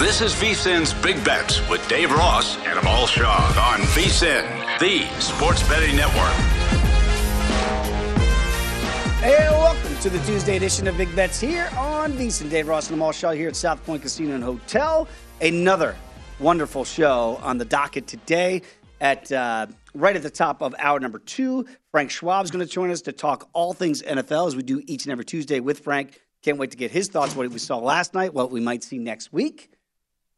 This 0.00 0.22
is 0.22 0.32
VSIN's 0.32 0.94
Big 0.94 1.22
Bets 1.26 1.68
with 1.68 1.86
Dave 1.86 2.10
Ross 2.10 2.56
and 2.64 2.78
Amal 2.78 3.06
Shaw 3.06 3.36
on 3.70 3.80
VSIN, 3.88 4.78
the 4.78 5.06
sports 5.20 5.62
betting 5.68 5.94
network. 5.94 6.32
Hey, 9.20 9.46
welcome 9.50 9.94
to 9.98 10.08
the 10.08 10.18
Tuesday 10.20 10.56
edition 10.56 10.86
of 10.88 10.96
Big 10.96 11.14
Bets 11.14 11.38
here 11.38 11.68
on 11.76 12.14
VSIN. 12.14 12.48
Dave 12.48 12.68
Ross 12.68 12.86
and 12.86 12.94
Amal 12.94 13.12
Shaw 13.12 13.32
here 13.32 13.48
at 13.48 13.56
South 13.56 13.84
Point 13.84 14.00
Casino 14.00 14.34
and 14.34 14.42
Hotel. 14.42 15.06
Another 15.42 15.94
wonderful 16.38 16.86
show 16.86 17.38
on 17.42 17.58
the 17.58 17.66
docket 17.66 18.06
today. 18.06 18.62
At 19.02 19.30
uh, 19.30 19.66
right 19.92 20.16
at 20.16 20.22
the 20.22 20.30
top 20.30 20.62
of 20.62 20.74
hour 20.78 20.98
number 20.98 21.18
two, 21.18 21.66
Frank 21.90 22.10
Schwab 22.10 22.46
is 22.46 22.50
going 22.50 22.66
to 22.66 22.72
join 22.72 22.90
us 22.90 23.02
to 23.02 23.12
talk 23.12 23.50
all 23.52 23.74
things 23.74 24.00
NFL 24.00 24.46
as 24.46 24.56
we 24.56 24.62
do 24.62 24.82
each 24.86 25.04
and 25.04 25.12
every 25.12 25.26
Tuesday 25.26 25.60
with 25.60 25.80
Frank. 25.80 26.18
Can't 26.42 26.56
wait 26.56 26.70
to 26.70 26.78
get 26.78 26.90
his 26.90 27.08
thoughts, 27.08 27.36
what 27.36 27.46
we 27.50 27.58
saw 27.58 27.76
last 27.76 28.14
night, 28.14 28.32
what 28.32 28.50
we 28.50 28.60
might 28.60 28.82
see 28.82 28.96
next 28.96 29.30
week. 29.30 29.70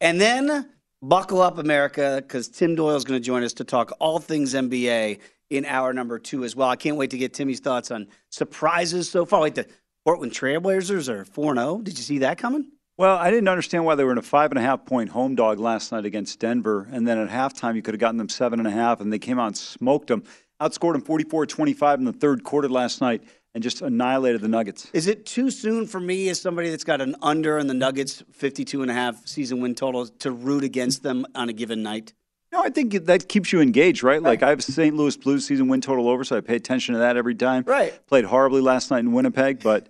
And 0.03 0.19
then 0.19 0.69
buckle 1.01 1.41
up, 1.41 1.57
America, 1.59 2.19
because 2.21 2.49
Tim 2.49 2.75
Doyle 2.75 2.97
is 2.97 3.05
going 3.05 3.17
to 3.21 3.25
join 3.25 3.41
us 3.41 3.53
to 3.53 3.63
talk 3.63 3.93
all 3.99 4.19
things 4.19 4.53
NBA 4.53 5.19
in 5.49 5.65
hour 5.65 5.93
number 5.93 6.19
two 6.19 6.43
as 6.43 6.57
well. 6.57 6.67
I 6.67 6.75
can't 6.75 6.97
wait 6.97 7.11
to 7.11 7.17
get 7.17 7.33
Timmy's 7.33 7.61
thoughts 7.61 7.89
on 7.89 8.07
surprises 8.29 9.09
so 9.09 9.25
far. 9.25 9.39
Wait, 9.39 9.55
the 9.55 9.65
Portland 10.03 10.33
Trailblazers 10.33 11.07
are 11.07 11.23
4 11.23 11.55
0. 11.55 11.79
Did 11.83 11.97
you 11.97 12.03
see 12.03 12.17
that 12.17 12.37
coming? 12.37 12.69
Well, 12.97 13.17
I 13.17 13.31
didn't 13.31 13.47
understand 13.47 13.85
why 13.85 13.95
they 13.95 14.03
were 14.03 14.11
in 14.11 14.17
a 14.17 14.21
five 14.21 14.51
and 14.51 14.59
a 14.59 14.61
half 14.61 14.85
point 14.85 15.09
home 15.09 15.35
dog 15.35 15.57
last 15.57 15.93
night 15.93 16.03
against 16.03 16.37
Denver. 16.37 16.85
And 16.91 17.07
then 17.07 17.17
at 17.17 17.29
halftime, 17.29 17.77
you 17.77 17.81
could 17.81 17.93
have 17.93 18.01
gotten 18.01 18.17
them 18.17 18.27
seven 18.27 18.59
and 18.59 18.67
a 18.67 18.71
half, 18.71 18.99
and 18.99 19.11
they 19.11 19.19
came 19.19 19.39
out 19.39 19.47
and 19.47 19.57
smoked 19.57 20.07
them. 20.07 20.23
Outscored 20.61 20.93
them 20.93 21.01
44 21.01 21.45
25 21.45 21.99
in 21.99 22.05
the 22.05 22.11
third 22.11 22.43
quarter 22.43 22.67
last 22.67 22.99
night 22.99 23.23
and 23.53 23.63
just 23.63 23.81
annihilated 23.81 24.41
the 24.41 24.47
Nuggets. 24.47 24.87
Is 24.93 25.07
it 25.07 25.25
too 25.25 25.51
soon 25.51 25.85
for 25.85 25.99
me 25.99 26.29
as 26.29 26.41
somebody 26.41 26.69
that's 26.69 26.83
got 26.83 27.01
an 27.01 27.15
under 27.21 27.57
in 27.57 27.67
the 27.67 27.73
Nuggets 27.73 28.23
52 28.31 28.81
and 28.81 28.89
a 28.89 28.93
half 28.93 29.27
season 29.27 29.61
win 29.61 29.75
total 29.75 30.07
to 30.07 30.31
root 30.31 30.63
against 30.63 31.03
them 31.03 31.25
on 31.35 31.49
a 31.49 31.53
given 31.53 31.83
night? 31.83 32.13
No, 32.51 32.61
I 32.61 32.69
think 32.69 32.93
that 32.93 33.27
keeps 33.29 33.51
you 33.51 33.61
engaged, 33.61 34.03
right? 34.03 34.21
Like 34.21 34.43
I 34.43 34.49
have 34.49 34.63
St. 34.63 34.95
Louis 34.95 35.17
Blues 35.17 35.45
season 35.45 35.67
win 35.69 35.81
total 35.81 36.07
over, 36.07 36.23
so 36.23 36.37
I 36.37 36.41
pay 36.41 36.55
attention 36.55 36.93
to 36.93 36.99
that 36.99 37.17
every 37.17 37.33
time. 37.33 37.63
Right. 37.65 37.99
Played 38.07 38.25
horribly 38.25 38.61
last 38.61 38.91
night 38.91 38.99
in 38.99 39.11
Winnipeg, 39.11 39.63
but 39.63 39.87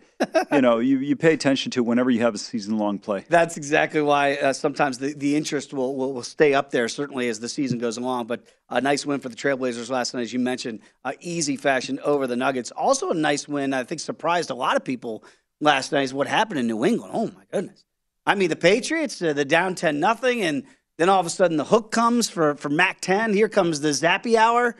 you 0.51 0.61
know 0.61 0.79
you, 0.79 0.99
you 0.99 1.15
pay 1.15 1.33
attention 1.33 1.71
to 1.71 1.83
whenever 1.83 2.09
you 2.09 2.21
have 2.21 2.35
a 2.35 2.37
season 2.37 2.77
long 2.77 2.99
play. 2.99 3.25
That's 3.29 3.57
exactly 3.57 4.01
why 4.01 4.35
uh, 4.35 4.53
sometimes 4.53 4.97
the, 4.97 5.13
the 5.13 5.35
interest 5.35 5.73
will, 5.73 5.95
will, 5.95 6.13
will 6.13 6.23
stay 6.23 6.53
up 6.53 6.71
there 6.71 6.87
certainly 6.87 7.29
as 7.29 7.39
the 7.39 7.49
season 7.49 7.79
goes 7.79 7.97
along. 7.97 8.27
But 8.27 8.43
a 8.69 8.81
nice 8.81 9.05
win 9.05 9.19
for 9.19 9.29
the 9.29 9.35
Trailblazers 9.35 9.89
last 9.89 10.13
night, 10.13 10.21
as 10.21 10.33
you 10.33 10.39
mentioned, 10.39 10.81
uh, 11.03 11.13
easy 11.19 11.57
fashion 11.57 11.99
over 12.03 12.27
the 12.27 12.35
Nuggets. 12.35 12.71
Also 12.71 13.09
a 13.09 13.13
nice 13.13 13.47
win. 13.47 13.73
I 13.73 13.83
think 13.83 14.01
surprised 14.01 14.49
a 14.49 14.55
lot 14.55 14.75
of 14.75 14.83
people 14.83 15.23
last 15.61 15.91
night 15.91 16.03
is 16.03 16.13
what 16.13 16.27
happened 16.27 16.59
in 16.59 16.67
New 16.67 16.85
England. 16.85 17.11
Oh 17.15 17.27
my 17.27 17.43
goodness! 17.51 17.85
I 18.25 18.35
mean 18.35 18.49
the 18.49 18.55
Patriots, 18.55 19.21
uh, 19.21 19.33
the 19.33 19.45
down 19.45 19.75
ten 19.75 19.99
nothing 19.99 20.41
and 20.41 20.63
then 20.97 21.09
all 21.09 21.19
of 21.19 21.25
a 21.25 21.29
sudden, 21.29 21.57
the 21.57 21.65
hook 21.65 21.91
comes 21.91 22.29
for, 22.29 22.55
for 22.55 22.69
Mac 22.69 23.01
10. 23.01 23.33
Here 23.33 23.49
comes 23.49 23.81
the 23.81 23.89
zappy 23.89 24.35
hour. 24.35 24.75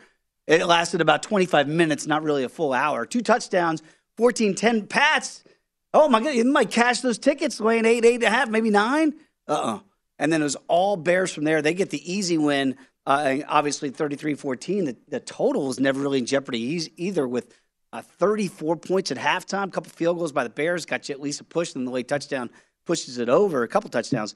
It 0.46 0.66
lasted 0.66 1.00
about 1.00 1.22
25 1.22 1.66
minutes, 1.66 2.06
not 2.06 2.22
really 2.22 2.44
a 2.44 2.48
full 2.48 2.72
hour. 2.72 3.06
Two 3.06 3.22
touchdowns, 3.22 3.82
14 4.16 4.54
10 4.54 4.86
Pats. 4.86 5.44
Oh 5.92 6.08
my 6.08 6.20
God, 6.20 6.34
you 6.34 6.44
might 6.44 6.70
cash 6.70 7.00
those 7.00 7.18
tickets, 7.18 7.60
laying 7.60 7.84
eight, 7.84 8.04
eight 8.04 8.16
and 8.16 8.24
a 8.24 8.30
half, 8.30 8.48
maybe 8.48 8.70
nine. 8.70 9.14
Uh 9.46 9.52
uh 9.52 9.78
And 10.18 10.32
then 10.32 10.40
it 10.40 10.44
was 10.44 10.56
all 10.68 10.96
Bears 10.96 11.32
from 11.32 11.44
there. 11.44 11.62
They 11.62 11.74
get 11.74 11.90
the 11.90 12.12
easy 12.12 12.38
win, 12.38 12.76
uh, 13.06 13.36
obviously 13.48 13.90
33 13.90 14.34
14. 14.34 14.84
The, 14.84 14.96
the 15.08 15.20
total 15.20 15.66
was 15.66 15.78
never 15.78 16.00
really 16.00 16.18
in 16.18 16.26
jeopardy 16.26 16.90
either, 16.96 17.28
with 17.28 17.54
uh, 17.92 18.02
34 18.02 18.76
points 18.76 19.12
at 19.12 19.18
halftime, 19.18 19.68
a 19.68 19.70
couple 19.70 19.90
field 19.90 20.18
goals 20.18 20.32
by 20.32 20.42
the 20.42 20.50
Bears, 20.50 20.84
got 20.84 21.08
you 21.08 21.14
at 21.14 21.20
least 21.20 21.40
a 21.40 21.44
push, 21.44 21.74
and 21.74 21.86
the 21.86 21.92
late 21.92 22.08
touchdown 22.08 22.50
pushes 22.84 23.18
it 23.18 23.28
over, 23.28 23.62
a 23.62 23.68
couple 23.68 23.88
touchdowns. 23.88 24.34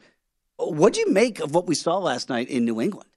What 0.57 0.93
do 0.93 1.01
you 1.01 1.11
make 1.11 1.41
of 1.41 1.55
what 1.55 1.67
we 1.67 1.75
saw 1.75 1.99
last 1.99 2.29
night 2.29 2.49
in 2.49 2.65
New 2.65 2.81
England? 2.81 3.09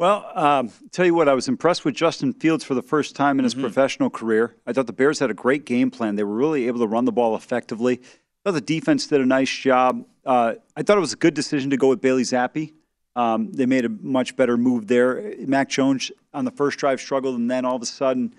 Well, 0.00 0.32
um, 0.34 0.70
tell 0.92 1.04
you 1.04 1.12
what, 1.12 1.28
I 1.28 1.34
was 1.34 1.46
impressed 1.46 1.84
with 1.84 1.94
Justin 1.94 2.32
Fields 2.32 2.64
for 2.64 2.74
the 2.74 2.80
first 2.80 3.14
time 3.14 3.38
in 3.38 3.44
his 3.44 3.52
mm-hmm. 3.52 3.64
professional 3.64 4.08
career. 4.08 4.56
I 4.66 4.72
thought 4.72 4.86
the 4.86 4.94
Bears 4.94 5.18
had 5.18 5.30
a 5.30 5.34
great 5.34 5.66
game 5.66 5.90
plan. 5.90 6.16
They 6.16 6.24
were 6.24 6.36
really 6.36 6.68
able 6.68 6.80
to 6.80 6.86
run 6.86 7.04
the 7.04 7.12
ball 7.12 7.36
effectively. 7.36 8.00
I 8.00 8.08
thought 8.44 8.54
the 8.54 8.62
defense 8.62 9.06
did 9.08 9.20
a 9.20 9.26
nice 9.26 9.50
job. 9.50 10.06
Uh, 10.24 10.54
I 10.74 10.82
thought 10.84 10.96
it 10.96 11.00
was 11.00 11.12
a 11.12 11.16
good 11.16 11.34
decision 11.34 11.68
to 11.68 11.76
go 11.76 11.88
with 11.88 12.00
Bailey 12.00 12.22
Zappe. 12.22 12.72
Um, 13.14 13.52
they 13.52 13.66
made 13.66 13.84
a 13.84 13.90
much 13.90 14.36
better 14.36 14.56
move 14.56 14.86
there. 14.86 15.34
Mac 15.40 15.68
Jones 15.68 16.10
on 16.32 16.46
the 16.46 16.50
first 16.50 16.78
drive 16.78 16.98
struggled, 16.98 17.38
and 17.38 17.50
then 17.50 17.66
all 17.66 17.76
of 17.76 17.82
a 17.82 17.86
sudden, 17.86 18.34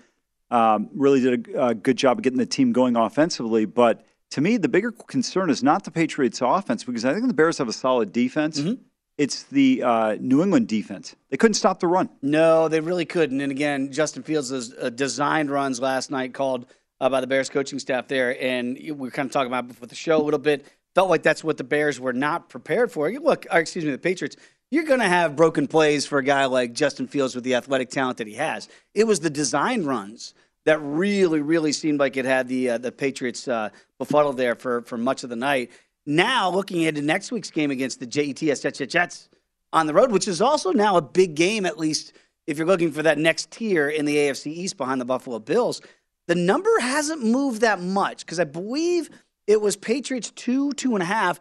um, 0.50 0.90
really 0.92 1.20
did 1.20 1.46
a, 1.54 1.66
a 1.68 1.74
good 1.76 1.96
job 1.96 2.18
of 2.18 2.24
getting 2.24 2.40
the 2.40 2.44
team 2.44 2.72
going 2.72 2.96
offensively. 2.96 3.66
But 3.66 4.04
to 4.32 4.40
me, 4.40 4.56
the 4.56 4.68
bigger 4.68 4.90
concern 4.90 5.48
is 5.48 5.62
not 5.62 5.84
the 5.84 5.92
Patriots' 5.92 6.40
offense 6.42 6.82
because 6.82 7.04
I 7.04 7.14
think 7.14 7.28
the 7.28 7.34
Bears 7.34 7.58
have 7.58 7.68
a 7.68 7.72
solid 7.72 8.12
defense. 8.12 8.58
Mm-hmm. 8.58 8.82
It's 9.18 9.42
the 9.44 9.82
uh, 9.82 10.16
New 10.18 10.42
England 10.42 10.68
defense. 10.68 11.14
They 11.30 11.36
couldn't 11.36 11.54
stop 11.54 11.80
the 11.80 11.86
run. 11.86 12.08
No, 12.22 12.68
they 12.68 12.80
really 12.80 13.04
couldn't. 13.04 13.40
And 13.40 13.52
again, 13.52 13.92
Justin 13.92 14.22
Fields 14.22 14.50
uh, 14.52 14.90
designed 14.90 15.50
runs 15.50 15.80
last 15.80 16.10
night 16.10 16.32
called 16.32 16.66
uh, 17.00 17.08
by 17.08 17.20
the 17.20 17.26
Bears 17.26 17.50
coaching 17.50 17.78
staff 17.78 18.08
there, 18.08 18.40
and 18.40 18.76
we 18.76 18.92
were 18.92 19.10
kind 19.10 19.26
of 19.26 19.32
talking 19.32 19.48
about 19.48 19.68
before 19.68 19.86
the 19.86 19.94
show 19.94 20.16
a 20.16 20.22
little 20.22 20.40
bit. 20.40 20.66
Felt 20.94 21.10
like 21.10 21.22
that's 21.22 21.42
what 21.42 21.56
the 21.56 21.64
Bears 21.64 21.98
were 21.98 22.12
not 22.12 22.48
prepared 22.48 22.92
for. 22.92 23.10
Look, 23.10 23.46
excuse 23.50 23.84
me, 23.84 23.90
the 23.90 23.98
Patriots. 23.98 24.36
You're 24.70 24.84
going 24.84 25.00
to 25.00 25.08
have 25.08 25.36
broken 25.36 25.66
plays 25.66 26.06
for 26.06 26.18
a 26.18 26.24
guy 26.24 26.46
like 26.46 26.72
Justin 26.72 27.06
Fields 27.06 27.34
with 27.34 27.44
the 27.44 27.56
athletic 27.56 27.90
talent 27.90 28.18
that 28.18 28.26
he 28.26 28.34
has. 28.34 28.68
It 28.94 29.04
was 29.04 29.20
the 29.20 29.30
design 29.30 29.84
runs 29.84 30.32
that 30.64 30.78
really, 30.80 31.40
really 31.40 31.72
seemed 31.72 31.98
like 31.98 32.16
it 32.16 32.24
had 32.24 32.48
the 32.48 32.70
uh, 32.70 32.78
the 32.78 32.92
Patriots 32.92 33.48
uh, 33.48 33.70
befuddled 33.98 34.36
there 34.36 34.54
for 34.54 34.82
for 34.82 34.96
much 34.96 35.24
of 35.24 35.30
the 35.30 35.36
night. 35.36 35.70
Now, 36.04 36.50
looking 36.50 36.82
into 36.82 37.02
next 37.02 37.30
week's 37.30 37.50
game 37.50 37.70
against 37.70 38.00
the 38.00 38.06
Jets, 38.06 38.60
Jets, 38.60 39.28
on 39.72 39.86
the 39.86 39.94
road, 39.94 40.12
which 40.12 40.28
is 40.28 40.40
also 40.40 40.72
now 40.72 40.96
a 40.96 41.02
big 41.02 41.34
game, 41.34 41.64
at 41.64 41.78
least 41.78 42.12
if 42.46 42.58
you're 42.58 42.66
looking 42.66 42.92
for 42.92 43.02
that 43.02 43.18
next 43.18 43.50
tier 43.50 43.88
in 43.88 44.04
the 44.04 44.16
AFC 44.16 44.48
East 44.48 44.76
behind 44.76 45.00
the 45.00 45.04
Buffalo 45.04 45.38
Bills. 45.38 45.80
The 46.26 46.34
number 46.34 46.70
hasn't 46.80 47.24
moved 47.24 47.62
that 47.62 47.80
much 47.80 48.24
because 48.24 48.40
I 48.40 48.44
believe 48.44 49.10
it 49.46 49.60
was 49.60 49.76
Patriots 49.76 50.30
two, 50.30 50.72
two 50.72 50.94
and 50.94 51.02
a 51.02 51.06
half, 51.06 51.40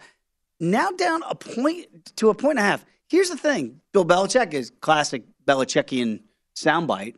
now 0.60 0.92
down 0.92 1.24
a 1.28 1.36
point 1.36 2.16
to 2.18 2.30
a 2.30 2.36
point 2.36 2.58
and 2.58 2.60
a 2.60 2.70
half. 2.70 2.86
Here's 3.08 3.30
the 3.30 3.38
thing 3.38 3.82
Bill 3.94 4.06
Belichick 4.06 4.54
is 4.54 4.72
classic 4.82 5.24
Belichickian 5.46 6.22
soundbite. 6.56 7.16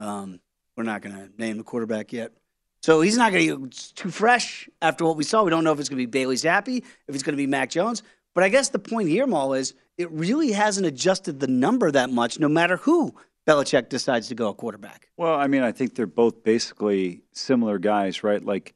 Um, 0.00 0.40
we're 0.76 0.84
not 0.84 1.02
going 1.02 1.14
to 1.14 1.30
name 1.38 1.56
the 1.56 1.64
quarterback 1.64 2.12
yet. 2.12 2.32
So 2.82 3.00
he's 3.00 3.16
not 3.16 3.32
going 3.32 3.48
to 3.48 3.66
get 3.66 3.92
too 3.94 4.10
fresh 4.10 4.68
after 4.80 5.04
what 5.04 5.16
we 5.16 5.24
saw. 5.24 5.42
We 5.42 5.50
don't 5.50 5.64
know 5.64 5.72
if 5.72 5.80
it's 5.80 5.88
going 5.88 6.00
to 6.00 6.06
be 6.06 6.10
Bailey 6.10 6.36
Zappe, 6.36 6.78
if 6.78 7.14
it's 7.14 7.22
going 7.22 7.32
to 7.32 7.36
be 7.36 7.46
Mac 7.46 7.70
Jones. 7.70 8.02
But 8.34 8.44
I 8.44 8.48
guess 8.48 8.68
the 8.68 8.78
point 8.78 9.08
here, 9.08 9.26
Maul, 9.26 9.54
is 9.54 9.74
it 9.96 10.10
really 10.10 10.52
hasn't 10.52 10.86
adjusted 10.86 11.40
the 11.40 11.46
number 11.46 11.90
that 11.90 12.10
much, 12.10 12.38
no 12.38 12.48
matter 12.48 12.76
who 12.76 13.14
Belichick 13.46 13.88
decides 13.88 14.28
to 14.28 14.34
go 14.34 14.48
a 14.48 14.54
quarterback. 14.54 15.08
Well, 15.16 15.34
I 15.34 15.46
mean, 15.46 15.62
I 15.62 15.72
think 15.72 15.94
they're 15.94 16.06
both 16.06 16.42
basically 16.42 17.22
similar 17.32 17.78
guys, 17.78 18.24
right? 18.24 18.44
Like 18.44 18.74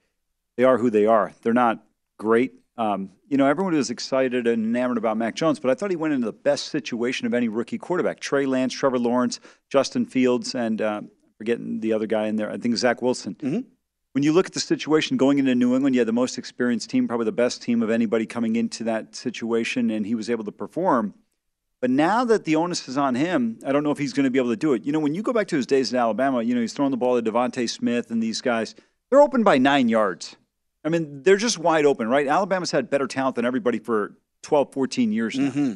they 0.56 0.64
are 0.64 0.78
who 0.78 0.90
they 0.90 1.06
are. 1.06 1.32
They're 1.42 1.52
not 1.52 1.84
great. 2.18 2.54
Um, 2.76 3.10
you 3.28 3.36
know, 3.36 3.46
everyone 3.46 3.74
was 3.74 3.90
excited 3.90 4.46
and 4.46 4.64
enamored 4.64 4.96
about 4.96 5.16
Mac 5.16 5.34
Jones, 5.34 5.60
but 5.60 5.70
I 5.70 5.74
thought 5.74 5.90
he 5.90 5.96
went 5.96 6.14
into 6.14 6.24
the 6.26 6.32
best 6.32 6.66
situation 6.66 7.26
of 7.26 7.34
any 7.34 7.48
rookie 7.48 7.78
quarterback. 7.78 8.20
Trey 8.20 8.46
Lance, 8.46 8.72
Trevor 8.72 8.98
Lawrence, 8.98 9.40
Justin 9.68 10.06
Fields, 10.06 10.54
and 10.54 10.80
uh, 10.80 11.02
forgetting 11.36 11.80
the 11.80 11.92
other 11.92 12.06
guy 12.06 12.26
in 12.28 12.36
there. 12.36 12.50
I 12.50 12.56
think 12.56 12.76
Zach 12.76 13.02
Wilson. 13.02 13.34
Mm-hmm. 13.34 13.68
When 14.12 14.24
you 14.24 14.32
look 14.32 14.46
at 14.46 14.52
the 14.52 14.60
situation 14.60 15.16
going 15.16 15.38
into 15.38 15.54
New 15.54 15.74
England, 15.74 15.94
you 15.94 16.00
had 16.00 16.08
the 16.08 16.12
most 16.12 16.36
experienced 16.36 16.90
team, 16.90 17.06
probably 17.06 17.26
the 17.26 17.32
best 17.32 17.62
team 17.62 17.80
of 17.82 17.90
anybody 17.90 18.26
coming 18.26 18.56
into 18.56 18.82
that 18.84 19.14
situation, 19.14 19.90
and 19.90 20.04
he 20.04 20.16
was 20.16 20.28
able 20.28 20.44
to 20.44 20.52
perform. 20.52 21.14
But 21.80 21.90
now 21.90 22.24
that 22.24 22.44
the 22.44 22.56
onus 22.56 22.88
is 22.88 22.98
on 22.98 23.14
him, 23.14 23.58
I 23.64 23.72
don't 23.72 23.84
know 23.84 23.92
if 23.92 23.98
he's 23.98 24.12
going 24.12 24.24
to 24.24 24.30
be 24.30 24.38
able 24.38 24.50
to 24.50 24.56
do 24.56 24.74
it. 24.74 24.84
You 24.84 24.92
know, 24.92 24.98
when 24.98 25.14
you 25.14 25.22
go 25.22 25.32
back 25.32 25.46
to 25.48 25.56
his 25.56 25.66
days 25.66 25.92
in 25.92 25.98
Alabama, 25.98 26.42
you 26.42 26.54
know, 26.54 26.60
he's 26.60 26.72
throwing 26.72 26.90
the 26.90 26.96
ball 26.96 27.20
to 27.20 27.30
DeVonta 27.30 27.68
Smith 27.70 28.10
and 28.10 28.22
these 28.22 28.40
guys. 28.40 28.74
They're 29.10 29.22
open 29.22 29.44
by 29.44 29.58
nine 29.58 29.88
yards. 29.88 30.36
I 30.84 30.88
mean, 30.88 31.22
they're 31.22 31.36
just 31.36 31.58
wide 31.58 31.86
open, 31.86 32.08
right? 32.08 32.26
Alabama's 32.26 32.70
had 32.70 32.90
better 32.90 33.06
talent 33.06 33.36
than 33.36 33.44
everybody 33.44 33.78
for 33.78 34.14
12, 34.42 34.72
14 34.72 35.12
years 35.12 35.38
now. 35.38 35.50
Mm-hmm. 35.50 35.72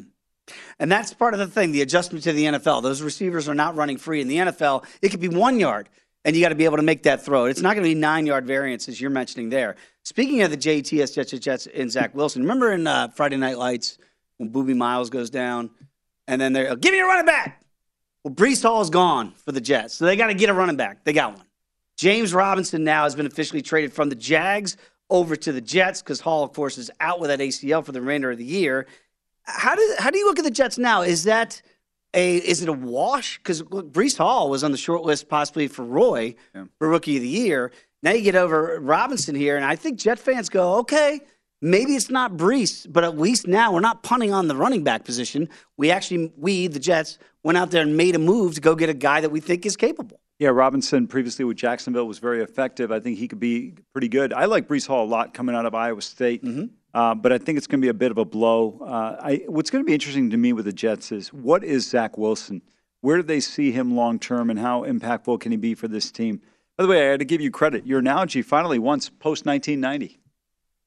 And 0.79 0.91
that's 0.91 1.13
part 1.13 1.33
of 1.33 1.39
the 1.39 1.47
thing, 1.47 1.71
the 1.71 1.81
adjustment 1.81 2.23
to 2.25 2.33
the 2.33 2.45
NFL. 2.45 2.83
Those 2.83 3.01
receivers 3.01 3.49
are 3.49 3.55
not 3.55 3.75
running 3.75 3.97
free. 3.97 4.21
In 4.21 4.27
the 4.27 4.37
NFL, 4.37 4.85
it 5.01 5.09
could 5.09 5.19
be 5.19 5.27
one 5.27 5.59
yard, 5.59 5.89
and 6.25 6.35
you 6.35 6.41
got 6.41 6.49
to 6.49 6.55
be 6.55 6.65
able 6.65 6.77
to 6.77 6.83
make 6.83 7.03
that 7.03 7.23
throw. 7.23 7.45
It's 7.45 7.61
not 7.61 7.75
going 7.75 7.83
to 7.83 7.89
be 7.89 7.95
nine 7.95 8.25
yard 8.25 8.45
variances 8.45 8.99
you're 8.99 9.11
mentioning 9.11 9.49
there. 9.49 9.75
Speaking 10.03 10.41
of 10.41 10.49
the 10.51 10.57
JTS, 10.57 11.13
Jets, 11.13 11.31
Jets, 11.31 11.67
and 11.67 11.89
Zach 11.89 12.13
Wilson, 12.15 12.41
remember 12.41 12.73
in 12.73 12.85
uh, 12.85 13.09
Friday 13.09 13.37
Night 13.37 13.57
Lights 13.57 13.99
when 14.37 14.51
Boobie 14.51 14.75
Miles 14.75 15.09
goes 15.09 15.29
down, 15.29 15.69
and 16.27 16.41
then 16.41 16.51
they're, 16.51 16.75
give 16.75 16.91
me 16.91 16.99
a 16.99 17.05
running 17.05 17.25
back. 17.25 17.63
Well, 18.23 18.33
Breece 18.33 18.63
Hall 18.63 18.81
is 18.81 18.89
gone 18.89 19.33
for 19.45 19.51
the 19.51 19.61
Jets, 19.61 19.93
so 19.93 20.05
they 20.05 20.15
got 20.15 20.27
to 20.27 20.33
get 20.33 20.49
a 20.49 20.53
running 20.53 20.75
back. 20.75 21.03
They 21.03 21.13
got 21.13 21.37
one. 21.37 21.45
James 21.95 22.33
Robinson 22.33 22.83
now 22.83 23.03
has 23.03 23.15
been 23.15 23.27
officially 23.27 23.61
traded 23.61 23.93
from 23.93 24.09
the 24.09 24.15
Jags 24.15 24.77
over 25.11 25.35
to 25.35 25.51
the 25.51 25.61
Jets 25.61 26.01
because 26.01 26.19
Hall, 26.19 26.43
of 26.43 26.51
course, 26.51 26.79
is 26.79 26.89
out 26.99 27.19
with 27.19 27.29
that 27.29 27.39
ACL 27.39 27.85
for 27.85 27.91
the 27.91 28.01
remainder 28.01 28.31
of 28.31 28.39
the 28.39 28.43
year. 28.43 28.87
How 29.43 29.75
do 29.75 29.95
how 29.99 30.09
do 30.09 30.17
you 30.17 30.25
look 30.25 30.39
at 30.39 30.43
the 30.43 30.51
Jets 30.51 30.79
now? 30.79 31.03
Is 31.03 31.25
that 31.25 31.61
a 32.15 32.37
is 32.37 32.63
it 32.63 32.69
a 32.69 32.73
wash? 32.73 33.37
Because 33.37 33.61
Breece 33.61 34.17
Hall 34.17 34.49
was 34.49 34.63
on 34.63 34.71
the 34.71 34.77
short 34.77 35.03
list 35.03 35.29
possibly 35.29 35.67
for 35.67 35.83
Roy 35.83 36.35
yeah. 36.55 36.65
for 36.79 36.89
Rookie 36.89 37.17
of 37.17 37.21
the 37.21 37.29
Year. 37.29 37.71
Now 38.01 38.11
you 38.11 38.21
get 38.21 38.35
over 38.35 38.79
Robinson 38.79 39.35
here, 39.35 39.55
and 39.55 39.65
I 39.65 39.75
think 39.75 39.99
Jet 39.99 40.19
fans 40.19 40.49
go, 40.49 40.75
okay, 40.75 41.21
maybe 41.61 41.95
it's 41.95 42.09
not 42.09 42.33
Breece, 42.33 42.85
but 42.91 43.03
at 43.03 43.17
least 43.17 43.47
now 43.47 43.73
we're 43.73 43.79
not 43.79 44.03
punting 44.03 44.33
on 44.33 44.47
the 44.47 44.55
running 44.55 44.83
back 44.83 45.03
position. 45.03 45.49
We 45.77 45.91
actually, 45.91 46.31
we 46.37 46.67
the 46.67 46.79
Jets, 46.79 47.17
went 47.43 47.57
out 47.57 47.71
there 47.71 47.81
and 47.81 47.97
made 47.97 48.15
a 48.15 48.19
move 48.19 48.55
to 48.55 48.61
go 48.61 48.75
get 48.75 48.89
a 48.89 48.93
guy 48.93 49.21
that 49.21 49.29
we 49.29 49.39
think 49.39 49.65
is 49.65 49.75
capable. 49.75 50.19
Yeah, 50.37 50.49
Robinson 50.49 51.07
previously 51.07 51.45
with 51.45 51.55
Jacksonville 51.55 52.07
was 52.07 52.19
very 52.19 52.43
effective. 52.43 52.91
I 52.91 52.99
think 52.99 53.17
he 53.17 53.27
could 53.27 53.39
be 53.39 53.75
pretty 53.93 54.09
good. 54.09 54.33
I 54.33 54.45
like 54.45 54.67
Breece 54.67 54.85
Hall 54.85 55.05
a 55.05 55.07
lot 55.07 55.33
coming 55.33 55.55
out 55.55 55.65
of 55.65 55.73
Iowa 55.73 56.01
State, 56.01 56.43
mm-hmm. 56.43 56.65
uh, 56.93 57.15
but 57.15 57.31
I 57.31 57.37
think 57.37 57.57
it's 57.57 57.67
going 57.67 57.79
to 57.79 57.85
be 57.85 57.89
a 57.89 57.93
bit 57.93 58.11
of 58.11 58.17
a 58.17 58.25
blow. 58.25 58.79
Uh, 58.81 59.15
I, 59.21 59.35
what's 59.47 59.69
going 59.69 59.83
to 59.83 59.87
be 59.87 59.93
interesting 59.93 60.29
to 60.31 60.37
me 60.37 60.51
with 60.51 60.65
the 60.65 60.73
Jets 60.73 61.13
is 61.13 61.31
what 61.31 61.63
is 61.63 61.87
Zach 61.87 62.17
Wilson? 62.17 62.61
Where 62.99 63.17
do 63.17 63.23
they 63.23 63.39
see 63.39 63.71
him 63.71 63.95
long 63.95 64.19
term, 64.19 64.49
and 64.49 64.59
how 64.59 64.83
impactful 64.83 65.39
can 65.39 65.51
he 65.51 65.57
be 65.57 65.73
for 65.73 65.87
this 65.87 66.11
team? 66.11 66.41
By 66.77 66.83
the 66.83 66.89
way, 66.89 67.07
I 67.07 67.11
had 67.11 67.19
to 67.19 67.25
give 67.25 67.39
you 67.39 67.49
credit. 67.49 67.87
Your 67.87 67.99
analogy 67.99 68.41
finally 68.41 68.79
once 68.79 69.07
post 69.09 69.45
1990. 69.45 70.19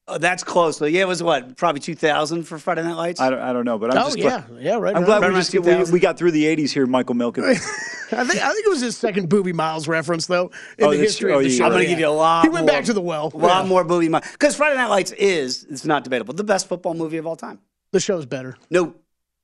Oh, 0.09 0.17
that's 0.17 0.43
close. 0.43 0.77
So 0.77 0.85
yeah, 0.85 1.01
it 1.01 1.07
was 1.07 1.21
what 1.21 1.55
probably 1.55 1.81
2000 1.81 2.43
for 2.43 2.57
Friday 2.57 2.83
Night 2.83 2.95
Lights. 2.95 3.19
I 3.19 3.29
don't, 3.29 3.39
I 3.39 3.53
don't 3.53 3.63
know, 3.63 3.77
but 3.77 3.91
I'm 3.91 3.97
oh, 3.97 4.05
just 4.05 4.17
yeah, 4.17 4.43
glad, 4.47 4.63
yeah, 4.63 4.75
right. 4.77 4.95
I'm 4.95 5.03
glad 5.03 5.21
we 5.21 5.35
just 5.35 5.53
we, 5.53 5.91
we, 5.91 5.99
got 5.99 6.17
through 6.17 6.31
the 6.31 6.45
80s 6.45 6.71
here, 6.71 6.87
Michael 6.87 7.15
Milken. 7.15 7.43
I 7.45 7.53
think 7.53 8.41
I 8.41 8.51
think 8.51 8.65
it 8.65 8.69
was 8.69 8.81
his 8.81 8.97
second 8.97 9.29
Boobie 9.29 9.53
Miles 9.53 9.87
reference 9.87 10.25
though 10.25 10.51
in 10.79 10.85
oh, 10.85 10.91
the 10.91 10.97
history 10.97 11.31
of 11.31 11.37
oh, 11.37 11.43
the 11.43 11.49
show. 11.49 11.65
I'm 11.65 11.71
going 11.71 11.83
to 11.83 11.89
give 11.89 11.99
you 11.99 12.07
a 12.07 12.09
lot. 12.09 12.43
He 12.43 12.49
went 12.49 12.65
more, 12.65 12.75
back 12.75 12.85
to 12.85 12.93
the 12.93 13.01
well. 13.01 13.31
A 13.33 13.37
lot 13.37 13.63
yeah. 13.63 13.69
more 13.69 13.85
Boobie 13.85 14.09
Miles 14.09 14.25
because 14.31 14.55
Friday 14.55 14.75
Night 14.75 14.87
Lights 14.87 15.11
is 15.11 15.65
it's 15.69 15.85
not 15.85 16.03
debatable 16.03 16.33
the 16.33 16.43
best 16.43 16.67
football 16.67 16.95
movie 16.95 17.17
of 17.17 17.27
all 17.27 17.35
time. 17.35 17.59
The 17.91 17.99
show's 17.99 18.25
better. 18.25 18.57
No. 18.69 18.95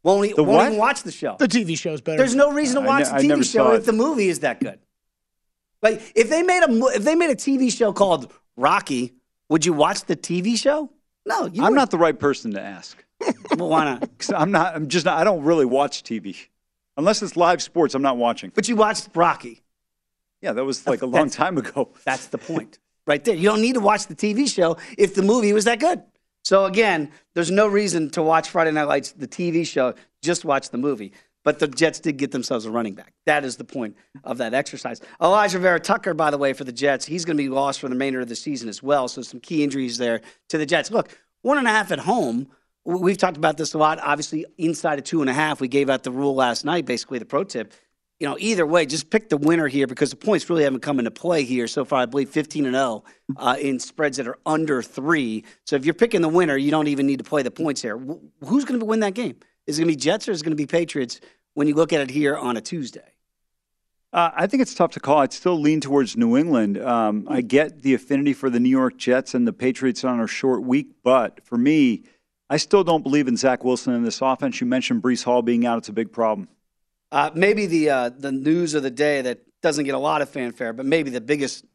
Won't, 0.02 0.36
the 0.36 0.44
won't 0.44 0.68
even 0.68 0.78
watch 0.78 1.02
the 1.02 1.12
show. 1.12 1.36
The 1.40 1.48
TV 1.48 1.76
show's 1.76 2.00
better. 2.00 2.20
There's 2.20 2.36
no 2.36 2.52
reason 2.52 2.80
to 2.80 2.88
watch 2.88 3.08
I, 3.08 3.22
the 3.22 3.28
TV 3.28 3.52
show 3.52 3.72
if 3.72 3.86
the 3.86 3.94
movie 3.94 4.30
is 4.30 4.42
that 4.42 4.60
good. 4.60 4.80
Like 5.82 6.14
if 6.16 6.30
they 6.30 6.44
made 6.44 6.64
a 6.64 6.72
if 6.96 7.04
they 7.04 7.16
made 7.16 7.32
a 7.32 7.36
TV 7.36 7.76
show 7.76 7.92
called 7.92 8.32
Rocky, 8.56 9.14
would 9.50 9.66
you 9.66 9.74
watch 9.74 10.06
the 10.06 10.16
TV 10.16 10.58
show? 10.58 10.92
No, 11.26 11.50
I'm 11.60 11.74
not 11.74 11.92
the 11.92 11.98
right 11.98 12.18
person 12.18 12.54
to 12.54 12.62
ask. 12.62 13.04
well, 13.58 13.70
why 13.70 13.86
not? 13.86 14.02
Because 14.02 14.32
I'm 14.32 14.52
not. 14.52 14.76
I'm 14.76 14.88
just 14.88 15.06
not. 15.06 15.18
I 15.18 15.24
don't 15.24 15.44
really 15.44 15.66
watch 15.66 16.04
TV, 16.04 16.36
unless 16.98 17.22
it's 17.22 17.36
live 17.36 17.62
sports. 17.62 17.96
I'm 17.96 18.02
not 18.02 18.18
watching. 18.18 18.52
But 18.54 18.68
you 18.68 18.76
watched 18.76 19.10
Rocky. 19.16 19.64
Yeah, 20.42 20.54
that 20.54 20.64
was 20.64 20.86
like 20.86 21.02
a 21.02 21.08
long 21.08 21.30
time 21.30 21.58
ago. 21.58 21.90
That's 22.06 22.28
the 22.28 22.38
point, 22.38 22.78
right 23.08 23.24
there. 23.24 23.36
You 23.36 23.50
don't 23.50 23.62
need 23.62 23.74
to 23.74 23.80
watch 23.80 24.06
the 24.06 24.16
TV 24.16 24.48
show 24.48 24.78
if 24.98 25.16
the 25.16 25.24
movie 25.24 25.54
was 25.54 25.66
that 25.66 25.80
good. 25.80 26.04
So 26.44 26.66
again, 26.66 27.12
there's 27.34 27.50
no 27.50 27.68
reason 27.68 28.12
to 28.12 28.22
watch 28.22 28.50
Friday 28.50 28.72
Night 28.72 28.84
Lights, 28.84 29.14
the 29.14 29.28
TV 29.28 29.66
show. 29.66 29.96
Just 30.22 30.46
watch 30.46 30.70
the 30.70 30.78
movie. 30.78 31.14
But 31.46 31.60
the 31.60 31.68
Jets 31.68 32.00
did 32.00 32.18
get 32.18 32.32
themselves 32.32 32.66
a 32.66 32.72
running 32.72 32.96
back. 32.96 33.14
That 33.28 33.46
is 33.46 33.56
the 33.56 33.64
point 33.64 33.96
of 34.24 34.40
that 34.40 34.56
exercise. 34.56 35.00
Alijah 35.22 35.60
Vera-Tucker, 35.60 36.16
by 36.16 36.32
the 36.32 36.40
way, 36.40 36.54
for 36.54 36.64
the 36.64 36.72
Jets, 36.72 37.06
he's 37.06 37.24
going 37.24 37.38
to 37.38 37.44
be 37.44 37.50
lost 37.50 37.80
for 37.80 37.88
the 37.88 37.94
remainder 37.94 38.20
of 38.20 38.28
the 38.28 38.36
season 38.36 38.68
as 38.68 38.82
well. 38.82 39.08
So 39.08 39.22
some 39.22 39.40
key 39.40 39.64
injuries 39.64 40.00
there 40.00 40.22
to 40.50 40.58
the 40.58 40.66
Jets. 40.66 40.90
Look, 40.90 41.16
one 41.44 41.60
and 41.60 41.68
a 41.68 41.70
half 41.70 41.92
at 41.92 42.00
home. 42.00 42.48
We've 42.84 43.18
talked 43.18 43.38
about 43.38 43.58
this 43.58 43.76
a 43.76 43.78
lot. 43.78 44.00
Obviously, 44.02 44.46
inside 44.58 44.98
of 44.98 45.06
two 45.06 45.22
and 45.22 45.30
a 45.30 45.34
half, 45.34 45.62
we 45.62 45.68
gave 45.68 45.88
out 45.88 46.02
the 46.02 46.12
rule 46.12 46.34
last 46.34 46.66
night, 46.66 46.86
basically 46.86 47.20
the 47.20 47.26
pro 47.26 47.44
tip. 47.44 47.72
You 48.20 48.28
know, 48.28 48.38
either 48.40 48.66
way, 48.66 48.88
just 48.88 49.12
pick 49.12 49.30
the 49.30 49.38
winner 49.38 49.68
here 49.68 49.86
because 49.86 50.10
the 50.10 50.16
points 50.16 50.50
really 50.50 50.64
haven't 50.64 50.80
come 50.80 50.98
into 50.98 51.12
play 51.12 51.44
here 51.44 51.68
so 51.68 51.86
far. 51.86 52.02
I 52.02 52.06
believe 52.06 52.30
15 52.30 52.66
and 52.66 52.74
0 52.74 53.04
uh, 53.38 53.58
in 53.60 53.78
spreads 53.80 54.18
that 54.18 54.28
are 54.28 54.38
under 54.46 54.82
three. 54.82 55.44
So 55.66 55.76
if 55.76 55.86
you're 55.86 55.94
picking 55.94 56.22
the 56.22 56.30
winner, 56.30 56.58
you 56.58 56.72
don't 56.72 56.88
even 56.88 57.06
need 57.06 57.18
to 57.18 57.26
play 57.26 57.44
the 57.44 57.52
points 57.52 57.82
here. 57.82 57.98
Who's 58.42 58.66
going 58.66 58.80
to 58.80 58.86
win 58.86 59.02
that 59.02 59.14
game? 59.14 59.36
Is 59.68 59.80
it 59.80 59.82
going 59.82 59.92
to 59.92 59.98
be 59.98 60.02
Jets 60.02 60.28
or 60.28 60.32
is 60.32 60.42
it 60.42 60.44
going 60.44 60.52
to 60.52 60.56
be 60.56 60.68
Patriots 60.68 61.20
when 61.54 61.68
you 61.68 61.76
look 61.76 61.94
at 61.94 62.02
it 62.02 62.10
here 62.10 62.38
on 62.38 62.58
a 62.58 62.62
Tuesday? 62.62 63.16
Uh, 64.14 64.32
I 64.34 64.48
think 64.48 64.62
it's 64.62 64.74
tough 64.74 64.92
to 64.92 65.00
call. 65.00 65.20
I'd 65.20 65.34
still 65.34 65.60
lean 65.60 65.82
towards 65.82 66.16
New 66.16 66.38
England. 66.38 66.82
Um, 66.82 67.28
I 67.30 67.42
get 67.42 67.82
the 67.82 67.94
affinity 67.94 68.32
for 68.32 68.50
the 68.50 68.62
New 68.62 68.70
York 68.70 68.98
Jets 68.98 69.34
and 69.34 69.46
the 69.46 69.52
Patriots 69.52 70.06
on 70.06 70.22
a 70.22 70.28
short 70.28 70.64
week, 70.64 70.88
but 71.04 71.46
for 71.46 71.58
me, 71.58 72.04
I 72.50 72.58
still 72.58 72.84
don't 72.84 73.02
believe 73.02 73.28
in 73.28 73.36
Zach 73.36 73.66
Wilson 73.66 73.94
in 73.94 74.04
this 74.04 74.22
offense. 74.22 74.62
You 74.62 74.68
mentioned 74.68 75.02
Breece 75.02 75.24
Hall 75.24 75.42
being 75.42 75.66
out; 75.66 75.80
it's 75.80 75.90
a 75.90 75.94
big 75.94 76.14
problem. 76.14 76.48
Uh, 77.12 77.32
maybe 77.34 77.66
the 77.66 77.90
uh, 77.90 78.10
the 78.10 78.32
news 78.32 78.74
of 78.74 78.84
the 78.84 78.92
day 78.92 79.22
that 79.22 79.40
doesn't 79.62 79.84
get 79.84 79.96
a 79.96 80.00
lot 80.00 80.22
of 80.22 80.30
fanfare, 80.30 80.72
but 80.72 80.86
maybe 80.86 81.10
the 81.10 81.20
biggest 81.20 81.66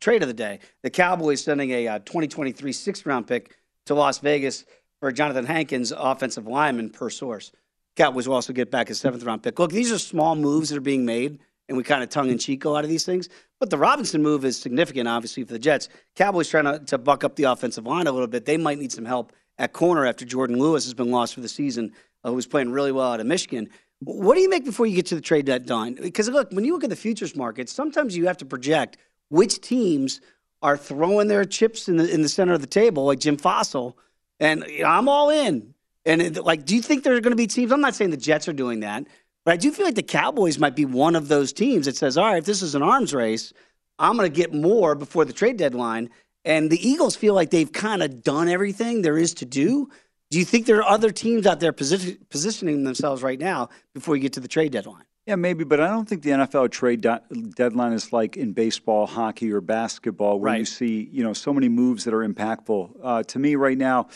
trade 0.00 0.22
of 0.22 0.28
the 0.28 0.34
day: 0.34 0.60
the 0.82 0.90
Cowboys 0.90 1.44
sending 1.44 1.70
a 1.70 1.86
uh, 1.86 1.98
2023 2.00 2.72
sixth 2.72 3.06
round 3.06 3.28
pick 3.28 3.54
to 3.84 3.94
Las 3.94 4.18
Vegas 4.18 4.64
for 5.04 5.12
Johnathan 5.12 5.44
Hankins, 5.44 5.92
offensive 5.94 6.46
lineman, 6.46 6.88
per 6.88 7.10
source. 7.10 7.52
Cowboys 7.94 8.26
will 8.26 8.36
also 8.36 8.54
get 8.54 8.70
back 8.70 8.88
a 8.88 8.94
seventh 8.94 9.22
round 9.22 9.42
pick. 9.42 9.58
Look, 9.58 9.70
these 9.70 9.92
are 9.92 9.98
small 9.98 10.34
moves 10.34 10.70
that 10.70 10.78
are 10.78 10.80
being 10.80 11.04
made 11.04 11.40
and 11.68 11.76
we 11.76 11.84
kind 11.84 12.02
of 12.02 12.08
tongue 12.08 12.30
in 12.30 12.38
cheek 12.38 12.60
go 12.60 12.74
out 12.74 12.84
of 12.84 12.88
these 12.88 13.04
things. 13.04 13.28
But 13.60 13.68
the 13.68 13.76
Robinson 13.76 14.22
move 14.22 14.46
is 14.46 14.58
significant, 14.58 15.06
obviously, 15.06 15.44
for 15.44 15.52
the 15.52 15.58
Jets. 15.58 15.90
Cowboys 16.16 16.48
trying 16.48 16.64
to, 16.64 16.78
to 16.86 16.96
buck 16.96 17.22
up 17.22 17.36
the 17.36 17.42
offensive 17.42 17.84
line 17.84 18.06
a 18.06 18.12
little 18.12 18.26
bit. 18.26 18.46
They 18.46 18.56
might 18.56 18.78
need 18.78 18.92
some 18.92 19.04
help 19.04 19.34
at 19.58 19.74
corner 19.74 20.06
after 20.06 20.24
Jourdan 20.24 20.56
Lewis 20.56 20.86
has 20.86 20.94
been 20.94 21.10
lost 21.10 21.34
for 21.34 21.42
the 21.42 21.50
season, 21.50 21.92
uh, 22.24 22.30
who 22.30 22.36
was 22.36 22.46
playing 22.46 22.70
really 22.70 22.90
well 22.90 23.12
out 23.12 23.20
of 23.20 23.26
Michigan. 23.26 23.68
What 24.00 24.36
do 24.36 24.40
you 24.40 24.48
make 24.48 24.64
before 24.64 24.86
you 24.86 24.96
get 24.96 25.04
to 25.08 25.16
the 25.16 25.20
trade 25.20 25.44
deadline? 25.44 25.96
Because 26.00 26.30
look, 26.30 26.50
when 26.50 26.64
you 26.64 26.72
look 26.72 26.84
at 26.84 26.88
the 26.88 26.96
futures 26.96 27.36
market, 27.36 27.68
sometimes 27.68 28.16
you 28.16 28.26
have 28.26 28.38
to 28.38 28.46
project 28.46 28.96
which 29.28 29.60
teams 29.60 30.22
are 30.62 30.78
throwing 30.78 31.28
their 31.28 31.44
chips 31.44 31.90
in 31.90 31.98
the 31.98 32.10
in 32.10 32.22
the 32.22 32.28
center 32.30 32.54
of 32.54 32.62
the 32.62 32.66
table, 32.66 33.04
like 33.04 33.18
Jim 33.18 33.36
Fassel, 33.36 33.96
and 34.40 34.64
I'm 34.84 35.08
all 35.08 35.30
in. 35.30 35.74
And 36.06 36.20
it, 36.20 36.44
like, 36.44 36.64
do 36.64 36.76
you 36.76 36.82
think 36.82 37.02
there 37.02 37.14
are 37.14 37.20
going 37.20 37.32
to 37.32 37.36
be 37.36 37.46
teams? 37.46 37.72
I'm 37.72 37.80
not 37.80 37.94
saying 37.94 38.10
the 38.10 38.16
Jets 38.16 38.48
are 38.48 38.52
doing 38.52 38.80
that, 38.80 39.04
but 39.44 39.54
I 39.54 39.56
do 39.56 39.70
feel 39.70 39.86
like 39.86 39.94
the 39.94 40.02
Cowboys 40.02 40.58
might 40.58 40.76
be 40.76 40.84
one 40.84 41.16
of 41.16 41.28
those 41.28 41.52
teams 41.52 41.86
that 41.86 41.96
says, 41.96 42.18
all 42.18 42.26
right, 42.26 42.38
if 42.38 42.44
this 42.44 42.62
is 42.62 42.74
an 42.74 42.82
arms 42.82 43.14
race, 43.14 43.52
I'm 43.98 44.16
going 44.16 44.30
to 44.30 44.36
get 44.36 44.52
more 44.52 44.94
before 44.94 45.24
the 45.24 45.32
trade 45.32 45.56
deadline. 45.56 46.10
And 46.44 46.70
the 46.70 46.88
Eagles 46.88 47.16
feel 47.16 47.34
like 47.34 47.50
they've 47.50 47.72
kind 47.72 48.02
of 48.02 48.22
done 48.22 48.48
everything 48.48 49.02
there 49.02 49.16
is 49.16 49.32
to 49.34 49.46
do. 49.46 49.88
Do 50.30 50.38
you 50.38 50.44
think 50.44 50.66
there 50.66 50.78
are 50.78 50.88
other 50.88 51.10
teams 51.10 51.46
out 51.46 51.60
there 51.60 51.72
position, 51.72 52.18
positioning 52.28 52.84
themselves 52.84 53.22
right 53.22 53.38
now 53.38 53.70
before 53.94 54.16
you 54.16 54.22
get 54.22 54.34
to 54.34 54.40
the 54.40 54.48
trade 54.48 54.72
deadline? 54.72 55.04
Yeah, 55.26 55.36
maybe, 55.36 55.64
but 55.64 55.80
I 55.80 55.88
don't 55.88 56.06
think 56.06 56.22
the 56.22 56.30
NFL 56.30 56.70
trade 56.70 57.00
de- 57.00 57.22
deadline 57.56 57.92
is 57.94 58.12
like 58.12 58.36
in 58.36 58.52
baseball, 58.52 59.06
hockey, 59.06 59.50
or 59.52 59.62
basketball, 59.62 60.38
where 60.38 60.52
Right. 60.52 60.58
you 60.58 60.64
see 60.66 61.08
you 61.10 61.22
know 61.24 61.32
so 61.32 61.52
many 61.52 61.68
moves 61.68 62.04
that 62.04 62.12
are 62.12 62.26
impactful. 62.28 62.90
Uh, 63.02 63.22
to 63.22 63.38
me, 63.38 63.54
right 63.54 63.78
now, 63.78 64.08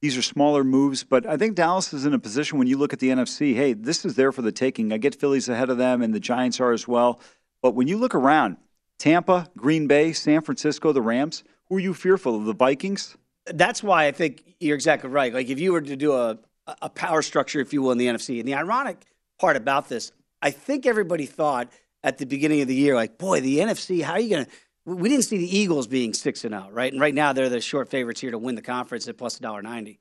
these 0.00 0.16
are 0.16 0.22
smaller 0.22 0.64
moves, 0.64 1.04
but 1.04 1.26
I 1.26 1.36
think 1.36 1.54
Dallas 1.54 1.92
is 1.92 2.06
in 2.06 2.14
a 2.14 2.18
position 2.18 2.58
when 2.58 2.66
you 2.66 2.78
look 2.78 2.94
at 2.94 2.98
the 2.98 3.10
NFC. 3.10 3.54
Hey, 3.54 3.74
this 3.74 4.06
is 4.06 4.16
there 4.16 4.32
for 4.32 4.40
the 4.40 4.52
taking. 4.52 4.90
I 4.92 4.96
get 4.96 5.14
Phillies 5.14 5.50
ahead 5.50 5.68
of 5.68 5.76
them, 5.76 6.00
and 6.00 6.14
the 6.14 6.20
Giants 6.20 6.60
are 6.60 6.72
as 6.72 6.88
well. 6.88 7.20
But 7.60 7.74
when 7.74 7.86
you 7.86 7.98
look 7.98 8.14
around, 8.14 8.56
Tampa, 8.98 9.50
Green 9.58 9.86
Bay, 9.86 10.12
San 10.14 10.40
Francisco, 10.40 10.92
the 10.92 11.02
Rams, 11.02 11.44
who 11.68 11.76
are 11.76 11.80
you 11.80 11.92
fearful 11.92 12.36
of? 12.36 12.44
The 12.46 12.54
Vikings? 12.54 13.16
That's 13.46 13.82
why 13.82 14.06
I 14.06 14.12
think 14.12 14.54
you're 14.60 14.76
exactly 14.76 15.10
right. 15.10 15.32
Like 15.34 15.48
if 15.50 15.60
you 15.60 15.72
were 15.72 15.82
to 15.82 15.96
do 15.96 16.12
a, 16.12 16.38
a 16.80 16.88
power 16.88 17.20
structure, 17.20 17.60
if 17.60 17.74
you 17.74 17.82
will, 17.82 17.92
in 17.92 17.98
the 17.98 18.06
NFC, 18.06 18.38
and 18.38 18.48
the 18.48 18.54
ironic 18.54 19.04
part 19.38 19.56
about 19.56 19.90
this, 19.90 20.12
I 20.44 20.50
think 20.50 20.84
everybody 20.84 21.24
thought 21.24 21.72
at 22.02 22.18
the 22.18 22.26
beginning 22.26 22.60
of 22.60 22.68
the 22.68 22.74
year, 22.74 22.94
like, 22.94 23.16
boy, 23.16 23.40
the 23.40 23.60
NFC, 23.60 24.02
how 24.02 24.12
are 24.12 24.20
you 24.20 24.28
going 24.28 24.44
to? 24.44 24.50
We 24.84 25.08
didn't 25.08 25.24
see 25.24 25.38
the 25.38 25.58
Eagles 25.58 25.86
being 25.86 26.12
six 26.12 26.44
and 26.44 26.52
zero, 26.52 26.68
right? 26.70 26.92
And 26.92 27.00
right 27.00 27.14
now 27.14 27.32
they're 27.32 27.48
the 27.48 27.62
short 27.62 27.88
favorites 27.88 28.20
here 28.20 28.30
to 28.30 28.36
win 28.36 28.54
the 28.54 28.60
conference 28.60 29.08
at 29.08 29.16
plus 29.16 29.38
$1.90. 29.38 29.96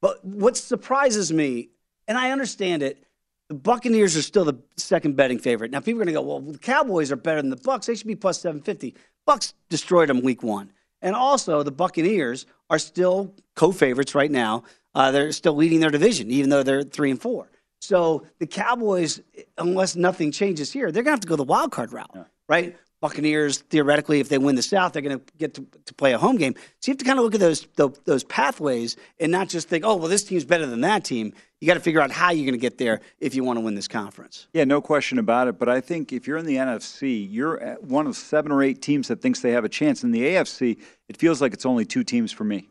But 0.00 0.24
what 0.24 0.56
surprises 0.56 1.32
me, 1.32 1.70
and 2.06 2.16
I 2.16 2.30
understand 2.30 2.84
it, 2.84 3.02
the 3.48 3.54
Buccaneers 3.54 4.16
are 4.16 4.22
still 4.22 4.44
the 4.44 4.60
second 4.76 5.16
betting 5.16 5.40
favorite. 5.40 5.72
Now 5.72 5.80
people 5.80 6.00
are 6.00 6.04
going 6.04 6.14
to 6.14 6.20
go, 6.20 6.22
well, 6.22 6.38
the 6.38 6.58
Cowboys 6.58 7.10
are 7.10 7.16
better 7.16 7.42
than 7.42 7.50
the 7.50 7.56
Bucks. 7.56 7.86
They 7.86 7.96
should 7.96 8.06
be 8.06 8.14
plus 8.14 8.40
750. 8.40 8.94
Bucks 9.26 9.54
destroyed 9.68 10.08
them 10.08 10.20
week 10.22 10.44
one. 10.44 10.70
And 11.02 11.16
also, 11.16 11.64
the 11.64 11.72
Buccaneers 11.72 12.46
are 12.68 12.78
still 12.78 13.34
co-favorites 13.56 14.14
right 14.14 14.30
now. 14.30 14.62
Uh, 14.94 15.10
they're 15.10 15.32
still 15.32 15.54
leading 15.54 15.80
their 15.80 15.90
division, 15.90 16.30
even 16.30 16.50
though 16.50 16.62
they're 16.62 16.84
three 16.84 17.10
and 17.10 17.20
four. 17.20 17.50
So 17.80 18.26
the 18.38 18.46
Cowboys, 18.46 19.20
unless 19.58 19.96
nothing 19.96 20.32
changes 20.32 20.70
here, 20.70 20.92
they're 20.92 21.02
going 21.02 21.12
to 21.12 21.16
have 21.16 21.20
to 21.20 21.28
go 21.28 21.36
the 21.36 21.44
wild 21.44 21.72
card 21.72 21.92
route, 21.92 22.28
right? 22.48 22.76
Buccaneers, 23.00 23.60
theoretically, 23.60 24.20
if 24.20 24.28
they 24.28 24.36
win 24.36 24.56
the 24.56 24.62
South, 24.62 24.92
they're 24.92 25.00
going 25.00 25.18
to 25.18 25.24
get 25.38 25.54
to, 25.54 25.66
to 25.86 25.94
play 25.94 26.12
a 26.12 26.18
home 26.18 26.36
game. 26.36 26.54
So 26.80 26.90
you 26.90 26.92
have 26.92 26.98
to 26.98 27.04
kind 27.06 27.18
of 27.18 27.24
look 27.24 27.34
at 27.34 27.40
those, 27.40 27.66
those 27.76 27.98
those 28.04 28.24
pathways 28.24 28.98
and 29.18 29.32
not 29.32 29.48
just 29.48 29.68
think, 29.68 29.86
oh, 29.86 29.96
well, 29.96 30.08
this 30.08 30.22
team's 30.22 30.44
better 30.44 30.66
than 30.66 30.82
that 30.82 31.02
team. 31.02 31.32
You 31.60 31.66
got 31.66 31.74
to 31.74 31.80
figure 31.80 32.02
out 32.02 32.10
how 32.10 32.30
you're 32.30 32.44
going 32.44 32.52
to 32.52 32.58
get 32.58 32.76
there 32.76 33.00
if 33.18 33.34
you 33.34 33.42
want 33.42 33.56
to 33.58 33.62
win 33.62 33.74
this 33.74 33.88
conference. 33.88 34.48
Yeah, 34.52 34.64
no 34.64 34.82
question 34.82 35.18
about 35.18 35.48
it. 35.48 35.58
But 35.58 35.70
I 35.70 35.80
think 35.80 36.12
if 36.12 36.26
you're 36.26 36.36
in 36.36 36.44
the 36.44 36.56
NFC, 36.56 37.26
you're 37.30 37.58
at 37.60 37.82
one 37.82 38.06
of 38.06 38.16
seven 38.16 38.52
or 38.52 38.62
eight 38.62 38.82
teams 38.82 39.08
that 39.08 39.22
thinks 39.22 39.40
they 39.40 39.52
have 39.52 39.64
a 39.64 39.68
chance. 39.70 40.04
In 40.04 40.10
the 40.10 40.20
AFC, 40.20 40.78
it 41.08 41.16
feels 41.16 41.40
like 41.40 41.54
it's 41.54 41.64
only 41.64 41.86
two 41.86 42.04
teams 42.04 42.32
for 42.32 42.44
me. 42.44 42.68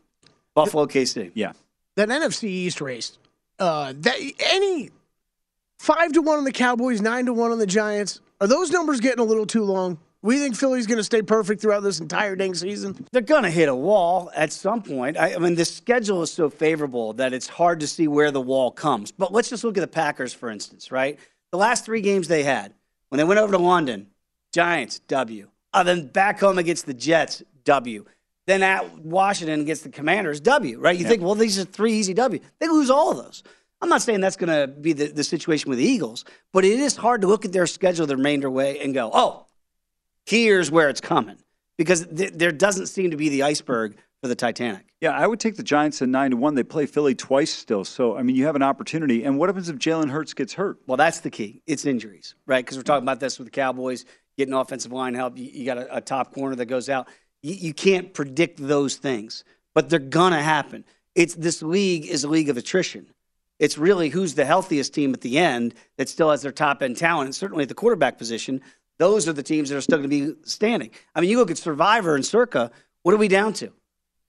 Buffalo, 0.54 0.86
KC. 0.86 1.32
Yeah. 1.34 1.52
That 1.96 2.08
NFC 2.08 2.44
East 2.44 2.80
race, 2.80 3.18
uh, 3.58 3.94
that 3.96 4.16
any 4.38 4.90
five 5.80 6.12
to 6.12 6.20
one 6.20 6.36
on 6.36 6.44
the 6.44 6.52
Cowboys, 6.52 7.00
nine 7.00 7.24
to 7.24 7.32
one 7.32 7.52
on 7.52 7.58
the 7.58 7.66
Giants. 7.66 8.20
Are 8.38 8.46
those 8.46 8.70
numbers 8.70 9.00
getting 9.00 9.20
a 9.20 9.24
little 9.24 9.46
too 9.46 9.64
long? 9.64 9.98
We 10.20 10.38
think 10.38 10.54
Philly's 10.54 10.86
going 10.86 10.98
to 10.98 11.04
stay 11.04 11.22
perfect 11.22 11.62
throughout 11.62 11.82
this 11.82 12.00
entire 12.00 12.36
dang 12.36 12.54
season. 12.54 13.06
They're 13.12 13.22
going 13.22 13.44
to 13.44 13.50
hit 13.50 13.70
a 13.70 13.74
wall 13.74 14.30
at 14.34 14.52
some 14.52 14.82
point. 14.82 15.16
I, 15.16 15.34
I 15.34 15.38
mean, 15.38 15.54
the 15.54 15.64
schedule 15.64 16.20
is 16.20 16.30
so 16.30 16.50
favorable 16.50 17.14
that 17.14 17.32
it's 17.32 17.48
hard 17.48 17.80
to 17.80 17.86
see 17.86 18.08
where 18.08 18.30
the 18.30 18.42
wall 18.42 18.70
comes. 18.70 19.10
But 19.10 19.32
let's 19.32 19.48
just 19.48 19.64
look 19.64 19.78
at 19.78 19.80
the 19.80 19.88
Packers, 19.88 20.34
for 20.34 20.50
instance, 20.50 20.92
right? 20.92 21.18
The 21.50 21.56
last 21.56 21.86
three 21.86 22.02
games 22.02 22.28
they 22.28 22.42
had, 22.42 22.74
when 23.08 23.16
they 23.16 23.24
went 23.24 23.40
over 23.40 23.52
to 23.52 23.58
London, 23.58 24.08
Giants, 24.52 24.98
W. 25.08 25.48
Uh, 25.72 25.82
then 25.82 26.08
back 26.08 26.40
home 26.40 26.58
against 26.58 26.84
the 26.84 26.94
Jets, 26.94 27.42
W. 27.64 28.04
Then 28.46 28.62
at 28.62 28.98
Washington 28.98 29.62
against 29.62 29.84
the 29.84 29.90
Commanders, 29.90 30.40
W, 30.40 30.78
right? 30.78 30.98
You 30.98 31.06
think, 31.06 31.22
well, 31.22 31.34
these 31.34 31.58
are 31.58 31.64
three 31.64 31.94
easy 31.94 32.12
W. 32.12 32.40
They 32.58 32.68
lose 32.68 32.90
all 32.90 33.12
of 33.12 33.16
those. 33.16 33.42
I'm 33.80 33.88
not 33.88 34.02
saying 34.02 34.20
that's 34.20 34.36
going 34.36 34.50
to 34.50 34.66
be 34.66 34.92
the, 34.92 35.06
the 35.06 35.24
situation 35.24 35.70
with 35.70 35.78
the 35.78 35.84
Eagles, 35.84 36.24
but 36.52 36.64
it 36.64 36.78
is 36.78 36.96
hard 36.96 37.22
to 37.22 37.26
look 37.26 37.44
at 37.44 37.52
their 37.52 37.66
schedule 37.66 38.06
the 38.06 38.16
remainder 38.16 38.50
way 38.50 38.78
and 38.80 38.92
go, 38.92 39.10
oh, 39.12 39.46
here's 40.26 40.70
where 40.70 40.88
it's 40.88 41.00
coming. 41.00 41.38
Because 41.78 42.06
th- 42.06 42.32
there 42.34 42.52
doesn't 42.52 42.88
seem 42.88 43.10
to 43.10 43.16
be 43.16 43.30
the 43.30 43.42
iceberg 43.42 43.96
for 44.20 44.28
the 44.28 44.34
Titanic. 44.34 44.84
Yeah, 45.00 45.12
I 45.12 45.26
would 45.26 45.40
take 45.40 45.56
the 45.56 45.62
Giants 45.62 46.02
at 46.02 46.10
nine 46.10 46.32
to 46.32 46.36
one. 46.36 46.54
They 46.54 46.62
play 46.62 46.84
Philly 46.84 47.14
twice 47.14 47.50
still, 47.50 47.86
so 47.86 48.16
I 48.18 48.22
mean, 48.22 48.36
you 48.36 48.44
have 48.44 48.56
an 48.56 48.62
opportunity. 48.62 49.24
And 49.24 49.38
what 49.38 49.48
happens 49.48 49.70
if 49.70 49.76
Jalen 49.76 50.10
Hurts 50.10 50.34
gets 50.34 50.52
hurt? 50.52 50.78
Well, 50.86 50.98
that's 50.98 51.20
the 51.20 51.30
key. 51.30 51.62
It's 51.66 51.86
injuries, 51.86 52.34
right? 52.46 52.62
Because 52.62 52.76
we're 52.76 52.82
talking 52.82 53.04
about 53.04 53.18
this 53.18 53.38
with 53.38 53.46
the 53.46 53.50
Cowboys 53.50 54.04
getting 54.36 54.52
offensive 54.52 54.92
line 54.92 55.14
help. 55.14 55.38
You, 55.38 55.44
you 55.44 55.64
got 55.64 55.78
a, 55.78 55.96
a 55.96 56.00
top 56.02 56.34
corner 56.34 56.54
that 56.56 56.66
goes 56.66 56.90
out. 56.90 57.08
You, 57.42 57.54
you 57.54 57.74
can't 57.74 58.12
predict 58.12 58.58
those 58.58 58.96
things, 58.96 59.44
but 59.74 59.88
they're 59.88 59.98
gonna 59.98 60.42
happen. 60.42 60.84
It's 61.14 61.34
this 61.34 61.62
league 61.62 62.06
is 62.06 62.24
a 62.24 62.28
league 62.28 62.50
of 62.50 62.58
attrition. 62.58 63.06
It's 63.60 63.78
really 63.78 64.08
who's 64.08 64.34
the 64.34 64.46
healthiest 64.46 64.94
team 64.94 65.14
at 65.14 65.20
the 65.20 65.38
end 65.38 65.74
that 65.98 66.08
still 66.08 66.30
has 66.30 66.42
their 66.42 66.50
top 66.50 66.82
end 66.82 66.96
talent, 66.96 67.26
and 67.26 67.34
certainly 67.34 67.62
at 67.62 67.68
the 67.68 67.74
quarterback 67.74 68.18
position. 68.18 68.62
Those 68.98 69.28
are 69.28 69.32
the 69.32 69.42
teams 69.42 69.68
that 69.68 69.76
are 69.76 69.80
still 69.80 69.98
going 69.98 70.10
to 70.10 70.34
be 70.34 70.40
standing. 70.44 70.90
I 71.14 71.20
mean, 71.20 71.30
you 71.30 71.38
look 71.38 71.50
at 71.50 71.58
Survivor 71.58 72.14
and 72.16 72.26
Circa. 72.26 72.70
What 73.02 73.14
are 73.14 73.18
we 73.18 73.28
down 73.28 73.52
to? 73.54 73.66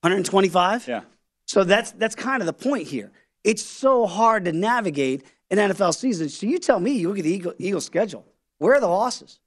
125. 0.02 0.88
Yeah. 0.88 1.02
So 1.46 1.64
that's 1.64 1.92
that's 1.94 2.16
kind 2.16 2.42
of 2.42 2.46
the 2.46 2.54
point 2.54 2.88
here. 2.88 3.12
It's 3.44 3.64
so 3.64 4.06
hard 4.06 4.46
to 4.46 4.52
navigate 4.52 5.24
an 5.50 5.58
NFL 5.58 5.96
season. 5.96 6.30
So 6.30 6.46
you 6.46 6.60
tell 6.60 6.80
me, 6.80 6.92
you 6.92 7.10
look 7.10 7.18
at 7.18 7.24
the 7.24 7.34
Eagle, 7.34 7.54
Eagles 7.58 7.86
schedule. 7.86 8.26
Where 8.60 8.76
are 8.76 8.80
the 8.80 8.88
losses? 8.88 9.40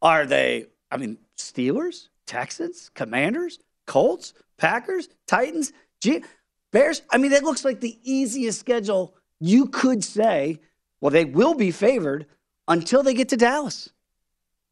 Are 0.00 0.24
they? 0.24 0.66
I 0.90 0.96
mean, 0.96 1.18
Steelers, 1.36 2.08
Texans, 2.26 2.90
Commanders, 2.94 3.58
Colts, 3.86 4.34
Packers, 4.56 5.08
Titans, 5.26 5.72
G- 6.00 6.24
Bears. 6.72 7.02
I 7.10 7.18
mean, 7.18 7.32
that 7.32 7.42
looks 7.44 7.64
like 7.64 7.80
the 7.80 7.98
easiest 8.02 8.60
schedule 8.60 9.14
you 9.40 9.66
could 9.66 10.04
say. 10.04 10.60
Well, 11.00 11.10
they 11.10 11.24
will 11.24 11.54
be 11.54 11.70
favored 11.70 12.26
until 12.68 13.02
they 13.02 13.14
get 13.14 13.30
to 13.30 13.36
Dallas. 13.36 13.88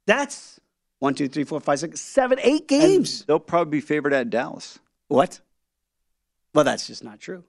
That's 0.06 0.60
one, 1.00 1.14
two, 1.14 1.28
three, 1.28 1.44
four, 1.44 1.60
five, 1.60 1.78
six, 1.80 2.00
seven, 2.00 2.38
eight 2.42 2.68
games. 2.68 3.20
And 3.20 3.26
they'll 3.28 3.38
probably 3.38 3.78
be 3.78 3.80
favored 3.80 4.12
at 4.12 4.30
Dallas. 4.30 4.78
What? 5.08 5.40
Well, 6.54 6.64
that's 6.64 6.86
just 6.86 7.04
not 7.04 7.20
true. 7.20 7.44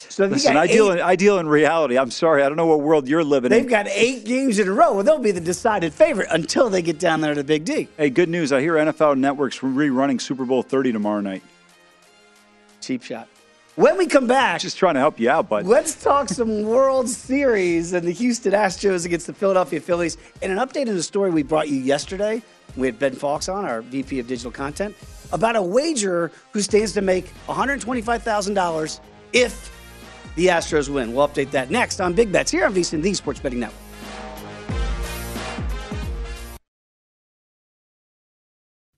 So 0.00 0.26
Listen, 0.26 0.56
ideal, 0.56 0.92
eight- 0.92 0.98
in, 0.98 1.04
ideal 1.04 1.38
in 1.38 1.48
reality. 1.48 1.96
I'm 1.96 2.10
sorry, 2.10 2.42
I 2.42 2.48
don't 2.48 2.56
know 2.56 2.66
what 2.66 2.80
world 2.80 3.08
you're 3.08 3.24
living 3.24 3.50
in. 3.52 3.58
They've 3.58 3.70
got 3.70 3.88
eight 3.88 4.24
games 4.24 4.58
in 4.58 4.68
a 4.68 4.72
row. 4.72 4.92
Well, 4.92 5.02
they'll 5.02 5.18
be 5.18 5.30
the 5.30 5.40
decided 5.40 5.94
favorite 5.94 6.28
until 6.30 6.68
they 6.68 6.82
get 6.82 6.98
down 6.98 7.20
there 7.22 7.34
to 7.34 7.42
Big 7.42 7.64
D. 7.64 7.88
Hey, 7.96 8.10
good 8.10 8.28
news. 8.28 8.52
I 8.52 8.60
hear 8.60 8.74
NFL 8.74 9.16
Network's 9.16 9.60
rerunning 9.60 10.20
Super 10.20 10.44
Bowl 10.44 10.62
30 10.62 10.92
tomorrow 10.92 11.20
night. 11.20 11.42
Cheap 12.82 13.02
shot. 13.02 13.28
When 13.76 13.98
we 13.98 14.06
come 14.06 14.28
back, 14.28 14.60
Just 14.60 14.76
trying 14.78 14.94
to 14.94 15.00
help 15.00 15.18
you 15.18 15.28
out, 15.28 15.48
bud. 15.48 15.66
let's 15.66 16.00
talk 16.00 16.28
some 16.28 16.62
World 16.62 17.08
Series 17.08 17.92
and 17.92 18.06
the 18.06 18.12
Houston 18.12 18.52
Astros 18.52 19.04
against 19.04 19.26
the 19.26 19.32
Philadelphia 19.34 19.80
Phillies. 19.80 20.16
And 20.42 20.52
an 20.52 20.58
update 20.58 20.88
on 20.88 20.94
the 20.94 21.02
story 21.02 21.30
we 21.32 21.42
brought 21.42 21.68
you 21.68 21.78
yesterday. 21.78 22.40
We 22.76 22.86
had 22.86 23.00
Ben 23.00 23.14
Fox 23.14 23.48
on, 23.48 23.64
our 23.64 23.82
VP 23.82 24.20
of 24.20 24.28
Digital 24.28 24.52
Content, 24.52 24.94
about 25.32 25.56
a 25.56 25.62
wager 25.62 26.30
who 26.52 26.60
stands 26.62 26.92
to 26.92 27.00
make 27.00 27.32
$125,000 27.48 29.00
if 29.32 29.70
the 30.36 30.46
Astros 30.46 30.88
win. 30.88 31.12
We'll 31.12 31.26
update 31.26 31.50
that 31.50 31.70
next 31.70 32.00
on 32.00 32.12
Big 32.14 32.30
Bets 32.30 32.52
here 32.52 32.66
on 32.66 32.74
VSiN, 32.74 33.02
the 33.02 33.12
Sports 33.14 33.40
Betting 33.40 33.58
Network. 33.60 33.83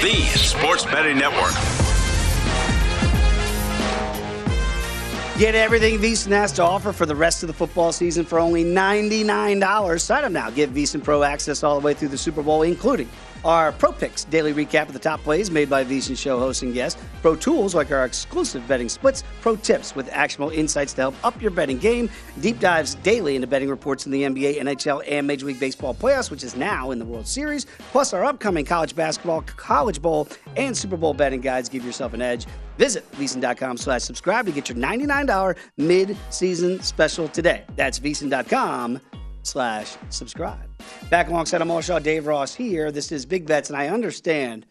the 0.00 0.22
sports 0.38 0.84
betting 0.84 1.18
network. 1.18 1.52
Get 5.38 5.54
everything 5.54 5.98
VSiN 5.98 6.32
has 6.32 6.50
to 6.52 6.62
offer 6.62 6.92
for 6.92 7.06
the 7.06 7.14
rest 7.14 7.44
of 7.44 7.46
the 7.46 7.52
football 7.52 7.92
season 7.92 8.24
for 8.24 8.40
only 8.40 8.64
$99. 8.64 10.00
Sign 10.00 10.24
up 10.24 10.32
now. 10.32 10.50
Get 10.50 10.74
VSiN 10.74 11.02
Pro 11.02 11.22
access 11.22 11.62
all 11.62 11.78
the 11.78 11.84
way 11.84 11.94
through 11.94 12.08
the 12.08 12.18
Super 12.18 12.42
Bowl, 12.42 12.62
including 12.62 13.08
our 13.44 13.72
Pro 13.72 13.92
Picks 13.92 14.24
daily 14.24 14.52
recap 14.52 14.88
of 14.88 14.92
the 14.92 14.98
top 14.98 15.20
plays 15.22 15.50
made 15.50 15.70
by 15.70 15.84
VSiN 15.84 16.16
show 16.16 16.38
hosts 16.38 16.62
and 16.62 16.74
guests, 16.74 17.00
Pro 17.22 17.36
Tools 17.36 17.74
like 17.74 17.90
our 17.90 18.04
exclusive 18.04 18.66
betting 18.66 18.88
splits, 18.88 19.24
Pro 19.40 19.56
Tips 19.56 19.94
with 19.94 20.08
actionable 20.12 20.50
insights 20.50 20.92
to 20.94 21.02
help 21.02 21.14
up 21.24 21.40
your 21.40 21.50
betting 21.50 21.78
game, 21.78 22.10
deep 22.40 22.60
dives 22.60 22.94
daily 22.96 23.36
into 23.36 23.46
betting 23.46 23.68
reports 23.68 24.06
in 24.06 24.12
the 24.12 24.22
NBA, 24.22 24.60
NHL, 24.60 25.02
and 25.08 25.26
Major 25.26 25.46
League 25.46 25.60
Baseball 25.60 25.94
playoffs, 25.94 26.30
which 26.30 26.44
is 26.44 26.56
now 26.56 26.90
in 26.90 26.98
the 26.98 27.04
World 27.04 27.26
Series, 27.26 27.66
plus 27.90 28.12
our 28.12 28.24
upcoming 28.24 28.64
college 28.64 28.94
basketball, 28.94 29.42
college 29.42 30.00
bowl, 30.02 30.28
and 30.56 30.76
Super 30.76 30.96
Bowl 30.96 31.14
betting 31.14 31.40
guides. 31.40 31.68
Give 31.68 31.84
yourself 31.84 32.14
an 32.14 32.22
edge. 32.22 32.46
Visit 32.78 33.10
VSiN.com 33.12 33.76
slash 33.76 34.02
subscribe 34.02 34.46
to 34.46 34.52
get 34.52 34.68
your 34.68 34.78
$99 34.78 35.56
mid-season 35.76 36.80
special 36.80 37.28
today. 37.28 37.64
That's 37.76 37.98
VSiN.com 37.98 39.00
slash 39.48 39.96
subscribe. 40.10 40.68
Back 41.10 41.28
alongside 41.28 41.62
Amal 41.62 41.80
Shaw, 41.80 41.98
Dave 41.98 42.26
Ross 42.26 42.54
here. 42.54 42.92
This 42.92 43.10
is 43.10 43.26
Big 43.26 43.46
Bets, 43.46 43.70
and 43.70 43.76
I 43.76 43.88
understand 43.88 44.66